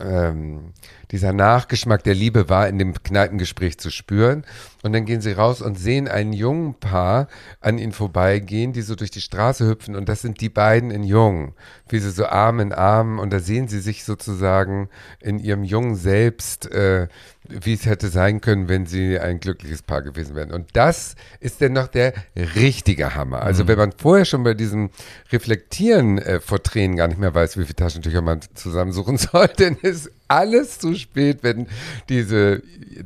[0.00, 0.72] ähm,
[1.10, 4.44] dieser Nachgeschmack der Liebe war in dem Kneipengespräch zu spüren.
[4.82, 7.28] Und dann gehen sie raus und sehen ein jungen Paar
[7.60, 9.94] an ihnen vorbeigehen, die so durch die Straße hüpfen.
[9.94, 11.54] Und das sind die beiden in Jung,
[11.88, 13.18] wie sie so Arm in Arm.
[13.18, 14.88] Und da sehen sie sich sozusagen
[15.20, 17.08] in ihrem jungen Selbst, äh,
[17.48, 20.52] wie es hätte sein können, wenn sie ein glückliches Paar gewesen wären.
[20.52, 23.42] Und das ist dann noch der richtige Hammer.
[23.42, 24.90] Also wenn man vorher schon bei diesem
[25.30, 29.76] Reflektieren äh, vor Tränen gar nicht mehr weiß, wie viele Taschentücher man zusammensuchen soll, dann
[29.82, 31.66] ist alles zu spät, wenn
[32.08, 32.62] diese,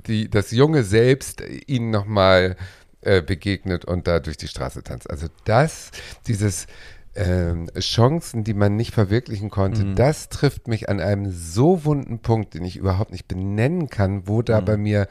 [0.07, 2.57] die, das junge Selbst ihnen nochmal
[3.01, 5.09] äh, begegnet und da durch die Straße tanzt.
[5.09, 5.91] Also das,
[6.27, 6.67] dieses
[7.17, 12.55] ähm, Chancen, die man nicht verwirklichen konnte, das trifft mich an einem so wunden Punkt,
[12.55, 15.09] den ich überhaupt nicht benennen kann, wo da bei mir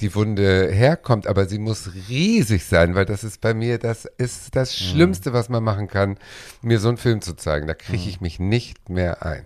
[0.00, 4.56] die Wunde herkommt, aber sie muss riesig sein, weil das ist bei mir, das ist
[4.56, 6.16] das Schlimmste, was man machen kann,
[6.62, 7.66] mir so einen Film zu zeigen.
[7.68, 9.44] Da kriege ich mich nicht mehr ein.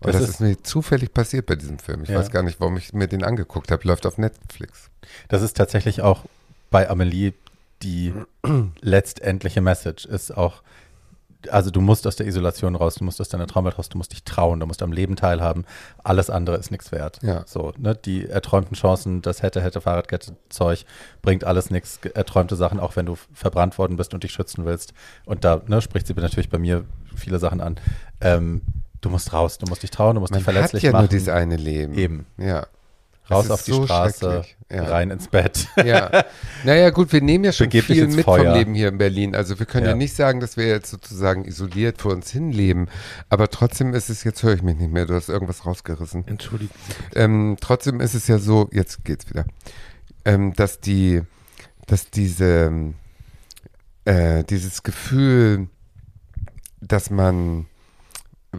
[0.00, 2.02] Und Das das, ist- ist, mir zufällig passiert bei diesem Film.
[2.02, 2.18] Ich Ja.
[2.18, 3.86] weiß gar nicht, warum ich mir den angeguckt habe.
[3.88, 4.90] Läuft auf Netflix.
[5.28, 6.24] Das ist tatsächlich auch
[6.70, 7.32] bei Amelie
[7.82, 8.12] die
[8.80, 10.04] letztendliche Message.
[10.04, 10.62] Ist auch,
[11.50, 14.12] also du musst aus der Isolation raus, du musst aus deiner Traumwelt raus, du musst
[14.12, 15.64] dich trauen, du musst am Leben teilhaben.
[16.02, 17.20] Alles andere ist nichts wert.
[17.22, 17.44] Ja.
[17.46, 20.84] So, ne, die erträumten Chancen, das hätte, hätte Fahrradkette-Zeug,
[21.22, 22.00] bringt alles nichts.
[22.14, 24.94] Erträumte Sachen, auch wenn du verbrannt worden bist und dich schützen willst.
[25.24, 26.84] Und da ne, spricht sie natürlich bei mir
[27.14, 27.76] viele Sachen an.
[28.20, 28.62] Ähm,
[29.00, 31.02] du musst raus, du musst dich trauen, du musst Man dich verletzlich hat ja machen.
[31.04, 31.94] nur dieses eine Leben.
[31.94, 32.26] Eben.
[32.36, 32.66] Ja.
[33.30, 34.44] Raus auf die so Straße.
[34.70, 34.84] Ja.
[34.84, 35.66] rein ins Bett.
[35.84, 36.24] Ja.
[36.64, 38.44] Naja, gut, wir nehmen ja schon Begeb viel mit Feuer.
[38.44, 39.36] vom Leben hier in Berlin.
[39.36, 39.92] Also wir können ja.
[39.92, 39.96] Ja.
[39.96, 42.88] nicht sagen, dass wir jetzt sozusagen isoliert vor uns hin leben.
[43.28, 46.26] Aber trotzdem ist es, jetzt höre ich mich nicht mehr, du hast irgendwas rausgerissen.
[46.26, 46.74] Entschuldigung.
[47.14, 49.44] Ähm, trotzdem ist es ja so, jetzt geht's wieder,
[50.24, 51.22] ähm, dass die,
[51.86, 52.92] dass diese,
[54.04, 55.68] äh, dieses Gefühl
[56.80, 57.66] dass man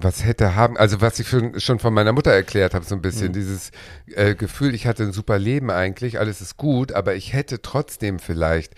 [0.03, 3.01] was hätte haben, also was ich schon, schon von meiner Mutter erklärt habe, so ein
[3.01, 3.33] bisschen, Mhm.
[3.33, 3.71] dieses
[4.15, 8.19] äh, Gefühl, ich hatte ein super Leben eigentlich, alles ist gut, aber ich hätte trotzdem
[8.19, 8.73] vielleicht,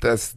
[0.00, 0.36] das,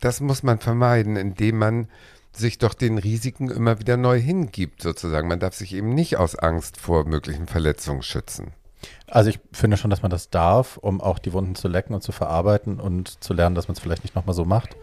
[0.00, 1.88] das muss man vermeiden, indem man
[2.32, 5.28] sich doch den Risiken immer wieder neu hingibt, sozusagen.
[5.28, 8.52] Man darf sich eben nicht aus Angst vor möglichen Verletzungen schützen.
[9.06, 12.02] Also ich finde schon, dass man das darf, um auch die Wunden zu lecken und
[12.02, 14.76] zu verarbeiten und zu lernen, dass man es vielleicht nicht nochmal so macht.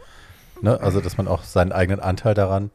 [0.61, 0.79] Ne?
[0.79, 2.69] Also dass man auch seinen eigenen Anteil daran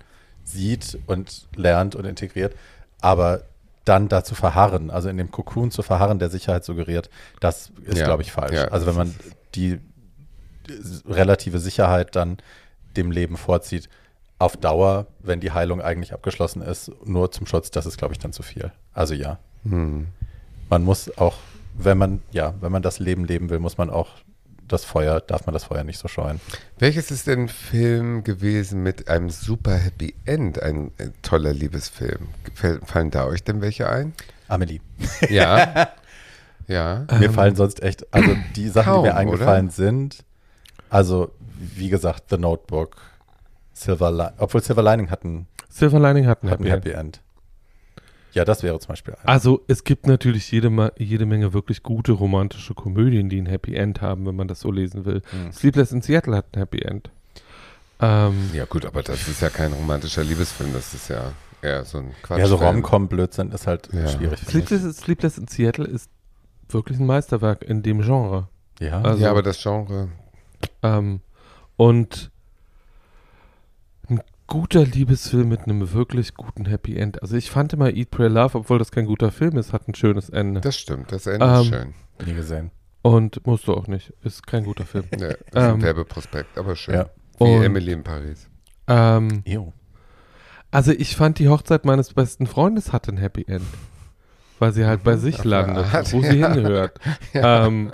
[0.45, 2.55] sieht und lernt und integriert.
[3.01, 3.43] Aber
[3.85, 7.11] dann dazu verharren, also in dem Kokon zu verharren, der Sicherheit suggeriert,
[7.41, 8.55] das ist, Ja, glaube ich, falsch.
[8.55, 9.15] ja, also wenn man
[9.55, 9.79] die
[11.07, 12.39] relative Sicherheit dann
[12.97, 13.89] dem Leben vorzieht,
[14.39, 18.19] auf Dauer, wenn die Heilung eigentlich abgeschlossen ist, nur zum Schutz, das ist, glaube ich,
[18.19, 18.73] dann zu viel.
[18.93, 20.09] Also ja Hm.
[20.69, 21.37] man muss auch,
[21.77, 24.09] wenn man, ja, wenn man das Leben leben will, muss man auch
[24.69, 26.41] das Feuer, darf man das Feuer nicht so scheuen.
[26.78, 32.28] Welches ist denn ein Film gewesen mit einem super Happy End, ein äh, toller Liebesfilm?
[32.85, 34.15] Fallen da euch denn welche ein?
[34.49, 34.81] Amelie.
[35.28, 35.89] Ja.
[36.66, 37.07] ja.
[37.19, 39.74] Mir fallen sonst echt, also die Sachen, kaum, die mir eingefallen oder?
[39.74, 40.24] sind,
[40.91, 42.97] also wie gesagt, The Notebook,
[43.73, 46.99] Silver Lining, obwohl Silver Lining hat ein, Silver Lining hat ein hat ein Happy, Happy
[46.99, 47.20] End.
[48.35, 49.28] Ja, das wäre zum Beispiel ein.
[49.28, 54.01] Also es gibt natürlich jede, jede Menge wirklich gute romantische Komödien, die ein Happy End
[54.01, 55.23] haben, wenn man das so lesen will.
[55.32, 55.52] Mhm.
[55.52, 57.11] Sleepless in Seattle hat ein Happy End.
[58.01, 61.32] Ähm, Ja, gut, aber das ist ja kein romantischer Liebesfilm, das ist ja
[61.62, 62.39] eher so ein Quatsch.
[62.40, 64.09] ja, so Rom-Com-Blödsinn ist halt Ja.
[64.09, 64.40] schwierig.
[64.40, 66.11] Sleepless, Sleepless in Seattle ist
[66.69, 68.48] wirklich ein Meisterwerk in dem Genre.
[68.81, 70.09] Ja, Also- ja, aber das Genre.
[70.82, 71.20] Ähm,
[71.77, 72.31] und
[74.47, 77.23] guter Liebesfilm mit einem wirklich guten Happy End.
[77.23, 79.95] Also ich fand immer Eat, Pray, Love, obwohl das kein guter Film ist, hat ein
[79.95, 80.61] schönes Ende.
[80.61, 81.95] Das stimmt, das Ende ist Ähm, schön.
[82.27, 82.71] nie gesehen.
[83.03, 84.12] Und musst du auch nicht.
[84.23, 85.05] Ist kein guter Film.
[85.12, 86.95] Ja, das ist ein ähm, Werbeprospekt, aber schön.
[86.95, 87.11] Ja.
[87.39, 88.49] Wie Und- Emily in Paris.
[88.87, 89.43] Ähm,
[90.71, 93.65] also ich fand die Hochzeit meines besten Freundes hatte ein Happy End.
[94.65, 96.53] Weil sie halt bei sich Auf eine landet, Art, wo sie ja.
[96.55, 96.99] hingehört.
[97.35, 97.91] Ähm,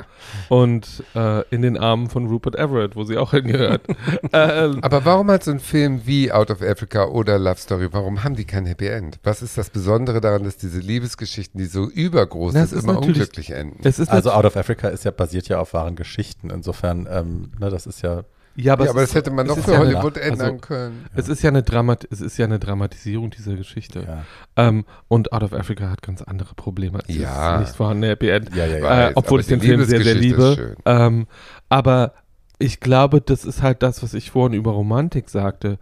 [0.49, 3.83] und äh, in den Armen von Rupert Everett, wo sie auch hingehört.
[4.33, 8.23] ähm, Aber warum hat so ein Film wie Out of Africa oder Love Story, warum
[8.23, 9.19] haben die kein Happy End?
[9.25, 12.93] Was ist das Besondere daran, dass diese Liebesgeschichten, die so übergroß Na, sind, ist immer
[12.95, 13.81] natürlich- unglücklich enden?
[14.07, 16.51] Also Out of Africa ist ja basiert ja auf wahren Geschichten.
[16.51, 18.23] Insofern, ähm, ne, das ist ja
[18.57, 21.05] ja, aber, ja, aber das hätte man ist für ja eine- Hollywood ändern also, können.
[21.15, 24.05] Es ist ja eine Dramat es ist ja eine Dramatisierung dieser Geschichte.
[24.07, 24.25] ja.
[24.57, 26.99] Ähm, und Out of Africa hat ganz andere Probleme.
[27.09, 27.55] Es Ja.
[27.57, 28.55] ist nicht vorhanden Happy End.
[28.55, 29.09] Ja, ja, ja.
[29.09, 30.77] Äh, obwohl ich den Film sehr, sehr liebe.
[30.85, 31.27] Ähm,
[31.69, 32.13] aber
[32.59, 35.79] ich glaube, das ist halt das, was ich vorhin über Romantik sagte.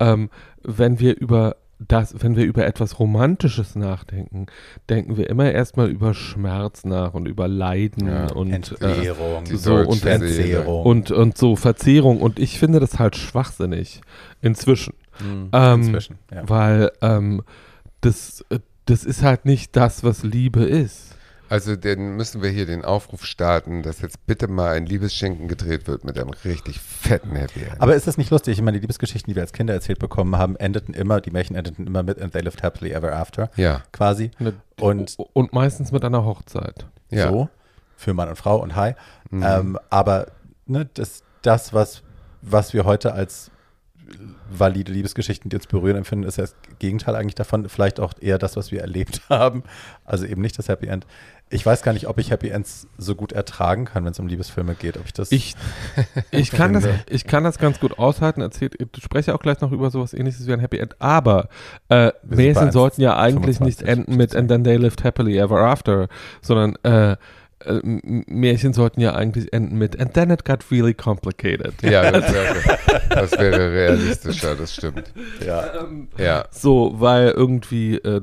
[0.00, 0.30] Ähm,
[0.62, 1.56] wenn wir über
[1.88, 4.46] das, wenn wir über etwas Romantisches nachdenken,
[4.88, 9.56] denken wir immer erstmal über Schmerz nach und über Leiden Ja, und äh, Entbehrung, die
[9.56, 10.04] so, und.
[10.04, 10.84] Entzehrung.
[10.84, 12.20] und, und so Verzehrung.
[12.20, 14.00] Und ich finde das halt schwachsinnig
[14.40, 14.94] inzwischen.
[15.20, 15.48] Mhm.
[15.52, 16.48] Ähm, Inzwischen, ja.
[16.48, 17.42] Weil ähm,
[18.00, 21.11] das, äh, das ist halt nicht das, was Liebe ist.
[21.52, 25.86] Also dann müssen wir hier den Aufruf starten, dass jetzt bitte mal ein Liebesschinken gedreht
[25.86, 27.78] wird mit einem richtig fetten Happy End.
[27.78, 28.56] Aber ist das nicht lustig?
[28.56, 31.54] Ich meine, die Liebesgeschichten, die wir als Kinder erzählt bekommen haben, endeten immer, die Märchen
[31.54, 34.30] endeten immer mit And they lived happily ever after, ja, quasi.
[34.80, 36.86] Und- und meistens mit einer Hochzeit.
[37.10, 37.28] ja.
[37.28, 37.50] So,
[37.96, 38.94] für Mann und Frau und Hi.
[39.28, 39.42] Mhm.
[39.46, 40.28] Ähm, aber
[40.64, 42.02] ne, das, das was,
[42.40, 43.50] was wir heute als
[44.50, 47.68] valide Liebesgeschichten, die uns berühren, empfinden, ist ja das Gegenteil eigentlich davon.
[47.68, 49.62] Vielleicht auch eher das, was wir erlebt haben.
[50.04, 51.06] Also eben nicht das Happy End.
[51.52, 54.26] Ich weiß gar nicht, ob ich Happy Ends so gut ertragen kann, wenn es um
[54.26, 54.96] Liebesfilme geht.
[54.96, 55.30] Ob ich das.
[55.32, 55.54] Ich,
[56.30, 58.40] ich, kann das, ich kann das ganz gut aushalten.
[58.40, 60.96] Erzählt, ich spreche auch gleich noch über sowas ähnliches wie ein Happy End.
[61.00, 61.48] Aber
[61.88, 65.60] äh, bei sollten ja eigentlich 1,25 nicht enden mit And then they lived happily ever
[65.60, 66.08] after,
[66.40, 67.16] sondern äh,
[67.66, 71.74] äh, Märchen sollten ja eigentlich enden mit And then it got really complicated.
[71.82, 72.54] ja das, wäre,
[73.10, 75.12] das wäre realistischer, das stimmt.
[75.46, 75.64] ja.
[76.18, 78.20] Ja, So, weil irgendwie äh,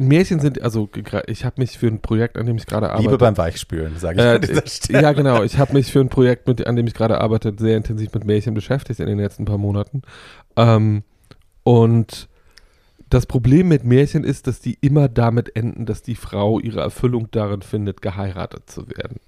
[0.00, 0.88] Märchen sind, also
[1.26, 3.02] ich habe mich für ein Projekt, an dem ich gerade arbeite.
[3.02, 5.02] Liebe beim Weichspülen, sage ich Äh, an dieser Stelle.
[5.02, 5.42] ja, genau.
[5.42, 8.24] Ich habe mich für ein Projekt, mit, an dem ich gerade arbeite, sehr intensiv mit
[8.24, 10.02] Märchen beschäftigt in den letzten paar Monaten.
[10.56, 11.02] Ähm,
[11.62, 12.28] und
[13.14, 17.30] das Problem mit Märchen ist, dass die immer damit enden, dass die Frau ihre Erfüllung
[17.30, 19.20] darin findet, geheiratet zu werden.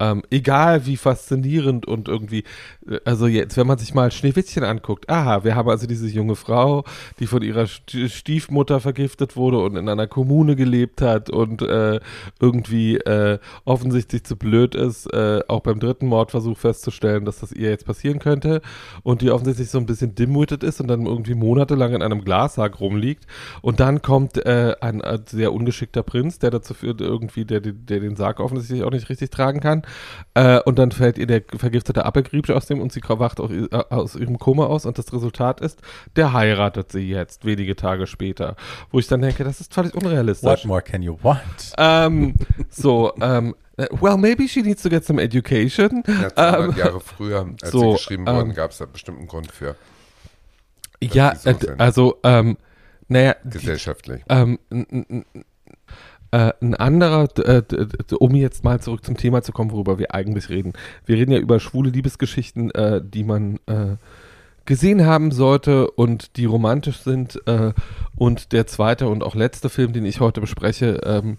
[0.00, 2.42] Ähm, egal wie faszinierend und irgendwie,
[2.90, 6.34] äh, also jetzt, wenn man sich mal Schneewittchen anguckt, aha, wir haben also diese junge
[6.34, 6.84] Frau,
[7.20, 12.00] die von ihrer St- Stiefmutter vergiftet wurde und in einer Kommune gelebt hat und äh,
[12.40, 17.70] irgendwie äh, offensichtlich zu blöd ist, äh, auch beim dritten Mordversuch festzustellen, dass das ihr
[17.70, 18.62] jetzt passieren könnte
[19.04, 22.80] und die offensichtlich so ein bisschen dimwitted ist und dann irgendwie monatelang in einem Glassack
[22.80, 23.26] rumliegt
[23.62, 28.00] und dann kommt äh, ein, äh, sehr ungeschickter Prinz, der dazu führt, irgendwie, der, der
[28.00, 29.82] den Sarg offensichtlich auch nicht richtig tragen kann
[30.34, 33.68] Äh, und dann fällt ihr der vergiftete Appelgriebsch aus dem und sie wacht aus, äh,
[33.90, 35.80] aus ihrem Koma aus und das Resultat ist,
[36.16, 38.56] der heiratet sie jetzt, wenige Tage später.
[38.90, 40.48] Wo ich dann denke, das ist völlig unrealistisch.
[40.48, 41.42] What more can you want?
[41.78, 42.34] Ähm,
[42.70, 46.02] so, ähm, äh, well, maybe she needs to get some education.
[46.06, 49.18] Ja, 200 Ähm, Jahre früher, als so, sie geschrieben wurden, ähm, gab es da bestimmt
[49.18, 49.76] einen Grund für,
[51.02, 52.56] ja, so äh, also, ähm,
[53.08, 54.22] naja, die, gesellschaftlich.
[54.28, 55.24] ähm, n- n-
[56.34, 57.62] äh, ein anderer, äh,
[58.18, 60.72] um jetzt mal zurück zum Thema zu kommen, worüber wir eigentlich reden.
[61.06, 63.94] Wir reden ja über schwule Liebesgeschichten, äh, die man äh,
[64.64, 67.38] gesehen haben sollte und die romantisch sind.
[68.16, 71.36] Und der zweite und auch letzte Film, den ich heute bespreche, ähm,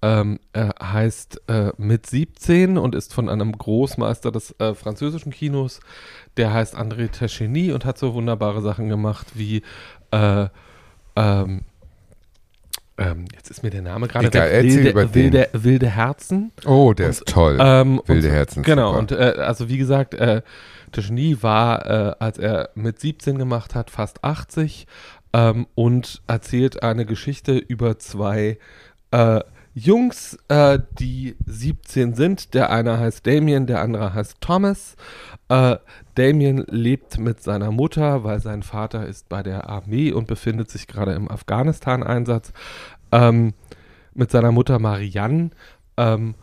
[0.00, 1.42] ähm, äh, heißt
[1.76, 5.80] Mit 17 und ist von einem Großmeister des französischen Kinos.
[6.38, 9.60] Der heißt André Techeny und hat so wunderbare Sachen gemacht wie
[10.10, 10.46] äh,
[11.16, 11.60] ähm,
[12.96, 15.14] ähm, jetzt ist mir der Name gerade Egal, erzähl wilde, über den.
[15.14, 16.52] wilde, wilde Herzen.
[16.64, 17.58] Oh, der ist toll.
[17.60, 18.62] Ähm, Wilde und, Herzen.
[18.62, 18.98] Genau, super.
[18.98, 20.42] und äh, also wie gesagt, äh,
[20.92, 24.86] Genie war, äh, als er mit 17 gemacht hat, fast 80
[25.32, 28.58] ähm, und erzählt eine Geschichte über zwei
[29.10, 29.40] äh,
[29.74, 32.54] Jungs, äh, die 17 sind.
[32.54, 34.94] Der eine heißt Damien, der andere heißt Thomas.
[35.48, 35.76] Äh,
[36.14, 40.86] Damien lebt mit seiner Mutter, weil sein Vater ist bei der Armee und befindet sich
[40.86, 42.52] gerade im Afghanistan-Einsatz.
[43.10, 43.52] Ähm,
[44.14, 45.50] mit seiner Mutter Marianne.
[45.96, 46.36] Ähm,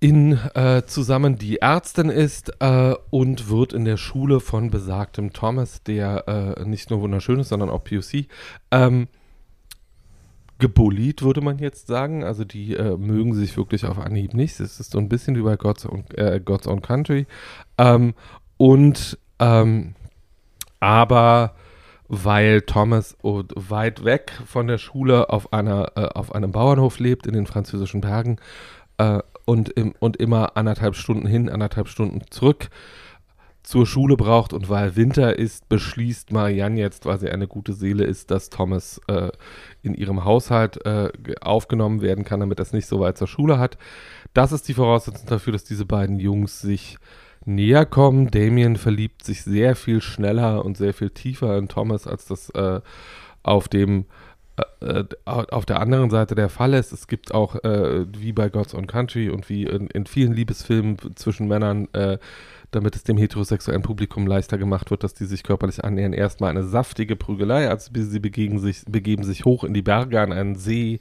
[0.00, 5.82] in äh, zusammen die Ärztin ist äh, und wird in der Schule von besagtem Thomas,
[5.82, 8.26] der äh, nicht nur wunderschön ist, sondern auch POC,
[8.70, 9.08] ähm,
[10.58, 12.24] gebullied, würde man jetzt sagen.
[12.24, 14.58] Also die äh, mögen sich wirklich auf Anhieb nicht.
[14.60, 17.26] Es ist so ein bisschen wie bei God's Own, äh, God's Own Country.
[17.78, 18.14] Ähm,
[18.56, 19.94] und ähm,
[20.80, 21.54] aber
[22.08, 27.34] weil Thomas weit weg von der Schule auf, einer, äh, auf einem Bauernhof lebt in
[27.34, 28.38] den französischen Bergen
[28.96, 32.70] äh, und, im, und immer anderthalb Stunden hin, anderthalb Stunden zurück
[33.68, 38.04] zur Schule braucht und weil Winter ist, beschließt Marianne jetzt, weil sie eine gute Seele
[38.04, 39.28] ist, dass Thomas äh,
[39.82, 43.28] in ihrem Haushalt äh, ge- aufgenommen werden kann, damit er es nicht so weit zur
[43.28, 43.76] Schule hat.
[44.32, 46.96] Das ist die Voraussetzung dafür, dass diese beiden Jungs sich
[47.44, 48.30] näher kommen.
[48.30, 52.80] Damien verliebt sich sehr viel schneller und sehr viel tiefer in Thomas, als das äh,
[53.42, 54.06] auf dem
[54.80, 56.92] äh, äh, auf der anderen Seite der Fall ist.
[56.92, 60.96] Es gibt auch, äh, wie bei God's Own Country und wie in, in vielen Liebesfilmen
[61.16, 61.86] zwischen Männern,
[62.70, 66.64] damit es dem heterosexuellen Publikum leichter gemacht wird, dass die sich körperlich annähern, erstmal eine
[66.64, 67.68] saftige Prügelei.
[67.68, 71.00] Also sie begeben sich, begeben sich hoch in die Berge an einen See,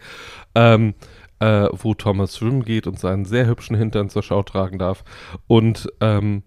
[0.56, 0.94] ähm,
[1.39, 5.03] äh, wo Thomas schwimmen geht und seinen sehr hübschen Hintern zur Schau tragen darf.
[5.48, 6.44] Und ähm,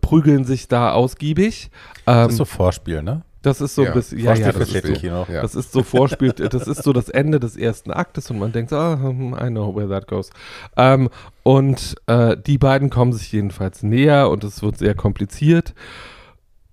[0.00, 1.70] prügeln sich da ausgiebig.
[2.06, 3.22] Ähm, Das ist so Vorspiel, ne?
[3.42, 5.02] Das ist so Ja, ein bisschen, ja, ja, das ist.
[5.02, 5.24] Ja.
[5.26, 8.70] das ist so Vorspiel, das ist so das Ende des ersten Aktes und man denkt,
[8.70, 10.30] so, ah, hm, I know where that goes.
[10.76, 11.08] Ähm,
[11.44, 15.74] und äh, die beiden kommen sich jedenfalls näher und es wird sehr kompliziert.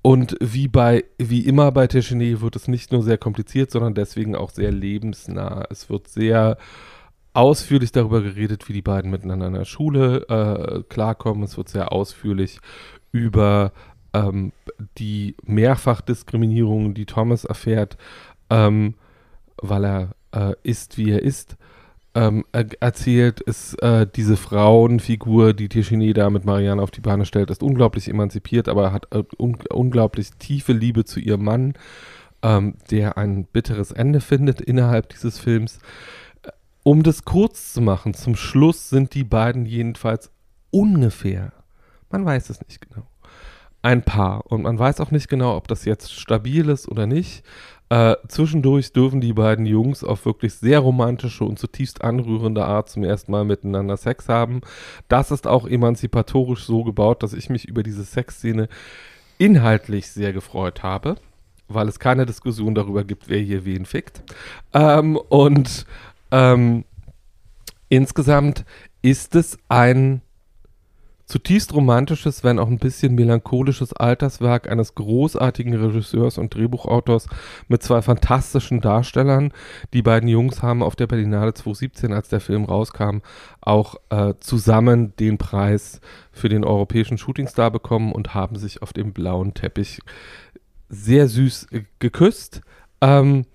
[0.02, 4.36] Und wie bei, wie immer bei Techene wird es nicht nur sehr kompliziert, sondern deswegen
[4.36, 5.66] auch sehr lebensnah.
[5.72, 6.58] Es wird sehr
[7.34, 11.44] ausführlich darüber geredet, wie die beiden miteinander in der Schule äh, klarkommen.
[11.44, 12.60] Es wird sehr ausführlich
[13.12, 13.72] über
[14.16, 14.52] ähm,
[14.98, 17.98] die Mehrfachdiskriminierung, die Thomas erfährt,
[18.50, 18.96] ähm,
[19.58, 21.58] weil er äh, ist, wie er ist,
[22.14, 27.26] ähm, er erzählt, ist äh, diese Frauenfigur, die Tischini da mit Marianne auf die Beine
[27.26, 31.74] stellt, ist unglaublich emanzipiert, aber hat äh, un unglaublich tiefe Liebe zu ihrem Mann,
[32.42, 35.80] ähm, der ein bitteres Ende findet innerhalb dieses Films.
[36.44, 36.52] Äh,
[36.84, 40.32] Um das kurz zu machen, zum Schluss sind die beiden jedenfalls
[40.72, 41.52] ungefähr,
[42.10, 43.08] man weiß es nicht genau,
[43.86, 44.44] ein Paar.
[44.48, 47.44] Und man weiß auch nicht genau, ob das jetzt stabil ist oder nicht.
[47.90, 53.04] Äh, zwischendurch dürfen die beiden Jungs auf wirklich sehr romantische und zutiefst anrührende Art zum
[53.04, 54.62] ersten Mal miteinander Sex haben.
[55.08, 58.70] Das ist auch emanzipatorisch so gebaut, dass ich mich über diese Sexszene
[59.38, 61.18] inhaltlich sehr gefreut habe,
[61.68, 64.24] weil es keine Diskussion darüber gibt, wer hier wen fickt.
[64.74, 65.86] Ähm, und
[66.32, 66.86] ähm,
[67.90, 68.66] insgesamt
[69.04, 70.22] ist es ein
[71.26, 77.28] zutiefst romantisches, wenn auch ein bisschen melancholisches Alterswerk eines großartigen Regisseurs und Drehbuchautors
[77.68, 79.52] mit zwei fantastischen Darstellern.
[79.94, 83.20] Die beiden Jungs haben auf der Berlinale 2017, als der Film rauskam,
[83.62, 86.00] auch äh, zusammen den Preis
[86.32, 90.00] für den europäischen Shootingstar bekommen und haben sich auf dem blauen Teppich
[90.90, 92.62] sehr süß äh, geküsst.
[93.02, 93.46] Ähm,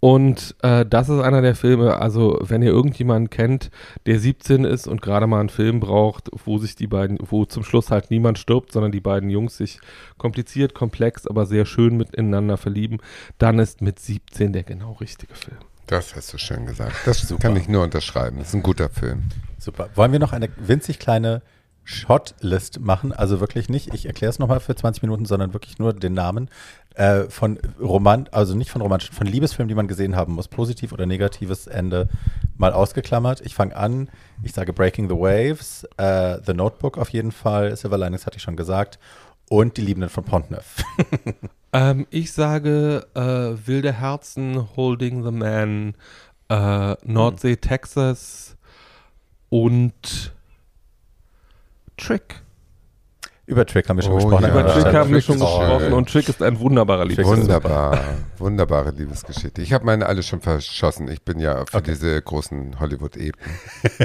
[0.00, 3.70] und äh, das ist einer der Filme, also wenn ihr irgendjemanden kennt,
[4.06, 7.64] der 17 ist und gerade mal einen Film braucht, wo sich die beiden, wo zum
[7.64, 9.78] Schluss halt niemand stirbt, sondern die beiden Jungs sich
[10.16, 12.98] kompliziert, komplex, aber sehr schön miteinander verlieben,
[13.36, 15.58] dann ist mit 17 der genau richtige Film.
[15.86, 16.94] Das hast du schön gesagt.
[17.04, 17.42] Das Super.
[17.42, 18.38] kann ich nur unterschreiben.
[18.38, 19.24] Das ist ein guter Film.
[19.58, 19.90] Super.
[19.96, 21.42] Wollen wir noch eine winzig kleine
[21.90, 23.12] Shotlist machen?
[23.12, 26.48] Also wirklich nicht, ich erkläre es nochmal für 20 Minuten, sondern wirklich nur den Namen
[26.94, 30.92] äh, von Roman, also nicht von romantischen, von Liebesfilmen, die man gesehen haben muss, positiv
[30.92, 32.08] oder negatives Ende
[32.56, 33.40] mal ausgeklammert.
[33.40, 34.08] Ich fange an,
[34.42, 38.42] ich sage Breaking the Waves, äh, The Notebook auf jeden Fall, Silver Linings hatte ich
[38.42, 38.98] schon gesagt
[39.48, 40.76] und Die Liebenden von Pontneuf.
[41.72, 43.20] Ähm, ich sage äh,
[43.68, 45.94] Wilde Herzen, Holding the Man,
[46.48, 48.56] äh, Nordsee, Texas
[49.50, 50.32] und
[52.00, 52.42] Trick.
[53.46, 54.44] Über Trick haben wir schon Oh gesprochen.
[54.44, 54.50] ja.
[54.50, 57.98] Über Trick Trick haben wir schon gesprochen und Trick ist ein wunderbarer ist Wunderbar.
[58.38, 59.60] Wunderbare Liebesgeschichte.
[59.60, 61.08] Ich habe meine alle schon verschossen.
[61.10, 61.90] Ich bin ja für Okay.
[61.90, 63.36] diese großen Hollywood-Eben.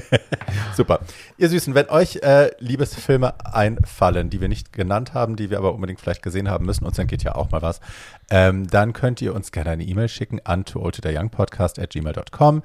[0.75, 0.99] Super.
[1.37, 5.75] Ihr Süßen, wenn euch äh, Liebesfilme einfallen, die wir nicht genannt haben, die wir aber
[5.75, 7.81] unbedingt vielleicht gesehen haben müssen, uns dann geht ja auch mal was,
[8.31, 12.63] ähm, dann könnt ihr uns gerne eine E-Mail schicken an tooldtotheyoungpodcast at gmail.com.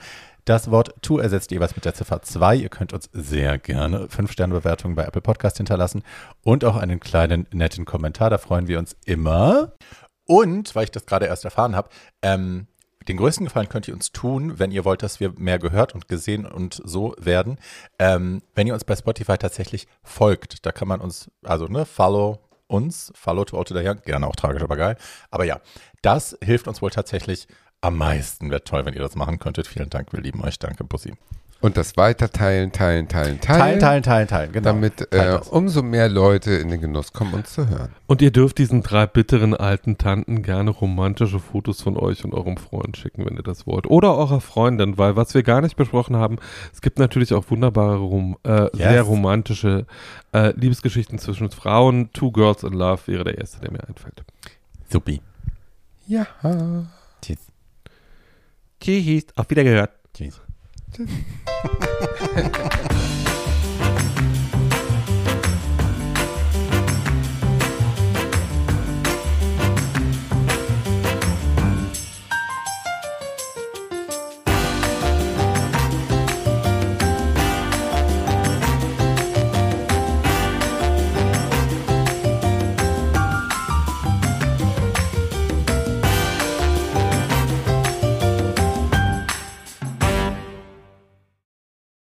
[0.51, 2.57] Das Wort to ersetzt jeweils mit der Ziffer 2.
[2.57, 6.03] Ihr könnt uns sehr gerne 5-Sterne-Bewertungen bei Apple Podcast hinterlassen
[6.43, 8.31] und auch einen kleinen netten Kommentar.
[8.31, 9.75] Da freuen wir uns immer.
[10.27, 11.89] Und, weil ich das gerade erst erfahren habe,
[12.23, 12.67] ähm,
[13.07, 16.09] den größten Gefallen könnt ihr uns tun, wenn ihr wollt, dass wir mehr gehört und
[16.09, 17.57] gesehen und so werden,
[18.01, 20.67] ähm, wenn ihr uns bei Spotify tatsächlich folgt.
[20.67, 24.65] Da kann man uns, also ne, follow uns, follow to Auto Young, gerne auch tragisch,
[24.65, 24.97] aber geil.
[25.31, 25.61] Aber ja,
[26.03, 27.47] das hilft uns wohl tatsächlich
[27.81, 28.51] am meisten.
[28.51, 29.67] Wäre toll, wenn ihr das machen könntet.
[29.67, 30.59] Vielen Dank, wir lieben euch.
[30.59, 31.15] Danke, Bussi.
[31.63, 33.61] Und das weiter teilen, teilen, teilen, teilen.
[33.61, 34.65] Teilen, teilen, teilen, teilen, genau.
[34.65, 37.91] Damit äh, umso mehr Leute in den Genuss kommen, uns zu hören.
[38.07, 42.57] Und ihr dürft diesen drei bitteren alten Tanten gerne romantische Fotos von euch und eurem
[42.57, 43.87] Freund schicken, wenn ihr das wollt.
[43.87, 46.39] Oder eurer Freundin, weil was wir gar nicht besprochen haben,
[46.73, 49.85] es gibt natürlich auch wunderbare, rom äh, sehr romantische
[50.33, 52.11] äh, Liebesgeschichten zwischen Frauen.
[52.15, 54.25] Two Girls in Love wäre der erste, der mir einfällt.
[54.89, 55.21] Supi.
[56.07, 56.27] Ja.
[57.21, 57.50] Tschüss.
[58.81, 59.91] Tschüss, auf Wiedergehört.
[60.15, 60.41] Tschüss.